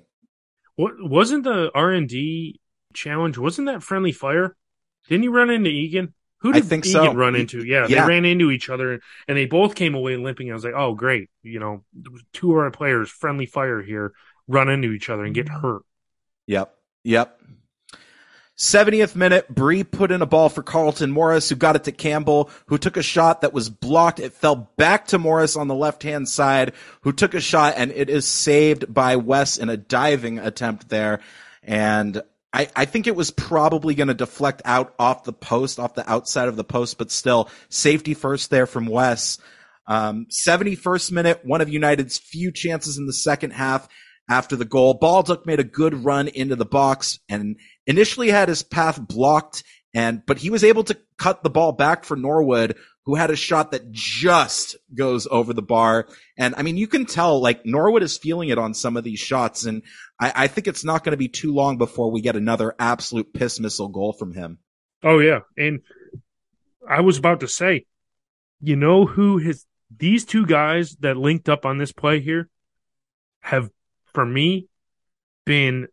What 0.77 0.93
wasn't 0.99 1.45
the 1.45 1.73
R 1.75 1.91
and 1.91 2.09
D 2.09 2.61
challenge? 2.95 3.37
Wasn't 3.37 3.67
that 3.67 3.83
friendly 3.83 4.13
fire? 4.13 4.57
Didn't 5.09 5.25
you 5.25 5.33
run 5.33 5.51
into 5.51 5.69
Egan? 5.69 6.15
Who 6.43 6.51
I 6.51 6.61
did 6.61 6.67
think 6.67 6.87
Egan 6.87 7.05
so. 7.05 7.15
run 7.15 7.35
into? 7.35 7.65
Yeah, 7.65 7.87
Yeah. 7.89 8.03
they 8.03 8.09
ran 8.09 8.25
into 8.25 8.53
each 8.53 8.71
other 8.71 9.01
and 9.27 9.37
they 9.37 9.47
both 9.47 9.75
came 9.75 9.95
away 9.95 10.17
limping. 10.17 10.51
I 10.51 10.55
was 10.55 10.65
like, 10.65 10.75
oh 10.75 10.95
great, 10.95 11.29
you 11.43 11.59
know, 11.59 11.85
two 12.33 12.53
of 12.53 12.59
our 12.59 12.71
players 12.71 13.11
friendly 13.11 13.47
fire 13.47 13.83
here 13.83 14.13
run 14.47 14.69
into 14.69 14.93
each 14.93 15.11
other 15.11 15.25
and 15.25 15.35
get 15.35 15.47
mm-hmm. 15.47 15.61
hurt. 15.61 15.83
Yep. 16.47 16.75
Yep. 17.05 17.41
70th 18.61 19.17
minute, 19.17 19.49
Bree 19.49 19.85
put 19.85 20.11
in 20.11 20.21
a 20.21 20.27
ball 20.27 20.51
for 20.51 20.63
Carlton 20.63 21.11
Morris, 21.11 21.49
who 21.49 21.57
got 21.57 21.77
it 21.77 21.85
to 21.85 21.93
Campbell, 21.93 22.51
who 22.67 22.77
took 22.77 22.99
a 22.99 23.03
shot 23.03 23.41
that 23.41 23.55
was 23.55 23.71
blocked. 23.71 24.21
It 24.21 24.35
fell 24.35 24.71
back 24.77 25.07
to 25.09 25.19
Morris 25.19 25.57
on 25.57 25.67
the 25.67 25.75
left 25.75 26.03
hand 26.03 26.29
side, 26.29 26.75
who 27.01 27.11
took 27.11 27.33
a 27.33 27.41
shot, 27.41 27.73
and 27.79 27.91
it 27.91 28.11
is 28.11 28.29
saved 28.29 28.93
by 28.93 29.17
Wes 29.17 29.57
in 29.57 29.71
a 29.71 29.79
diving 29.79 30.39
attempt 30.39 30.91
there. 30.91 31.21
And 31.63 32.23
I, 32.53 32.69
I 32.77 32.85
think 32.85 33.07
it 33.07 33.17
was 33.17 33.31
probably 33.31 33.95
going 33.95 34.09
to 34.09 34.15
deflect 34.15 34.61
out 34.67 34.93
off 34.99 35.25
the 35.25 35.33
post, 35.33 35.81
off 35.81 35.95
the 35.95 36.09
outside 36.11 36.49
of 36.49 36.57
the 36.57 36.63
post, 36.65 36.99
but 36.99 37.11
still 37.11 37.49
safety 37.71 38.13
first 38.13 38.51
there 38.51 38.67
from 38.67 38.85
Wes. 38.85 39.39
Um, 39.87 40.27
71st 40.31 41.13
minute, 41.13 41.41
one 41.45 41.63
of 41.63 41.71
United's 41.71 42.19
few 42.19 42.53
chances 42.53 42.99
in 42.99 43.07
the 43.07 43.15
second 43.15 43.53
half 43.53 43.89
after 44.31 44.55
the 44.55 44.65
goal. 44.65 44.95
Baldock 44.95 45.45
made 45.45 45.61
a 45.61 45.65
good 45.65 46.05
run 46.05 46.29
into 46.29 46.57
the 46.57 46.65
box 46.65 47.19
and 47.29 47.57
initially 47.91 48.31
had 48.31 48.49
his 48.49 48.63
path 48.63 49.01
blocked 49.01 49.65
and, 49.93 50.25
but 50.25 50.39
he 50.39 50.51
was 50.51 50.63
able 50.63 50.85
to 50.85 50.97
cut 51.19 51.43
the 51.43 51.51
ball 51.51 51.73
back 51.73 52.05
for 52.05 52.17
Norwood, 52.17 52.77
who 53.05 53.17
had 53.17 53.31
a 53.31 53.37
shot 53.37 53.73
that 53.73 53.91
just 53.91 54.77
goes 54.95 55.27
over 55.29 55.53
the 55.53 55.63
bar. 55.63 56.07
And 56.39 56.55
I 56.57 56.63
mean, 56.63 56.77
you 56.77 56.87
can 56.87 57.07
tell 57.07 57.43
like 57.43 57.67
Norwood 57.67 58.05
is 58.05 58.17
feeling 58.17 58.51
it 58.51 58.59
on 58.59 58.73
some 58.73 58.97
of 58.97 59.03
these 59.03 59.19
shots. 59.19 59.65
And 59.65 59.83
I, 60.21 60.33
I 60.37 60.47
think 60.47 60.69
it's 60.69 60.85
not 60.85 61.03
going 61.03 61.13
to 61.13 61.17
be 61.17 61.29
too 61.29 61.53
long 61.53 61.77
before 61.77 62.13
we 62.13 62.21
get 62.21 62.37
another 62.37 62.75
absolute 62.79 63.35
piss 63.35 63.59
missile 63.59 63.89
goal 63.89 64.13
from 64.13 64.33
him. 64.33 64.59
Oh 65.03 65.19
yeah, 65.19 65.41
and 65.57 65.81
I 66.89 67.01
was 67.01 67.17
about 67.17 67.41
to 67.41 67.49
say, 67.49 67.87
you 68.61 68.77
know 68.77 69.07
who 69.07 69.39
his 69.39 69.65
these 69.97 70.25
two 70.25 70.47
guys 70.47 70.95
that 71.01 71.17
linked 71.17 71.49
up 71.49 71.65
on 71.65 71.79
this 71.79 71.91
play 71.91 72.21
here 72.21 72.49
have 73.41 73.71
for 74.13 74.27
me 74.27 74.69
been 75.47 75.89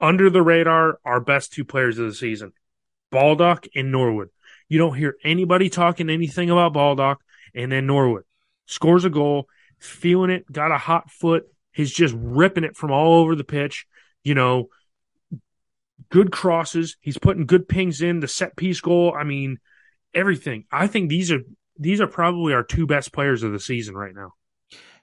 under 0.00 0.30
the 0.30 0.42
radar 0.42 0.98
our 1.04 1.20
best 1.20 1.52
two 1.52 1.64
players 1.64 1.98
of 1.98 2.06
the 2.06 2.14
season. 2.14 2.52
Baldock 3.10 3.66
and 3.74 3.90
Norwood. 3.90 4.30
You 4.68 4.78
don't 4.78 4.96
hear 4.96 5.16
anybody 5.24 5.68
talking 5.68 6.08
anything 6.08 6.48
about 6.48 6.72
Baldock 6.72 7.20
and 7.54 7.72
then 7.72 7.86
Norwood 7.86 8.24
scores 8.66 9.04
a 9.04 9.10
goal, 9.10 9.48
feeling 9.78 10.30
it, 10.30 10.50
got 10.50 10.70
a 10.70 10.78
hot 10.78 11.10
foot, 11.10 11.44
he's 11.72 11.92
just 11.92 12.14
ripping 12.16 12.64
it 12.64 12.76
from 12.76 12.92
all 12.92 13.20
over 13.20 13.34
the 13.34 13.44
pitch, 13.44 13.86
you 14.22 14.34
know, 14.34 14.68
good 16.08 16.30
crosses, 16.30 16.96
he's 17.00 17.18
putting 17.18 17.46
good 17.46 17.68
pings 17.68 18.00
in, 18.00 18.20
the 18.20 18.28
set 18.28 18.56
piece 18.56 18.80
goal, 18.80 19.12
I 19.16 19.24
mean, 19.24 19.58
everything. 20.14 20.64
I 20.70 20.86
think 20.86 21.10
these 21.10 21.32
are 21.32 21.40
these 21.78 22.00
are 22.00 22.06
probably 22.06 22.52
our 22.52 22.62
two 22.62 22.86
best 22.86 23.12
players 23.12 23.42
of 23.42 23.52
the 23.52 23.60
season 23.60 23.94
right 23.94 24.14
now. 24.14 24.34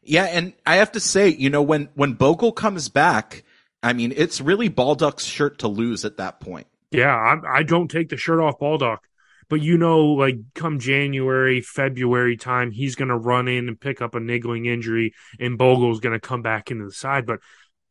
Yeah, 0.02 0.26
and 0.26 0.54
I 0.66 0.78
have 0.78 0.94
to 0.94 1.00
say, 1.00 1.30
you 1.30 1.50
know, 1.50 1.62
when 1.62 1.90
when 1.96 2.14
Bogle 2.14 2.52
comes 2.54 2.88
back, 2.88 3.44
I 3.84 3.94
mean, 3.94 4.14
it's 4.16 4.42
really 4.42 4.70
Baldock's 4.70 5.26
shirt 5.26 5.60
to 5.60 5.68
lose 5.68 6.06
at 6.06 6.18
that 6.18 6.40
point. 6.40 6.68
Yeah, 6.92 7.14
I, 7.14 7.60
I 7.60 7.64
don't 7.64 7.90
take 7.90 8.10
the 8.10 8.18
shirt 8.18 8.40
off 8.40 8.60
Baldock, 8.60 9.08
but 9.50 9.62
you 9.62 9.78
know, 9.78 10.06
like 10.14 10.38
come 10.56 10.80
January, 10.80 11.62
February 11.62 12.38
time, 12.38 12.72
he's 12.72 12.96
going 12.96 13.10
to 13.10 13.18
run 13.18 13.48
in 13.48 13.68
and 13.68 13.80
pick 13.80 14.02
up 14.02 14.16
a 14.16 14.20
niggling 14.20 14.66
injury, 14.66 15.14
and 15.40 15.58
Bogle's 15.58 16.00
going 16.00 16.14
to 16.14 16.28
come 16.28 16.42
back 16.42 16.72
into 16.72 16.86
the 16.86 16.92
side. 16.92 17.26
But 17.26 17.40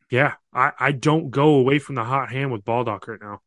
yeah, 0.09 0.33
I, 0.53 0.71
I 0.79 0.91
don't 0.91 1.29
go 1.29 1.55
away 1.55 1.79
from 1.79 1.95
the 1.95 2.03
hot 2.03 2.31
hand 2.31 2.51
with 2.51 2.65
Baldock 2.65 3.07
right 3.07 3.21
now. 3.21 3.41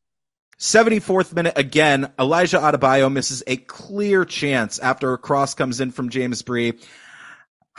74th 0.59 1.35
minute 1.35 1.55
again, 1.57 2.13
Elijah 2.19 2.59
Adebayo 2.59 3.11
misses 3.11 3.43
a 3.47 3.57
clear 3.57 4.27
chance 4.27 4.79
after 4.79 5.15
a 5.15 5.19
cross 5.19 5.55
comes 5.55 5.81
in 5.81 5.91
from 5.91 6.11
James 6.11 6.43
Bree. 6.43 6.75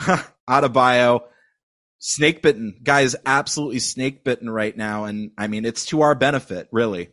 Adebayo, 0.48 1.22
snake 2.02 2.42
bitten. 2.42 2.74
Guy 2.82 3.02
is 3.02 3.16
absolutely 3.24 3.78
snake 3.78 4.24
bitten 4.24 4.50
right 4.50 4.76
now. 4.76 5.04
And 5.04 5.30
I 5.38 5.46
mean, 5.46 5.64
it's 5.64 5.86
to 5.86 6.02
our 6.02 6.16
benefit, 6.16 6.68
really. 6.72 7.10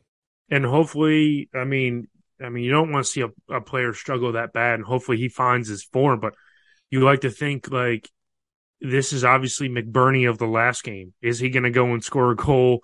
And 0.49 0.65
hopefully, 0.65 1.47
I 1.53 1.63
mean, 1.63 2.07
I 2.43 2.49
mean, 2.49 2.63
you 2.63 2.71
don't 2.71 2.91
want 2.91 3.05
to 3.05 3.11
see 3.11 3.21
a, 3.21 3.53
a 3.53 3.61
player 3.61 3.93
struggle 3.93 4.31
that 4.31 4.51
bad, 4.51 4.75
and 4.75 4.83
hopefully 4.83 5.17
he 5.17 5.29
finds 5.29 5.69
his 5.69 5.83
form. 5.83 6.19
But 6.19 6.33
you 6.89 7.01
like 7.01 7.21
to 7.21 7.29
think 7.29 7.71
like 7.71 8.09
this 8.81 9.13
is 9.13 9.23
obviously 9.23 9.69
McBurnie 9.69 10.27
of 10.27 10.39
the 10.39 10.47
last 10.47 10.83
game. 10.83 11.13
Is 11.21 11.37
he 11.37 11.51
going 11.51 11.63
to 11.63 11.69
go 11.69 11.93
and 11.93 12.03
score 12.03 12.31
a 12.31 12.35
goal 12.35 12.81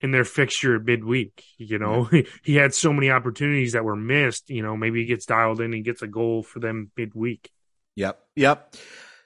in 0.00 0.10
their 0.10 0.24
fixture 0.24 0.80
midweek? 0.80 1.44
You 1.58 1.78
know, 1.78 2.10
he 2.42 2.56
had 2.56 2.74
so 2.74 2.92
many 2.92 3.10
opportunities 3.10 3.74
that 3.74 3.84
were 3.84 3.96
missed. 3.96 4.50
You 4.50 4.62
know, 4.62 4.76
maybe 4.76 5.00
he 5.00 5.06
gets 5.06 5.26
dialed 5.26 5.60
in 5.60 5.74
and 5.74 5.84
gets 5.84 6.02
a 6.02 6.08
goal 6.08 6.42
for 6.42 6.58
them 6.58 6.90
midweek. 6.96 7.52
Yep. 7.94 8.18
Yep. 8.34 8.74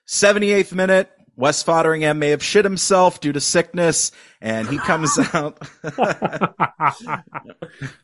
78th 0.07 0.75
minute. 0.75 1.11
Wes 1.37 1.63
Foderingham 1.65 2.19
may 2.19 2.31
have 2.31 2.43
shit 2.43 2.65
himself 2.65 3.21
due 3.21 3.33
to 3.33 3.41
sickness, 3.41 4.13
and 4.41 4.69
he 4.69 4.79
comes 4.79 5.19
out. 5.35 5.59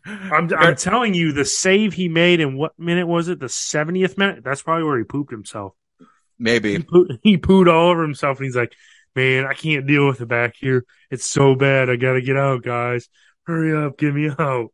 I'm, 0.04 0.52
I'm 0.54 0.76
telling 0.76 1.14
you, 1.14 1.32
the 1.32 1.44
save 1.44 1.92
he 1.94 2.08
made 2.08 2.40
in 2.40 2.56
what 2.56 2.78
minute 2.78 3.06
was 3.06 3.28
it? 3.28 3.38
The 3.38 3.46
70th 3.46 4.18
minute? 4.18 4.42
That's 4.44 4.62
probably 4.62 4.84
where 4.84 4.98
he 4.98 5.04
pooped 5.04 5.30
himself. 5.30 5.74
He, 5.98 6.06
Maybe. 6.38 6.78
poo- 6.82 7.18
he 7.22 7.38
pooed 7.38 7.70
all 7.72 7.90
over 7.90 8.02
himself, 8.02 8.38
and 8.38 8.46
he's 8.46 8.56
like, 8.56 8.72
man, 9.14 9.44
I 9.46 9.54
can't 9.54 9.86
deal 9.86 10.06
with 10.08 10.20
it 10.20 10.26
back 10.28 10.54
here. 10.58 10.84
It's 11.10 11.26
so 11.26 11.54
bad. 11.54 11.90
I 11.90 11.96
got 11.96 12.14
to 12.14 12.22
get 12.22 12.36
out, 12.36 12.62
guys. 12.62 13.08
Hurry 13.46 13.76
up. 13.86 13.98
Get 13.98 14.14
me 14.14 14.30
out. 14.38 14.70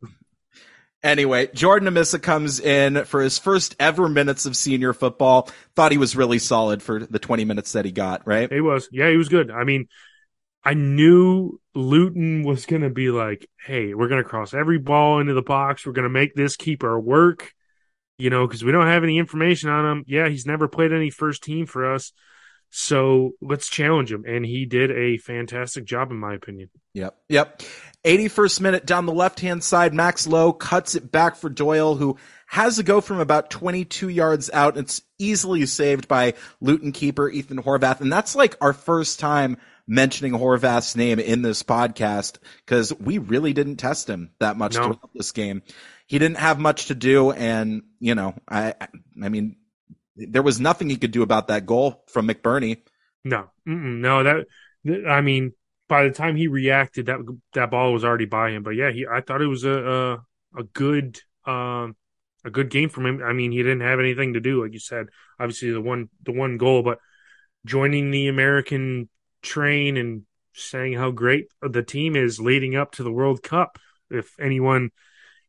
Anyway, 1.07 1.49
Jordan 1.55 1.88
Amissah 1.88 2.21
comes 2.21 2.59
in 2.59 3.05
for 3.05 3.21
his 3.21 3.38
first 3.38 3.77
ever 3.79 4.09
minutes 4.09 4.45
of 4.45 4.57
senior 4.57 4.92
football. 4.92 5.49
Thought 5.77 5.92
he 5.92 5.99
was 5.99 6.16
really 6.16 6.40
solid 6.40 6.83
for 6.83 7.07
the 7.07 7.21
20 7.21 7.45
minutes 7.45 7.73
that 7.73 7.85
he 7.85 7.92
got, 7.92 8.27
right? 8.27 8.53
He 8.53 8.61
was. 8.61 8.88
Yeah, 8.90 9.09
he 9.09 9.16
was 9.16 9.29
good. 9.29 9.53
I 9.53 9.62
mean, 9.62 9.87
I 10.64 10.75
knew 10.75 11.61
Luton 11.77 12.42
was 12.42 12.66
going 12.66 12.83
to 12.83 12.90
be 12.90 13.11
like, 13.11 13.49
hey, 13.64 13.95
we're 13.95 14.09
going 14.09 14.21
to 14.21 14.29
cross 14.29 14.53
every 14.53 14.79
ball 14.79 15.21
into 15.21 15.33
the 15.33 15.42
box. 15.42 15.87
We're 15.87 15.92
going 15.92 16.03
to 16.03 16.09
make 16.09 16.35
this 16.35 16.57
keeper 16.57 16.99
work, 16.99 17.53
you 18.19 18.29
know, 18.29 18.45
because 18.45 18.64
we 18.64 18.73
don't 18.73 18.88
have 18.88 19.05
any 19.05 19.19
information 19.19 19.71
on 19.71 19.88
him. 19.88 20.05
Yeah, 20.09 20.29
he's 20.29 20.45
never 20.45 20.66
played 20.66 20.92
any 20.92 21.11
first 21.11 21.45
team 21.45 21.66
for 21.66 21.95
us. 21.95 22.11
So 22.79 23.33
let's 23.41 23.71
challenge 23.71 24.12
him. 24.12 24.25
And 24.27 24.45
he 24.45 24.67
did 24.67 24.91
a 24.91 25.17
fantastic 25.17 25.87
job, 25.87 26.11
in 26.11 26.19
my 26.19 26.35
opinion. 26.35 26.69
Yep. 26.93 27.17
Yep. 27.31 27.62
81st 28.05 28.61
minute 28.61 28.85
down 28.85 29.07
the 29.07 29.15
left 29.15 29.41
hand 29.41 29.65
side, 29.65 29.95
Max 29.95 30.27
Lowe 30.27 30.53
cuts 30.53 30.95
it 30.95 31.11
back 31.11 31.37
for 31.37 31.49
Doyle, 31.49 31.95
who 31.95 32.19
has 32.47 32.77
to 32.77 32.83
go 32.83 33.01
from 33.01 33.19
about 33.19 33.49
22 33.49 34.11
yards 34.11 34.51
out. 34.53 34.77
It's 34.77 35.01
easily 35.19 35.65
saved 35.65 36.07
by 36.07 36.35
Luton 36.61 36.93
keeper 36.93 37.31
Ethan 37.31 37.62
Horvath. 37.62 38.03
And 38.03 38.12
that's 38.12 38.37
like 38.37 38.57
our 38.61 38.75
first 38.75 39.21
time 39.21 39.57
mentioning 39.89 40.33
Horvath's 40.33 40.97
name 40.97 41.19
in 41.19 41.41
this 41.41 41.62
podcast 41.62 42.37
because 42.67 42.93
we 42.93 43.17
really 43.17 43.55
didn't 43.55 43.77
test 43.77 44.07
him 44.11 44.33
that 44.38 44.59
much 44.59 44.75
No. 44.75 44.83
throughout 44.83 45.11
this 45.15 45.33
game. 45.33 45.63
He 46.07 46.19
didn't 46.19 46.37
have 46.38 46.59
much 46.61 46.87
to 46.88 46.94
do. 46.94 47.31
And, 47.31 47.85
you 48.00 48.15
know, 48.15 48.35
I, 48.46 48.75
I 49.23 49.31
mean, 49.31 49.57
there 50.17 50.42
was 50.42 50.60
nothing 50.60 50.88
he 50.88 50.96
could 50.96 51.10
do 51.10 51.23
about 51.23 51.48
that 51.48 51.67
goal 51.67 52.02
from 52.08 52.29
McBurnie. 52.29 52.83
No, 53.25 53.50
Mm-mm, 53.69 54.00
no, 54.00 54.23
that, 54.23 54.46
I 55.08 55.21
mean, 55.21 55.52
by 55.88 56.04
the 56.04 56.10
time 56.10 56.37
he 56.37 56.48
reacted, 56.48 57.06
that 57.06 57.19
that 57.54 57.71
ball 57.71 57.92
was 57.92 58.04
already 58.04 58.25
by 58.25 58.50
him. 58.50 58.62
But 58.62 58.71
yeah, 58.71 58.90
he, 58.90 59.06
I 59.06 59.21
thought 59.21 59.42
it 59.42 59.46
was 59.46 59.64
a 59.64 59.71
a, 59.73 60.12
a 60.60 60.62
good 60.73 61.21
um 61.44 61.96
a 62.44 62.50
good 62.50 62.71
game 62.71 62.88
from 62.88 63.06
him. 63.06 63.23
I 63.23 63.33
mean, 63.33 63.52
he 63.52 63.58
didn't 63.58 63.81
have 63.81 64.00
anything 64.00 64.35
to 64.35 64.40
do, 64.40 64.62
like 64.62 64.73
you 64.73 64.79
said. 64.79 65.06
Obviously, 65.38 65.71
the 65.73 65.81
one 65.81 66.08
the 66.23 66.33
one 66.33 66.56
goal, 66.56 66.83
but 66.83 66.98
joining 67.64 68.10
the 68.10 68.29
American 68.29 69.08
train 69.42 69.96
and 69.96 70.23
saying 70.54 70.94
how 70.94 71.10
great 71.10 71.48
the 71.60 71.83
team 71.83 72.17
is 72.17 72.40
leading 72.40 72.77
up 72.77 72.92
to 72.92 73.02
the 73.02 73.12
World 73.12 73.42
Cup. 73.42 73.79
If 74.10 74.38
anyone 74.40 74.90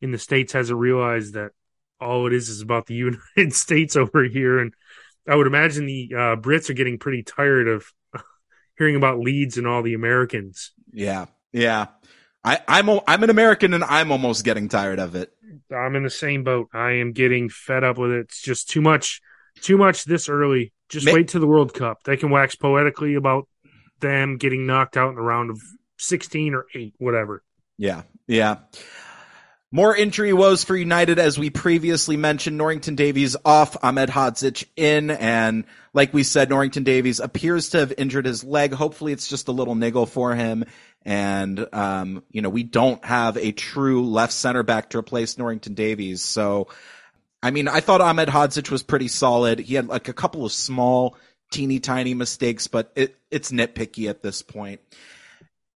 in 0.01 0.11
the 0.11 0.17
states 0.17 0.53
hasn't 0.53 0.79
realized 0.79 1.33
that 1.35 1.51
all 1.99 2.27
it 2.27 2.33
is 2.33 2.49
is 2.49 2.61
about 2.61 2.85
the 2.85 2.95
United 3.37 3.53
States 3.53 3.95
over 3.95 4.23
here, 4.23 4.59
and 4.59 4.73
I 5.27 5.35
would 5.35 5.47
imagine 5.47 5.85
the 5.85 6.09
uh, 6.13 6.35
Brits 6.37 6.69
are 6.69 6.73
getting 6.73 6.97
pretty 6.97 7.23
tired 7.23 7.67
of 7.67 7.85
hearing 8.77 8.95
about 8.95 9.19
Leeds 9.19 9.57
and 9.57 9.67
all 9.67 9.83
the 9.83 9.93
Americans. 9.93 10.71
Yeah. 10.91 11.25
Yeah. 11.51 11.87
I, 12.43 12.59
I'm 12.67 12.87
a, 12.87 13.01
I'm 13.07 13.23
an 13.23 13.29
American 13.29 13.73
and 13.73 13.83
I'm 13.83 14.11
almost 14.11 14.45
getting 14.45 14.69
tired 14.69 14.99
of 14.99 15.15
it. 15.15 15.31
I'm 15.75 15.95
in 15.95 16.03
the 16.03 16.09
same 16.09 16.43
boat. 16.43 16.69
I 16.73 16.91
am 16.91 17.11
getting 17.11 17.49
fed 17.49 17.83
up 17.83 17.97
with 17.97 18.11
it. 18.11 18.19
It's 18.19 18.41
just 18.41 18.69
too 18.69 18.79
much, 18.79 19.21
too 19.61 19.77
much 19.77 20.05
this 20.05 20.29
early. 20.29 20.71
Just 20.87 21.05
Ma- 21.05 21.13
wait 21.13 21.29
to 21.29 21.39
the 21.39 21.47
World 21.47 21.73
Cup. 21.73 22.03
They 22.03 22.15
can 22.15 22.29
wax 22.29 22.55
poetically 22.55 23.15
about 23.15 23.49
them 23.99 24.37
getting 24.37 24.65
knocked 24.65 24.95
out 24.95 25.09
in 25.09 25.15
the 25.15 25.21
round 25.21 25.49
of 25.49 25.59
16 25.97 26.53
or 26.53 26.65
8, 26.73 26.93
whatever. 26.99 27.43
Yeah. 27.77 28.03
Yeah. 28.27 28.59
More 29.69 29.93
injury 29.93 30.31
woes 30.31 30.63
for 30.63 30.77
United, 30.77 31.19
as 31.19 31.37
we 31.37 31.49
previously 31.49 32.15
mentioned. 32.15 32.57
Norrington 32.57 32.95
Davies 32.95 33.35
off, 33.43 33.73
Ahmedhodzic 33.81 34.65
in, 34.77 35.11
and 35.11 35.65
like 35.93 36.13
we 36.13 36.23
said, 36.23 36.49
Norrington 36.49 36.83
Davies 36.83 37.19
appears 37.19 37.69
to 37.69 37.79
have 37.79 37.93
injured 37.97 38.25
his 38.25 38.45
leg. 38.45 38.73
Hopefully, 38.73 39.11
it's 39.11 39.27
just 39.27 39.49
a 39.49 39.51
little 39.51 39.75
niggle 39.75 40.05
for 40.05 40.33
him. 40.35 40.63
And 41.03 41.67
um, 41.73 42.23
you 42.31 42.41
know, 42.41 42.49
we 42.49 42.63
don't 42.63 43.03
have 43.03 43.35
a 43.35 43.51
true 43.51 44.07
left 44.07 44.31
center 44.31 44.63
back 44.63 44.91
to 44.91 44.99
replace 44.99 45.37
Norrington 45.37 45.73
Davies. 45.73 46.21
So, 46.21 46.69
I 47.43 47.51
mean, 47.51 47.67
I 47.67 47.81
thought 47.81 47.99
Ahmedhodzic 47.99 48.71
was 48.71 48.83
pretty 48.83 49.09
solid. 49.09 49.59
He 49.59 49.75
had 49.75 49.87
like 49.89 50.07
a 50.07 50.13
couple 50.13 50.45
of 50.45 50.53
small, 50.53 51.17
teeny 51.51 51.81
tiny 51.81 52.13
mistakes, 52.13 52.67
but 52.67 52.93
it, 52.95 53.17
it's 53.29 53.51
nitpicky 53.51 54.09
at 54.09 54.23
this 54.23 54.41
point. 54.41 54.79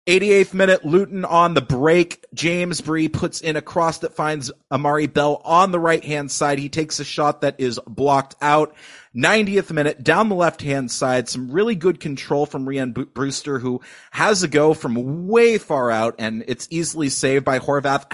88th 0.08 0.54
minute, 0.54 0.86
Luton 0.86 1.26
on 1.26 1.52
the 1.52 1.60
break. 1.60 2.24
James 2.32 2.80
Bree 2.80 3.08
puts 3.08 3.42
in 3.42 3.56
a 3.56 3.62
cross 3.62 3.98
that 3.98 4.14
finds 4.14 4.50
Amari 4.72 5.06
Bell 5.06 5.42
on 5.44 5.70
the 5.70 5.78
right 5.78 6.02
hand 6.02 6.30
side. 6.30 6.58
He 6.58 6.70
takes 6.70 6.98
a 6.98 7.04
shot 7.04 7.42
that 7.42 7.56
is 7.58 7.78
blocked 7.86 8.34
out. 8.40 8.74
90th 9.14 9.70
minute, 9.70 10.02
down 10.02 10.30
the 10.30 10.34
left 10.34 10.62
hand 10.62 10.90
side, 10.90 11.28
some 11.28 11.50
really 11.50 11.74
good 11.74 12.00
control 12.00 12.46
from 12.46 12.64
Rian 12.64 12.94
Brewster, 13.12 13.58
who 13.58 13.82
has 14.10 14.42
a 14.42 14.48
go 14.48 14.72
from 14.72 15.28
way 15.28 15.58
far 15.58 15.90
out, 15.90 16.14
and 16.18 16.42
it's 16.48 16.68
easily 16.70 17.10
saved 17.10 17.44
by 17.44 17.58
Horvath. 17.58 18.06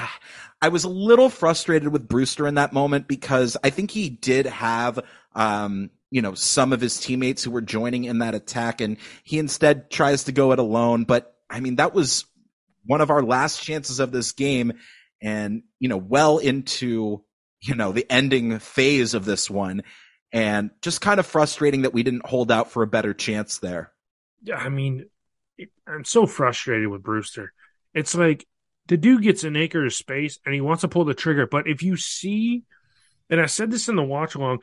I 0.61 0.69
was 0.69 0.83
a 0.83 0.89
little 0.89 1.29
frustrated 1.29 1.89
with 1.89 2.09
Brewster 2.09 2.49
in 2.49 2.57
that 2.57 2.73
moment 2.73 3.07
because 3.07 3.57
I 3.63 3.71
think 3.71 3.93
he 3.93 4.09
did 4.09 4.47
have, 4.47 4.99
um, 5.37 5.91
you 6.11 6.23
know, 6.23 6.35
some 6.35 6.73
of 6.73 6.81
his 6.81 6.99
teammates 6.99 7.45
who 7.45 7.53
were 7.53 7.61
joining 7.61 8.03
in 8.03 8.19
that 8.19 8.35
attack, 8.35 8.81
and 8.81 8.97
he 9.23 9.39
instead 9.39 9.93
tries 9.93 10.25
to 10.25 10.33
go 10.33 10.51
it 10.51 10.59
alone, 10.59 11.05
but 11.05 11.34
I 11.55 11.61
mean, 11.61 11.77
that 11.77 11.95
was 11.95 12.25
one 12.85 13.01
of 13.01 13.11
our 13.11 13.23
last 13.23 13.63
chances 13.63 14.01
of 14.01 14.11
this 14.11 14.33
game 14.33 14.73
and, 15.23 15.63
you 15.79 15.89
know, 15.89 15.97
well 15.97 16.39
into, 16.39 17.23
you 17.61 17.77
know, 17.77 17.93
the 17.93 18.05
ending 18.11 18.59
phase 18.59 19.15
of 19.15 19.25
this 19.25 19.49
one 19.49 19.85
and 20.33 20.71
just 20.83 21.01
kind 21.01 21.21
of 21.21 21.27
frustrating 21.27 21.83
that 21.83 21.95
we 21.95 22.03
didn't 22.03 22.27
hold 22.27 22.51
out 22.51 22.73
for 22.73 22.83
a 22.83 22.89
better 22.89 23.15
chance 23.15 23.59
there. 23.59 23.93
Yeah. 24.43 24.57
I 24.57 24.69
mean, 24.69 25.07
I'm 25.87 26.05
so 26.05 26.27
frustrated 26.27 26.89
with 26.89 27.05
Brewster. 27.05 27.53
It's 27.95 28.17
like 28.17 28.49
the 28.89 28.97
dude 28.97 29.23
gets 29.23 29.45
an 29.45 29.55
acre 29.55 29.87
of 29.87 29.95
space 29.95 30.41
and 30.45 30.53
he 30.57 30.61
wants 30.61 30.81
to 30.81 30.89
pull 30.89 31.05
the 31.05 31.15
trigger. 31.15 31.47
But 31.47 31.69
if 31.69 31.85
you 31.85 31.97
see, 31.97 32.65
and 33.31 33.41
I 33.41 33.47
said 33.47 33.71
this 33.71 33.89
in 33.89 33.95
the 33.95 34.03
watch 34.03 34.35
along, 34.35 34.59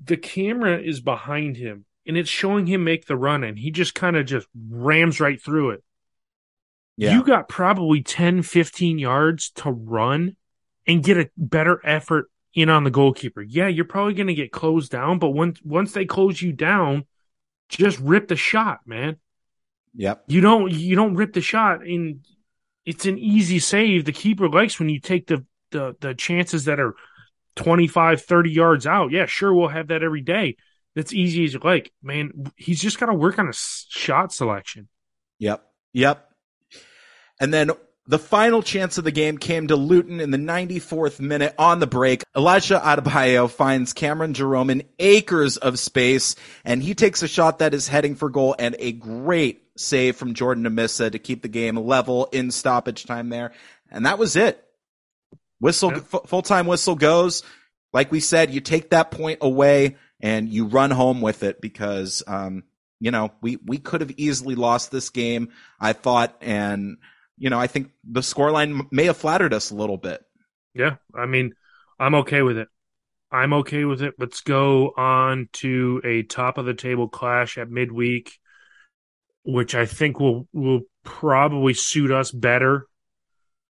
the 0.00 0.16
camera 0.16 0.80
is 0.80 1.00
behind 1.00 1.56
him 1.56 1.84
and 2.06 2.16
it's 2.16 2.30
showing 2.30 2.68
him 2.68 2.84
make 2.84 3.06
the 3.06 3.16
run 3.16 3.42
and 3.42 3.58
he 3.58 3.72
just 3.72 3.96
kind 3.96 4.16
of 4.16 4.24
just 4.24 4.46
rams 4.70 5.18
right 5.18 5.42
through 5.42 5.70
it. 5.70 5.82
Yeah. 6.96 7.12
You 7.14 7.24
got 7.24 7.48
probably 7.48 8.02
10, 8.02 8.42
15 8.42 8.98
yards 8.98 9.50
to 9.56 9.70
run 9.70 10.36
and 10.86 11.02
get 11.02 11.18
a 11.18 11.30
better 11.36 11.80
effort 11.84 12.30
in 12.54 12.70
on 12.70 12.84
the 12.84 12.90
goalkeeper. 12.90 13.42
Yeah, 13.42 13.68
you're 13.68 13.84
probably 13.84 14.14
going 14.14 14.28
to 14.28 14.34
get 14.34 14.50
closed 14.50 14.90
down, 14.90 15.18
but 15.18 15.30
once 15.30 15.60
once 15.62 15.92
they 15.92 16.06
close 16.06 16.40
you 16.40 16.52
down, 16.52 17.04
just 17.68 17.98
rip 17.98 18.28
the 18.28 18.36
shot, 18.36 18.80
man. 18.86 19.16
Yep. 19.94 20.24
You 20.28 20.40
don't 20.40 20.72
you 20.72 20.96
don't 20.96 21.14
rip 21.14 21.32
the 21.32 21.40
shot 21.40 21.82
and 21.82 22.20
it's 22.84 23.04
an 23.04 23.18
easy 23.18 23.58
save. 23.58 24.04
The 24.04 24.12
keeper 24.12 24.48
likes 24.48 24.78
when 24.78 24.88
you 24.88 25.00
take 25.00 25.26
the 25.26 25.44
the 25.70 25.96
the 26.00 26.14
chances 26.14 26.64
that 26.66 26.80
are 26.80 26.94
25 27.56 28.22
30 28.22 28.50
yards 28.50 28.86
out. 28.86 29.10
Yeah, 29.10 29.26
sure 29.26 29.52
we'll 29.52 29.68
have 29.68 29.88
that 29.88 30.02
every 30.02 30.22
day. 30.22 30.56
That's 30.94 31.12
easy 31.12 31.44
as 31.44 31.52
you 31.52 31.60
like. 31.62 31.92
Man, 32.02 32.52
he's 32.56 32.80
just 32.80 32.98
got 32.98 33.06
to 33.06 33.14
work 33.14 33.38
on 33.38 33.48
a 33.48 33.52
shot 33.52 34.32
selection. 34.32 34.88
Yep. 35.38 35.62
Yep. 35.92 36.25
And 37.40 37.52
then 37.52 37.70
the 38.08 38.18
final 38.18 38.62
chance 38.62 38.98
of 38.98 39.04
the 39.04 39.10
game 39.10 39.36
came 39.38 39.66
to 39.68 39.76
Luton 39.76 40.20
in 40.20 40.30
the 40.30 40.38
94th 40.38 41.18
minute 41.18 41.54
on 41.58 41.80
the 41.80 41.86
break. 41.86 42.22
Elijah 42.36 42.80
Adebayo 42.82 43.50
finds 43.50 43.92
Cameron 43.92 44.32
Jerome 44.32 44.70
in 44.70 44.84
acres 44.98 45.56
of 45.56 45.78
space, 45.78 46.36
and 46.64 46.82
he 46.82 46.94
takes 46.94 47.22
a 47.22 47.28
shot 47.28 47.58
that 47.58 47.74
is 47.74 47.88
heading 47.88 48.14
for 48.14 48.30
goal 48.30 48.54
and 48.58 48.76
a 48.78 48.92
great 48.92 49.64
save 49.76 50.16
from 50.16 50.34
Jordan 50.34 50.64
Amissah 50.64 51.12
to 51.12 51.18
keep 51.18 51.42
the 51.42 51.48
game 51.48 51.76
level 51.76 52.26
in 52.32 52.50
stoppage 52.50 53.04
time 53.04 53.28
there. 53.28 53.52
And 53.90 54.06
that 54.06 54.18
was 54.18 54.36
it. 54.36 54.62
Whistle, 55.58 55.92
f- 55.92 56.26
full 56.26 56.42
time 56.42 56.66
whistle 56.66 56.94
goes. 56.94 57.42
Like 57.92 58.12
we 58.12 58.20
said, 58.20 58.52
you 58.52 58.60
take 58.60 58.90
that 58.90 59.10
point 59.10 59.38
away 59.40 59.96
and 60.20 60.48
you 60.48 60.66
run 60.66 60.90
home 60.90 61.20
with 61.20 61.42
it 61.42 61.60
because, 61.60 62.22
um, 62.26 62.64
you 63.00 63.10
know, 63.10 63.32
we, 63.40 63.56
we 63.56 63.78
could 63.78 64.00
have 64.00 64.12
easily 64.16 64.54
lost 64.54 64.90
this 64.90 65.10
game, 65.10 65.50
I 65.80 65.92
thought, 65.92 66.36
and 66.40 66.98
you 67.38 67.50
know, 67.50 67.58
I 67.58 67.66
think 67.66 67.90
the 68.04 68.20
scoreline 68.20 68.86
may 68.90 69.04
have 69.04 69.16
flattered 69.16 69.52
us 69.52 69.70
a 69.70 69.74
little 69.74 69.98
bit. 69.98 70.22
Yeah, 70.74 70.96
I 71.14 71.26
mean, 71.26 71.52
I'm 71.98 72.14
okay 72.16 72.42
with 72.42 72.58
it. 72.58 72.68
I'm 73.30 73.52
okay 73.54 73.84
with 73.84 74.02
it. 74.02 74.14
Let's 74.18 74.40
go 74.40 74.92
on 74.96 75.48
to 75.54 76.00
a 76.04 76.22
top 76.22 76.58
of 76.58 76.66
the 76.66 76.74
table 76.74 77.08
clash 77.08 77.58
at 77.58 77.70
midweek, 77.70 78.38
which 79.44 79.74
I 79.74 79.86
think 79.86 80.20
will 80.20 80.48
will 80.52 80.82
probably 81.04 81.74
suit 81.74 82.10
us 82.10 82.30
better. 82.30 82.86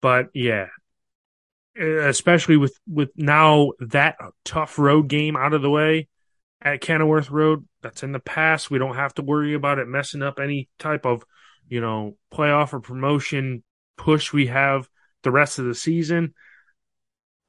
But 0.03 0.29
yeah, 0.35 0.67
eh, 1.77 2.09
especially 2.09 2.57
with 2.57 2.79
with 2.87 3.11
now 3.17 3.73
that 3.81 4.17
tough 4.45 4.79
road 4.79 5.09
game 5.09 5.37
out 5.37 5.55
of 5.55 5.63
the 5.63 5.71
way 5.71 6.09
at 6.61 6.81
Kenilworth 6.81 7.31
Road, 7.31 7.67
that's 7.83 8.03
in 8.03 8.13
the 8.13 8.21
past. 8.21 8.71
We 8.71 8.79
don't 8.79 8.97
have 8.97 9.15
to 9.15 9.23
worry 9.23 9.55
about 9.55 9.79
it 9.79 9.89
messing 9.89 10.23
up 10.23 10.39
any 10.39 10.69
type 10.79 11.07
of 11.07 11.25
you 11.69 11.81
know, 11.81 12.17
playoff 12.33 12.73
or 12.73 12.81
promotion 12.81 13.63
push 13.97 14.33
we 14.33 14.47
have 14.47 14.89
the 15.23 15.31
rest 15.31 15.59
of 15.59 15.65
the 15.65 15.75
season, 15.75 16.35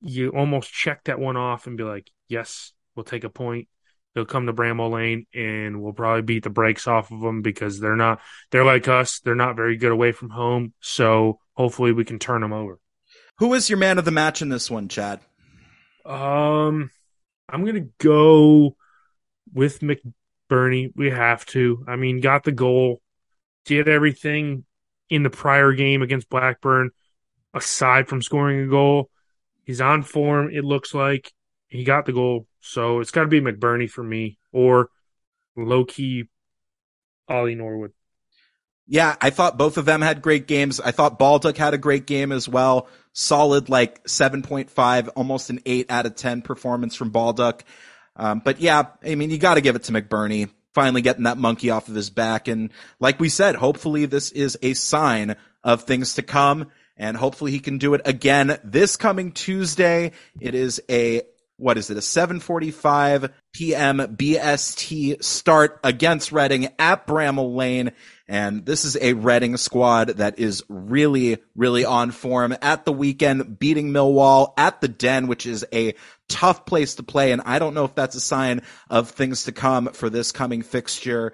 you 0.02 0.30
almost 0.30 0.72
check 0.72 1.04
that 1.06 1.20
one 1.20 1.38
off 1.38 1.68
and 1.68 1.78
be 1.78 1.84
like, 1.84 2.10
yes, 2.28 2.72
we'll 2.96 3.04
take 3.04 3.24
a 3.24 3.30
point. 3.30 3.68
They'll 4.16 4.26
come 4.26 4.48
to 4.48 4.54
Bramall 4.54 4.92
Lane 4.92 5.28
and 5.34 5.82
we'll 5.82 5.94
probably 5.94 6.24
beat 6.24 6.44
the 6.44 6.50
brakes 6.50 6.88
off 6.88 7.12
of 7.12 7.22
them 7.22 7.42
because 7.42 7.80
they're 7.80 7.96
not, 7.96 8.20
they're 8.50 8.66
like 8.66 8.88
us. 8.88 9.20
They're 9.20 9.36
not 9.36 9.56
very 9.56 9.78
good 9.78 9.92
away 9.92 10.12
from 10.12 10.32
home. 10.32 10.74
So 10.80 11.40
hopefully 11.54 11.92
we 11.92 12.06
can 12.06 12.18
turn 12.18 12.42
them 12.42 12.54
over. 12.54 12.80
Who 13.38 13.54
is 13.54 13.70
your 13.70 13.78
man 13.78 14.00
of 14.00 14.06
the 14.06 14.12
match 14.12 14.42
in 14.42 14.50
this 14.50 14.72
one, 14.72 14.88
Chad? 14.88 15.20
Um, 16.04 16.90
I'm 17.48 17.62
going 17.62 17.76
to 17.76 17.90
go 18.00 18.76
with 19.54 19.82
McBurnie. 19.82 20.92
We 20.96 21.12
have 21.12 21.46
to. 21.48 21.86
I 21.88 21.96
mean, 21.96 22.20
got 22.20 22.44
the 22.44 22.52
goal 22.52 23.02
did 23.68 23.88
everything 23.88 24.66
in 25.10 25.24
the 25.24 25.30
prior 25.30 25.74
game 25.74 26.02
against 26.02 26.30
Blackburn, 26.30 26.92
aside 27.54 28.08
from 28.08 28.22
scoring 28.22 28.62
a 28.62 28.68
goal. 28.68 29.10
He's 29.64 29.82
on 29.82 30.02
form, 30.02 30.50
it 30.52 30.64
looks 30.64 30.94
like. 30.94 31.32
He 31.68 31.84
got 31.84 32.06
the 32.06 32.14
goal. 32.14 32.48
So 32.62 33.02
it's 33.02 33.12
got 33.12 33.22
to 33.22 33.28
be 33.28 33.42
McBurnie 33.42 33.90
for 33.90 34.04
me 34.04 34.38
or 34.52 34.90
low 35.56 35.86
key 35.86 36.26
Ollie 37.28 37.56
Norwood. 37.56 37.92
Yeah, 38.90 39.18
I 39.20 39.32
thought 39.32 39.58
both 39.58 39.78
of 39.78 39.84
them 39.84 40.02
had 40.02 40.22
great 40.22 40.48
games. 40.48 40.80
I 40.80 40.92
thought 40.92 41.20
Baldock 41.20 41.58
had 41.58 41.74
a 41.74 41.78
great 41.78 42.08
game 42.08 42.32
as 42.32 42.48
well. 42.48 42.88
Solid, 43.12 43.68
like 43.68 44.02
7.5, 44.06 45.10
almost 45.16 45.50
an 45.50 45.60
8 45.66 45.92
out 45.92 46.06
of 46.06 46.16
10 46.16 46.42
performance 46.42 46.96
from 46.96 47.10
Baldock. 47.10 47.66
Um, 48.16 48.40
but 48.40 48.62
yeah, 48.62 48.88
I 49.04 49.16
mean, 49.16 49.30
you 49.30 49.38
got 49.38 49.56
to 49.56 49.62
give 49.62 49.76
it 49.76 49.84
to 49.84 49.92
McBurnie 49.92 50.50
finally 50.78 51.02
getting 51.02 51.24
that 51.24 51.40
monkey 51.40 51.72
off 51.72 51.88
of 51.90 51.96
his 51.96 52.12
back. 52.12 52.48
And 52.48 52.70
like 53.00 53.20
we 53.20 53.30
said, 53.30 53.56
hopefully 53.56 54.06
this 54.06 54.32
is 54.32 54.60
a 54.62 54.76
sign 54.76 55.36
of 55.64 55.82
things 55.82 56.14
to 56.14 56.22
come. 56.22 56.70
And 56.96 57.18
hopefully 57.18 57.50
he 57.50 57.60
can 57.60 57.80
do 57.80 57.96
it 57.96 58.02
again 58.06 58.60
this 58.64 58.96
coming 58.96 59.32
Tuesday. 59.32 60.12
It 60.40 60.54
is 60.54 60.80
a 60.88 61.24
what 61.56 61.80
is 61.80 61.90
it, 61.90 61.98
a 61.98 62.02
7:45 62.02 63.32
p.m. 63.54 63.98
BST 63.98 65.24
start 65.24 65.80
against 65.84 66.32
Reading 66.32 66.70
at 66.78 67.08
Bramall 67.08 67.56
Lane. 67.56 67.92
And 68.28 68.66
this 68.66 68.84
is 68.84 68.98
a 69.00 69.14
Reading 69.14 69.56
squad 69.56 70.10
that 70.18 70.38
is 70.38 70.64
really, 70.68 71.38
really 71.56 71.86
on 71.86 72.12
form 72.12 72.56
at 72.62 72.84
the 72.84 72.92
weekend, 72.92 73.58
beating 73.58 73.92
Millwall 73.92 74.54
at 74.58 74.82
the 74.82 74.90
Den, 74.90 75.28
which 75.28 75.46
is 75.46 75.66
a 75.74 75.96
tough 76.28 76.66
place 76.66 76.96
to 76.96 77.04
play. 77.04 77.32
And 77.32 77.42
I 77.46 77.60
don't 77.60 77.74
know 77.74 77.86
if 77.86 77.96
that's 77.96 78.16
a 78.16 78.22
sign 78.22 78.64
of 78.90 79.12
things 79.12 79.46
to 79.46 79.54
come 79.54 79.88
for 79.94 80.10
this 80.10 80.34
coming 80.34 80.62
fixture 80.62 81.34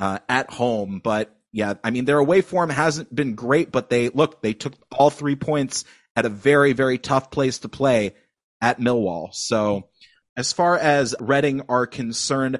uh, 0.00 0.18
at 0.28 0.50
home. 0.50 1.00
But 1.02 1.36
yeah, 1.52 1.74
I 1.84 1.90
mean, 1.90 2.06
their 2.06 2.18
away 2.18 2.40
form 2.40 2.70
hasn't 2.70 3.14
been 3.14 3.36
great, 3.36 3.70
but 3.70 3.88
they 3.88 4.08
look, 4.08 4.42
they 4.42 4.54
took 4.54 4.74
all 4.90 5.10
three 5.10 5.36
points 5.36 5.84
at 6.16 6.26
a 6.26 6.30
very, 6.30 6.72
very 6.72 6.98
tough 6.98 7.30
place 7.30 7.58
to 7.60 7.68
play 7.68 8.14
at 8.60 8.80
Millwall. 8.80 9.32
So 9.32 9.88
as 10.36 10.52
far 10.52 10.76
as 10.76 11.14
Reading 11.20 11.62
are 11.68 11.86
concerned, 11.86 12.58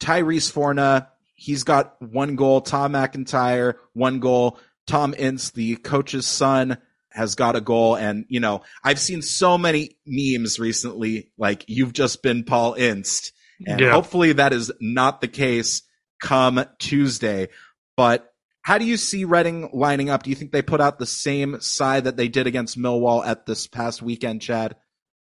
Tyrese 0.00 0.50
Fornah, 0.50 1.10
he's 1.38 1.62
got 1.62 2.02
one 2.02 2.34
goal. 2.34 2.60
Tom 2.60 2.92
McIntyre, 2.92 3.74
one 3.92 4.18
goal. 4.18 4.58
Tom 4.88 5.14
Ince, 5.16 5.50
the 5.50 5.76
coach's 5.76 6.26
son, 6.26 6.78
has 7.10 7.36
got 7.36 7.54
a 7.54 7.60
goal. 7.60 7.96
And, 7.96 8.26
you 8.28 8.40
know, 8.40 8.62
I've 8.82 8.98
seen 8.98 9.22
so 9.22 9.56
many 9.56 9.96
memes 10.04 10.58
recently, 10.58 11.30
like, 11.38 11.64
you've 11.68 11.92
just 11.92 12.22
been 12.24 12.42
Paul 12.42 12.74
Ince. 12.74 13.32
And 13.66 13.80
Yeah. 13.80 13.92
hopefully 13.92 14.32
that 14.32 14.52
is 14.52 14.72
not 14.80 15.20
the 15.20 15.28
case 15.28 15.82
come 16.20 16.64
Tuesday. 16.80 17.48
But 17.96 18.32
how 18.62 18.78
do 18.78 18.84
you 18.84 18.96
see 18.96 19.24
Reading 19.24 19.70
lining 19.72 20.10
up? 20.10 20.24
Do 20.24 20.30
you 20.30 20.36
think 20.36 20.50
they 20.50 20.62
put 20.62 20.80
out 20.80 20.98
the 20.98 21.06
same 21.06 21.60
side 21.60 22.04
that 22.04 22.16
they 22.16 22.28
did 22.28 22.48
against 22.48 22.78
Millwall 22.78 23.24
at 23.24 23.46
this 23.46 23.68
past 23.68 24.02
weekend, 24.02 24.42
Chad? 24.42 24.74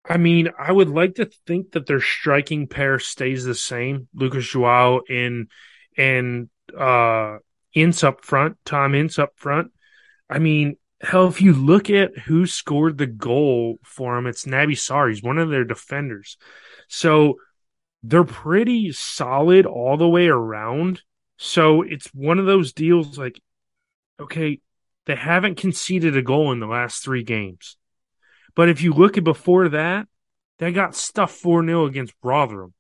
I 0.09 0.17
mean, 0.17 0.49
I 0.59 0.73
would 0.73 0.89
like 0.89 1.15
to 1.17 1.31
think 1.47 1.73
that 1.73 1.87
their 1.87 2.01
striking 2.01 2.67
pair 2.67 2.99
stays 2.99 3.45
the 3.45 3.55
same. 3.55 4.09
Lucas 4.13 4.49
Joao 4.49 5.03
and 5.09 5.49
and 5.97 6.49
uh 6.77 7.39
Ince 7.73 8.03
up 8.03 8.25
front, 8.25 8.57
Tom 8.65 8.95
Ince 8.95 9.19
up 9.19 9.33
front. 9.37 9.71
I 10.29 10.39
mean, 10.39 10.77
hell, 11.01 11.29
if 11.29 11.41
you 11.41 11.53
look 11.53 11.89
at 11.89 12.19
who 12.19 12.47
scored 12.47 12.99
the 12.99 13.07
goal 13.07 13.79
for 13.85 14.17
him, 14.17 14.27
it's 14.27 14.45
Naby 14.45 14.73
Sarr. 14.73 15.09
He's 15.09 15.23
one 15.23 15.39
of 15.39 15.51
their 15.51 15.65
defenders. 15.65 16.37
So 16.89 17.37
they're 18.03 18.25
pretty 18.25 18.93
solid 18.93 19.67
all 19.67 19.97
the 19.97 20.09
way 20.09 20.29
around. 20.29 21.03
So 21.37 21.83
it's 21.83 22.07
one 22.09 22.39
of 22.39 22.47
those 22.47 22.73
deals 22.73 23.19
like, 23.19 23.41
okay, 24.19 24.61
they 25.07 25.17
haven't 25.17 25.57
conceded 25.57 26.17
a 26.17 26.23
goal 26.23 26.53
in 26.53 26.61
the 26.61 26.67
last 26.67 27.03
three 27.03 27.23
games. 27.23 27.77
But 28.55 28.69
if 28.69 28.83
you 28.83 28.93
look 28.93 29.17
at 29.17 29.25
before 29.25 29.71
that, 29.71 30.07
they 30.59 30.73
got 30.73 30.95
stuffed 30.95 31.37
4 31.37 31.65
0 31.65 31.87
against 31.87 32.15
Rotherham. 32.23 32.75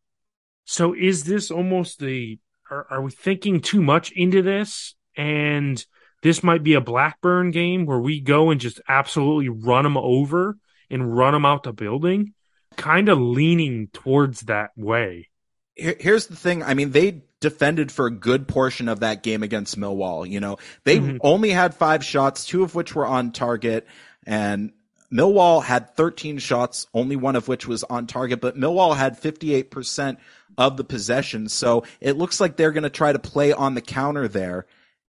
So 0.64 0.94
is 0.94 1.24
this 1.24 1.50
almost 1.50 1.98
the. 1.98 2.38
Are, 2.70 2.86
are 2.90 3.02
we 3.02 3.10
thinking 3.10 3.60
too 3.60 3.82
much 3.82 4.12
into 4.12 4.42
this? 4.42 4.94
And 5.16 5.84
this 6.22 6.42
might 6.42 6.62
be 6.62 6.74
a 6.74 6.80
Blackburn 6.80 7.50
game 7.50 7.86
where 7.86 7.98
we 7.98 8.20
go 8.20 8.50
and 8.50 8.60
just 8.60 8.80
absolutely 8.88 9.48
run 9.48 9.84
them 9.84 9.96
over 9.96 10.56
and 10.88 11.16
run 11.16 11.32
them 11.32 11.44
out 11.46 11.62
the 11.64 11.72
building? 11.72 12.34
Kind 12.76 13.08
of 13.08 13.18
leaning 13.18 13.88
towards 13.88 14.42
that 14.42 14.70
way. 14.76 15.28
Here's 15.76 16.26
the 16.26 16.36
thing. 16.36 16.62
I 16.62 16.74
mean, 16.74 16.90
they 16.90 17.22
defended 17.40 17.90
for 17.90 18.06
a 18.06 18.10
good 18.10 18.46
portion 18.46 18.88
of 18.88 19.00
that 19.00 19.22
game 19.22 19.42
against 19.42 19.78
Millwall. 19.78 20.28
You 20.28 20.40
know, 20.40 20.58
they 20.84 20.98
Mhm. 20.98 21.18
only 21.22 21.50
had 21.50 21.74
five 21.74 22.04
shots, 22.04 22.44
two 22.44 22.62
of 22.62 22.74
which 22.74 22.94
were 22.94 23.06
on 23.06 23.32
target, 23.32 23.86
and 24.26 24.72
Millwall 25.12 25.62
had 25.62 25.96
13 25.96 26.38
shots, 26.38 26.86
only 26.94 27.16
one 27.16 27.36
of 27.36 27.48
which 27.48 27.66
was 27.66 27.84
on 27.84 28.06
target, 28.06 28.40
but 28.40 28.56
Millwall 28.56 28.96
had 28.96 29.20
58% 29.20 30.18
of 30.56 30.76
the 30.76 30.84
possession. 30.84 31.48
So 31.48 31.84
it 32.00 32.16
looks 32.16 32.40
like 32.40 32.56
they're 32.56 32.72
going 32.72 32.84
to 32.84 32.90
try 32.90 33.12
to 33.12 33.18
play 33.18 33.52
on 33.52 33.74
the 33.74 33.80
counter 33.80 34.28
there. 34.28 34.66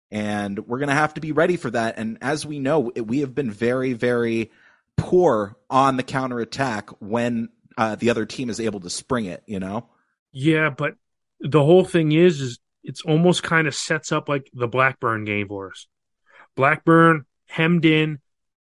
And 0.09 0.59
we're 0.67 0.79
going 0.79 0.89
to 0.89 0.95
have 0.95 1.13
to 1.13 1.21
be 1.21 1.31
ready 1.31 1.55
for 1.55 1.69
that. 1.71 1.97
And 1.97 2.17
as 2.21 2.45
we 2.45 2.59
know, 2.59 2.91
we 2.95 3.19
have 3.19 3.33
been 3.33 3.51
very, 3.51 3.93
very 3.93 4.51
poor 4.97 5.55
on 5.69 5.97
the 5.97 6.03
counter 6.03 6.39
attack 6.39 6.89
when 6.99 7.49
uh, 7.77 7.95
the 7.95 8.09
other 8.09 8.25
team 8.25 8.49
is 8.49 8.59
able 8.59 8.79
to 8.81 8.89
spring 8.89 9.25
it, 9.25 9.43
you 9.45 9.59
know? 9.59 9.87
Yeah, 10.31 10.69
but 10.69 10.95
the 11.39 11.63
whole 11.63 11.85
thing 11.85 12.11
is, 12.11 12.41
is 12.41 12.59
it's 12.83 13.01
almost 13.03 13.43
kind 13.43 13.67
of 13.67 13.75
sets 13.75 14.11
up 14.11 14.27
like 14.27 14.49
the 14.53 14.67
Blackburn 14.67 15.25
game 15.25 15.47
for 15.47 15.69
us. 15.69 15.87
Blackburn 16.55 17.25
hemmed 17.45 17.85
in. 17.85 18.19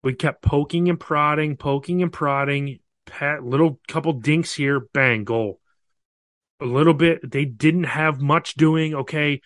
We 0.04 0.14
kept 0.14 0.41
poking 0.41 0.89
and 0.89 0.99
prodding, 0.99 1.58
poking 1.58 2.01
and 2.01 2.12
prodding. 2.12 2.80
Pat, 3.06 3.43
little 3.43 3.80
couple 3.88 4.14
dinks 4.14 4.54
here, 4.54 4.80
bang, 4.80 5.24
goal. 5.24 5.60
A 6.60 6.66
little 6.66 6.93
bit. 6.93 7.30
They 7.30 7.45
didn't 7.45 7.86
have 7.86 8.22
much 8.22 8.56
doing. 8.56 8.93
Okay, 8.95 9.41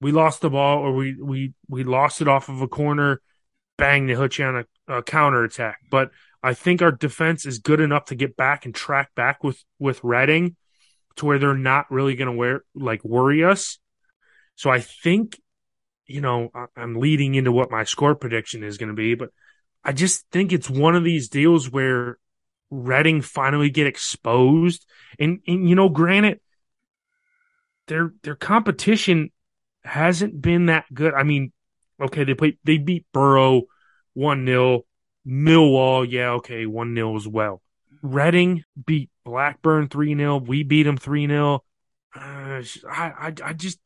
we 0.00 0.12
lost 0.12 0.40
the 0.40 0.50
ball, 0.50 0.78
or 0.78 0.94
we 0.94 1.14
we 1.20 1.54
we 1.68 1.84
lost 1.84 2.20
it 2.20 2.28
off 2.28 2.48
of 2.48 2.60
a 2.60 2.68
corner. 2.68 3.20
Bang, 3.76 4.06
they 4.06 4.14
hit 4.14 4.38
you 4.38 4.44
on 4.44 4.64
a, 4.88 4.96
a 4.98 5.02
counter 5.02 5.44
attack. 5.44 5.78
But 5.90 6.10
I 6.42 6.54
think 6.54 6.82
our 6.82 6.92
defense 6.92 7.46
is 7.46 7.58
good 7.58 7.80
enough 7.80 8.06
to 8.06 8.14
get 8.14 8.36
back 8.36 8.64
and 8.64 8.74
track 8.74 9.14
back 9.14 9.42
with 9.44 9.62
with 9.78 10.02
Reading 10.02 10.56
to 11.16 11.26
where 11.26 11.38
they're 11.38 11.54
not 11.54 11.90
really 11.90 12.14
going 12.14 12.30
to 12.30 12.36
wear 12.36 12.62
like 12.74 13.04
worry 13.04 13.44
us. 13.44 13.78
So 14.54 14.70
I 14.70 14.80
think, 14.80 15.40
you 16.06 16.20
know, 16.20 16.50
I'm 16.76 16.96
leading 16.96 17.34
into 17.34 17.52
what 17.52 17.70
my 17.70 17.84
score 17.84 18.14
prediction 18.14 18.64
is 18.64 18.78
going 18.78 18.88
to 18.88 18.94
be, 18.94 19.14
but 19.14 19.30
I 19.88 19.92
just 19.92 20.26
think 20.30 20.52
it's 20.52 20.68
one 20.68 20.94
of 20.94 21.02
these 21.02 21.30
deals 21.30 21.70
where 21.70 22.18
Reading 22.70 23.22
finally 23.22 23.70
get 23.70 23.86
exposed, 23.86 24.84
and 25.18 25.40
and 25.46 25.66
you 25.66 25.74
know, 25.74 25.88
granted, 25.88 26.40
their 27.86 28.12
their 28.22 28.34
competition 28.34 29.30
hasn't 29.82 30.42
been 30.42 30.66
that 30.66 30.84
good. 30.92 31.14
I 31.14 31.22
mean, 31.22 31.52
okay, 31.98 32.24
they 32.24 32.34
played 32.34 32.58
they 32.64 32.76
beat 32.76 33.06
Borough 33.14 33.62
one 34.12 34.44
0 34.44 34.82
Millwall, 35.26 36.06
yeah, 36.06 36.32
okay, 36.32 36.66
one 36.66 36.94
0 36.94 37.16
as 37.16 37.26
well. 37.26 37.62
Reading 38.02 38.64
beat 38.84 39.08
Blackburn 39.24 39.88
3 39.88 40.14
0. 40.14 40.36
We 40.36 40.64
beat 40.64 40.82
them 40.82 40.98
3 40.98 41.26
0. 41.26 41.64
Uh, 42.14 42.20
I, 42.20 42.62
I, 42.90 43.34
I 43.42 43.52
just, 43.54 43.78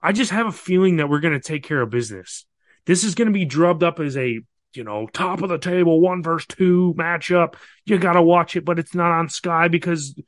I 0.00 0.12
just 0.12 0.30
have 0.30 0.46
a 0.46 0.52
feeling 0.52 0.98
that 0.98 1.08
we're 1.08 1.18
going 1.18 1.34
to 1.34 1.40
take 1.40 1.64
care 1.64 1.82
of 1.82 1.90
business. 1.90 2.46
This 2.86 3.02
is 3.02 3.16
going 3.16 3.26
to 3.26 3.34
be 3.34 3.44
drubbed 3.44 3.82
up 3.82 3.98
as 3.98 4.16
a, 4.16 4.38
you 4.74 4.84
know, 4.84 5.06
top 5.12 5.42
of 5.42 5.48
the 5.48 5.58
table 5.58 6.00
one 6.00 6.22
versus 6.22 6.46
two 6.46 6.94
matchup. 6.96 7.54
You 7.84 7.98
got 7.98 8.14
to 8.14 8.22
watch 8.22 8.56
it, 8.56 8.64
but 8.64 8.78
it's 8.78 8.94
not 8.94 9.10
on 9.12 9.28
Sky 9.28 9.68
because 9.68 10.18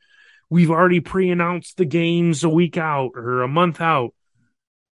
we've 0.50 0.70
already 0.70 1.00
pre 1.00 1.30
announced 1.30 1.76
the 1.76 1.84
games 1.84 2.44
a 2.44 2.48
week 2.48 2.76
out 2.76 3.12
or 3.14 3.42
a 3.42 3.48
month 3.48 3.80
out. 3.80 4.14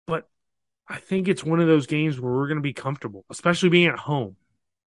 But 0.07 0.27
I 0.87 0.97
think 0.97 1.27
it's 1.27 1.43
one 1.43 1.59
of 1.59 1.67
those 1.67 1.87
games 1.87 2.19
where 2.19 2.31
we're 2.31 2.47
going 2.47 2.57
to 2.57 2.61
be 2.61 2.73
comfortable, 2.73 3.25
especially 3.29 3.69
being 3.69 3.87
at 3.87 3.99
home. 3.99 4.35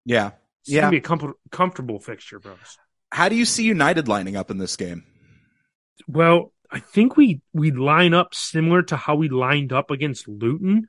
Yeah. 0.04 0.30
It's 0.62 0.70
Yeah. 0.72 0.82
going 0.82 0.90
to 0.92 0.96
be 0.96 0.98
a 0.98 1.00
com- 1.00 1.34
comfortable 1.50 1.98
fixture, 2.00 2.38
bros. 2.38 2.78
How 3.12 3.28
do 3.28 3.36
you 3.36 3.44
see 3.44 3.64
United 3.64 4.08
lining 4.08 4.36
up 4.36 4.50
in 4.50 4.58
this 4.58 4.76
game? 4.76 5.04
Well, 6.08 6.52
I 6.70 6.78
think 6.80 7.16
we 7.16 7.42
we 7.52 7.70
line 7.70 8.14
up 8.14 8.34
similar 8.34 8.82
to 8.84 8.96
how 8.96 9.14
we 9.16 9.28
lined 9.28 9.72
up 9.72 9.90
against 9.90 10.26
Luton, 10.26 10.88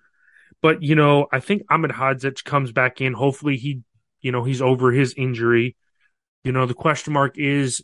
but 0.63 0.81
you 0.81 0.95
know, 0.95 1.27
I 1.29 1.41
think 1.41 1.67
Ahmedhodzic 1.67 2.45
comes 2.45 2.71
back 2.71 3.01
in. 3.01 3.11
Hopefully, 3.11 3.57
he, 3.57 3.81
you 4.21 4.31
know, 4.31 4.45
he's 4.45 4.61
over 4.61 4.93
his 4.93 5.13
injury. 5.15 5.75
You 6.45 6.53
know, 6.53 6.65
the 6.65 6.73
question 6.73 7.11
mark 7.11 7.37
is, 7.37 7.83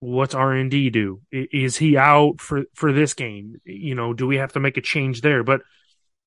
what's 0.00 0.34
R 0.34 0.52
and 0.52 0.70
D 0.70 0.90
do? 0.90 1.22
Is 1.32 1.78
he 1.78 1.96
out 1.96 2.42
for 2.42 2.64
for 2.74 2.92
this 2.92 3.14
game? 3.14 3.56
You 3.64 3.94
know, 3.94 4.12
do 4.12 4.26
we 4.26 4.36
have 4.36 4.52
to 4.52 4.60
make 4.60 4.76
a 4.76 4.82
change 4.82 5.22
there? 5.22 5.42
But 5.42 5.62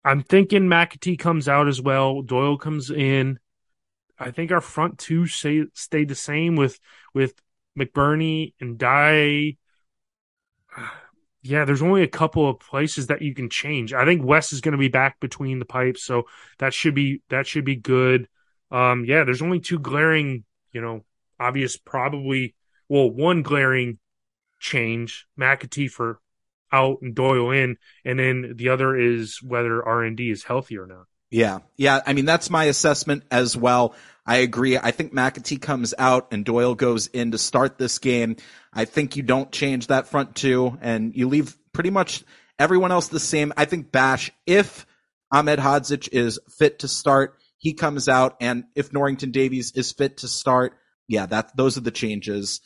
I'm 0.03 0.23
thinking 0.23 0.63
McAtee 0.63 1.19
comes 1.19 1.47
out 1.47 1.67
as 1.67 1.79
well. 1.79 2.23
Doyle 2.23 2.57
comes 2.57 2.89
in. 2.89 3.37
I 4.17 4.31
think 4.31 4.51
our 4.51 4.61
front 4.61 4.97
two 4.97 5.27
say 5.27 5.65
stayed 5.75 6.09
the 6.09 6.15
same 6.15 6.55
with 6.55 6.79
with 7.13 7.35
McBurnie 7.77 8.55
and 8.59 8.79
Dye 8.79 9.57
yeah, 11.43 11.65
there's 11.65 11.81
only 11.81 12.03
a 12.03 12.07
couple 12.07 12.47
of 12.47 12.59
places 12.59 13.07
that 13.07 13.21
you 13.21 13.33
can 13.33 13.49
change. 13.49 13.93
I 13.93 14.05
think 14.05 14.23
West 14.23 14.53
is 14.53 14.61
going 14.61 14.73
to 14.73 14.77
be 14.77 14.89
back 14.89 15.19
between 15.19 15.59
the 15.59 15.65
pipes, 15.65 16.03
so 16.03 16.23
that 16.59 16.73
should 16.73 16.93
be 16.93 17.21
that 17.29 17.47
should 17.47 17.65
be 17.65 17.75
good. 17.75 18.27
Um, 18.69 19.05
yeah, 19.05 19.23
there's 19.23 19.41
only 19.41 19.59
two 19.59 19.79
glaring, 19.79 20.43
you 20.71 20.81
know, 20.81 21.03
obvious 21.39 21.77
probably 21.77 22.55
well, 22.87 23.09
one 23.09 23.41
glaring 23.41 23.97
change, 24.59 25.25
McAtee 25.39 25.89
for 25.89 26.19
out 26.71 26.99
and 27.01 27.15
Doyle 27.15 27.51
in, 27.51 27.77
and 28.05 28.19
then 28.19 28.53
the 28.55 28.69
other 28.69 28.95
is 28.95 29.41
whether 29.41 29.83
R 29.83 30.03
and 30.03 30.15
D 30.15 30.29
is 30.29 30.43
healthy 30.43 30.77
or 30.77 30.85
not. 30.85 31.05
Yeah. 31.31 31.59
Yeah. 31.77 32.01
I 32.05 32.13
mean, 32.13 32.25
that's 32.25 32.49
my 32.49 32.65
assessment 32.65 33.23
as 33.31 33.55
well. 33.57 33.95
I 34.25 34.37
agree. 34.37 34.77
I 34.77 34.91
think 34.91 35.13
McAtee 35.13 35.61
comes 35.61 35.93
out 35.97 36.27
and 36.31 36.45
Doyle 36.45 36.75
goes 36.75 37.07
in 37.07 37.31
to 37.31 37.37
start 37.37 37.77
this 37.77 37.97
game. 37.97 38.35
I 38.71 38.85
think 38.85 39.15
you 39.15 39.23
don't 39.23 39.51
change 39.51 39.87
that 39.87 40.07
front 40.07 40.35
two 40.35 40.77
and 40.81 41.15
you 41.15 41.27
leave 41.27 41.57
pretty 41.73 41.89
much 41.89 42.23
everyone 42.59 42.91
else 42.91 43.07
the 43.07 43.19
same. 43.19 43.51
I 43.57 43.65
think 43.65 43.91
Bash, 43.91 44.29
if 44.45 44.85
Ahmedhodzic 45.33 46.09
is 46.11 46.39
fit 46.59 46.79
to 46.79 46.87
start, 46.87 47.37
he 47.57 47.73
comes 47.73 48.07
out. 48.07 48.37
And 48.41 48.65
if 48.75 48.93
Norrington 48.93 49.31
Davies 49.31 49.71
is 49.71 49.91
fit 49.91 50.17
to 50.17 50.27
start, 50.27 50.77
yeah, 51.07 51.25
that, 51.27 51.55
those 51.55 51.77
are 51.77 51.81
the 51.81 51.91
changes. 51.91 52.61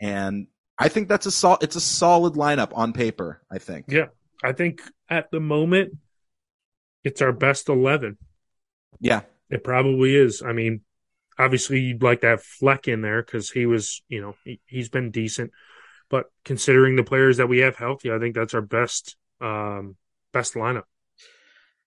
And 0.00 0.48
I 0.78 0.88
think 0.88 1.08
that's 1.08 1.26
a 1.26 1.30
sol- 1.30 1.58
it's 1.60 1.76
a 1.76 1.80
solid 1.80 2.34
lineup 2.34 2.72
on 2.74 2.92
paper, 2.92 3.42
I 3.50 3.58
think. 3.58 3.86
Yeah, 3.88 4.06
I 4.42 4.52
think 4.52 4.82
at 5.08 5.30
the 5.30 5.40
moment 5.40 5.94
it's 7.06 7.22
our 7.22 7.32
best 7.32 7.68
eleven. 7.68 8.18
Yeah. 8.98 9.20
It 9.48 9.62
probably 9.62 10.16
is. 10.16 10.42
I 10.42 10.52
mean, 10.52 10.80
obviously 11.38 11.78
you'd 11.80 12.02
like 12.02 12.22
to 12.22 12.28
have 12.28 12.42
Fleck 12.42 12.88
in 12.88 13.00
there 13.00 13.22
because 13.22 13.50
he 13.50 13.64
was, 13.64 14.02
you 14.08 14.20
know, 14.20 14.34
he, 14.44 14.60
he's 14.66 14.88
been 14.88 15.12
decent. 15.12 15.52
But 16.08 16.26
considering 16.44 16.96
the 16.96 17.04
players 17.04 17.36
that 17.36 17.48
we 17.48 17.58
have 17.58 17.76
healthy, 17.76 18.10
I 18.10 18.18
think 18.18 18.34
that's 18.34 18.54
our 18.54 18.62
best 18.62 19.16
um 19.40 19.96
best 20.32 20.54
lineup. 20.54 20.84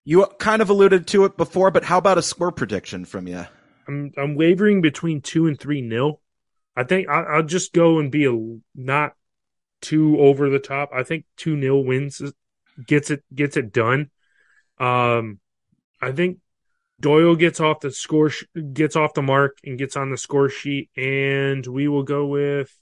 You 0.05 0.25
kind 0.39 0.61
of 0.61 0.69
alluded 0.69 1.05
to 1.07 1.25
it 1.25 1.35
before, 1.35 1.69
but 1.69 1.83
how 1.83 1.97
about 1.97 2.17
a 2.17 2.21
score 2.21 2.51
prediction 2.51 3.05
from 3.05 3.27
you? 3.27 3.45
I'm 3.87 4.11
I'm 4.17 4.35
wavering 4.35 4.81
between 4.81 5.21
two 5.21 5.47
and 5.47 5.59
three 5.59 5.81
nil. 5.81 6.21
I 6.75 6.83
think 6.85 7.09
I, 7.09 7.23
I'll 7.23 7.43
just 7.43 7.73
go 7.73 7.99
and 7.99 8.09
be 8.09 8.25
a 8.25 8.59
not 8.73 9.13
too 9.81 10.17
over 10.19 10.49
the 10.49 10.59
top. 10.59 10.91
I 10.93 11.03
think 11.03 11.25
two 11.35 11.57
nil 11.57 11.83
wins 11.83 12.21
gets 12.87 13.11
it 13.11 13.23
gets 13.35 13.57
it 13.57 13.73
done. 13.73 14.11
Um, 14.79 15.39
I 16.01 16.11
think 16.11 16.39
Doyle 16.99 17.35
gets 17.35 17.59
off 17.59 17.81
the 17.81 17.91
score, 17.91 18.29
sh- 18.29 18.45
gets 18.73 18.95
off 18.95 19.13
the 19.13 19.21
mark, 19.21 19.57
and 19.63 19.77
gets 19.77 19.95
on 19.95 20.11
the 20.11 20.17
score 20.17 20.49
sheet, 20.49 20.89
and 20.97 21.65
we 21.65 21.87
will 21.87 22.03
go 22.03 22.25
with 22.25 22.73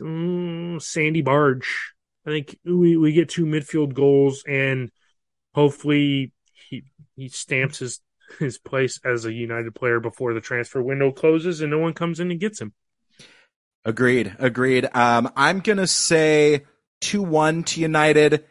um, 0.00 0.78
Sander 0.80 1.22
Berge. 1.22 1.92
I 2.26 2.30
think 2.30 2.58
we, 2.64 2.96
we 2.96 3.12
get 3.12 3.28
two 3.28 3.46
midfield 3.46 3.94
goals, 3.94 4.44
and 4.46 4.90
hopefully 5.54 6.32
he 6.68 6.84
he 7.16 7.28
stamps 7.28 7.78
his 7.78 8.00
his 8.38 8.58
place 8.58 9.00
as 9.04 9.24
a 9.24 9.32
United 9.32 9.74
player 9.74 9.98
before 9.98 10.34
the 10.34 10.40
transfer 10.40 10.82
window 10.82 11.10
closes, 11.10 11.60
and 11.60 11.70
no 11.70 11.78
one 11.78 11.94
comes 11.94 12.20
in 12.20 12.30
and 12.30 12.40
gets 12.40 12.60
him. 12.60 12.72
Agreed. 13.84 14.36
Agreed. 14.38 14.88
Um, 14.92 15.32
I'm 15.36 15.60
gonna 15.60 15.86
say 15.86 16.66
two 17.00 17.22
one 17.22 17.64
to 17.64 17.80
United, 17.80 18.44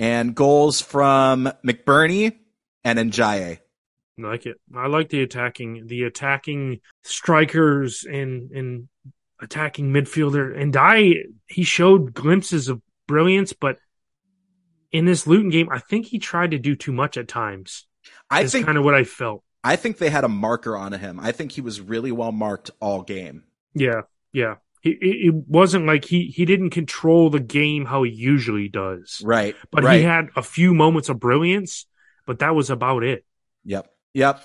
and 0.00 0.34
goals 0.34 0.80
from 0.80 1.52
McBurnie 1.64 2.36
and 2.82 2.98
Ndiaye. 2.98 3.58
I 4.18 4.22
like 4.22 4.46
it. 4.46 4.56
I 4.74 4.88
like 4.88 5.10
the 5.10 5.22
attacking, 5.22 5.86
the 5.86 6.02
attacking 6.04 6.80
strikers 7.04 8.04
and 8.04 8.50
and 8.50 8.88
attacking 9.40 9.92
midfielder. 9.92 10.58
And 10.60 10.72
Die, 10.72 11.14
he 11.46 11.62
showed 11.62 12.12
glimpses 12.12 12.68
of 12.68 12.82
brilliance, 13.06 13.52
but 13.52 13.78
in 14.90 15.04
this 15.04 15.26
Luton 15.26 15.50
game, 15.50 15.68
I 15.70 15.78
think 15.78 16.06
he 16.06 16.18
tried 16.18 16.50
to 16.50 16.58
do 16.58 16.74
too 16.74 16.92
much 16.92 17.16
at 17.16 17.28
times. 17.28 17.86
I 18.30 18.46
think 18.46 18.66
kind 18.66 18.78
of 18.78 18.84
what 18.84 18.94
I 18.94 19.04
felt. 19.04 19.42
I 19.62 19.76
think 19.76 19.98
they 19.98 20.10
had 20.10 20.24
a 20.24 20.28
marker 20.28 20.76
on 20.76 20.92
him. 20.92 21.20
I 21.20 21.32
think 21.32 21.52
he 21.52 21.60
was 21.60 21.80
really 21.80 22.12
well 22.12 22.32
marked 22.32 22.70
all 22.80 23.02
game. 23.02 23.44
Yeah, 23.74 24.02
yeah. 24.32 24.56
He, 24.80 24.90
it, 24.90 25.28
it 25.28 25.34
wasn't 25.46 25.86
like 25.86 26.04
he 26.04 26.26
he 26.26 26.44
didn't 26.44 26.70
control 26.70 27.30
the 27.30 27.40
game 27.40 27.84
how 27.84 28.02
he 28.02 28.10
usually 28.10 28.68
does, 28.68 29.20
Right. 29.24 29.54
but 29.70 29.84
right. 29.84 29.98
he 29.98 30.02
had 30.04 30.28
a 30.36 30.42
few 30.42 30.74
moments 30.74 31.08
of 31.08 31.20
brilliance. 31.20 31.86
But 32.26 32.38
that 32.40 32.54
was 32.54 32.70
about 32.70 33.02
it. 33.02 33.24
Yep. 33.64 33.90
Yep. 34.14 34.44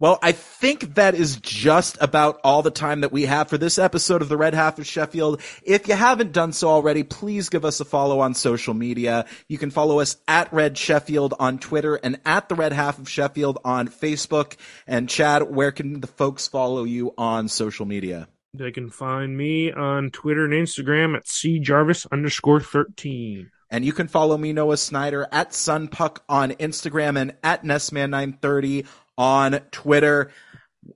Well, 0.00 0.18
I 0.22 0.32
think 0.32 0.96
that 0.96 1.14
is 1.14 1.36
just 1.36 1.96
about 2.00 2.40
all 2.44 2.62
the 2.62 2.70
time 2.70 3.00
that 3.02 3.12
we 3.12 3.26
have 3.26 3.48
for 3.48 3.56
this 3.56 3.78
episode 3.78 4.22
of 4.22 4.28
the 4.28 4.36
Red 4.36 4.52
Half 4.52 4.78
of 4.78 4.86
Sheffield. 4.86 5.40
If 5.62 5.88
you 5.88 5.94
haven't 5.94 6.32
done 6.32 6.52
so 6.52 6.68
already, 6.68 7.04
please 7.04 7.48
give 7.48 7.64
us 7.64 7.80
a 7.80 7.84
follow 7.84 8.20
on 8.20 8.34
social 8.34 8.74
media. 8.74 9.24
You 9.48 9.56
can 9.56 9.70
follow 9.70 10.00
us 10.00 10.16
at 10.26 10.52
Red 10.52 10.76
Sheffield 10.76 11.34
on 11.38 11.58
Twitter 11.58 11.94
and 11.94 12.20
at 12.26 12.48
the 12.48 12.54
Red 12.54 12.72
Half 12.72 12.98
of 12.98 13.08
Sheffield 13.08 13.58
on 13.64 13.88
Facebook. 13.88 14.56
And 14.86 15.08
Chad, 15.08 15.44
where 15.44 15.72
can 15.72 16.00
the 16.00 16.06
folks 16.08 16.48
follow 16.48 16.84
you 16.84 17.14
on 17.16 17.48
social 17.48 17.86
media? 17.86 18.28
They 18.56 18.70
can 18.70 18.88
find 18.88 19.36
me 19.36 19.72
on 19.72 20.10
Twitter 20.10 20.44
and 20.44 20.54
Instagram 20.54 21.16
at 21.16 21.24
cjarvis 21.24 22.06
underscore 22.12 22.60
thirteen. 22.60 23.50
And 23.68 23.84
you 23.84 23.92
can 23.92 24.06
follow 24.06 24.38
me, 24.38 24.52
Noah 24.52 24.76
Snyder, 24.76 25.26
at 25.32 25.50
Sunpuck 25.50 26.18
on 26.28 26.52
Instagram 26.52 27.20
and 27.20 27.34
at 27.42 27.64
Nessman930 27.64 28.86
on 29.18 29.58
Twitter. 29.72 30.30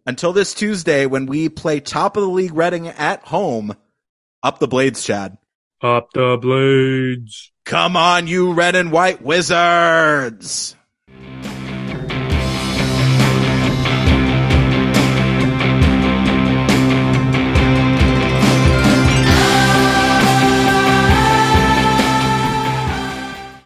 Until 0.07 0.33
this 0.33 0.55
Tuesday, 0.55 1.07
when 1.07 1.27
we 1.27 1.49
play 1.49 1.81
top 1.81 2.17
of 2.17 2.23
the 2.23 2.29
league 2.29 2.55
Reading 2.55 2.87
at 2.87 3.25
home, 3.25 3.75
up 4.45 4.61
the 4.61 4.69
blades, 4.69 5.03
Chad. 5.03 5.39
Up 5.83 6.13
the 6.13 6.39
blades. 6.41 7.51
Come 7.65 7.97
on, 7.97 8.29
you 8.29 8.53
red 8.53 8.77
and 8.77 8.93
white 8.93 9.21
wizards! 9.21 10.77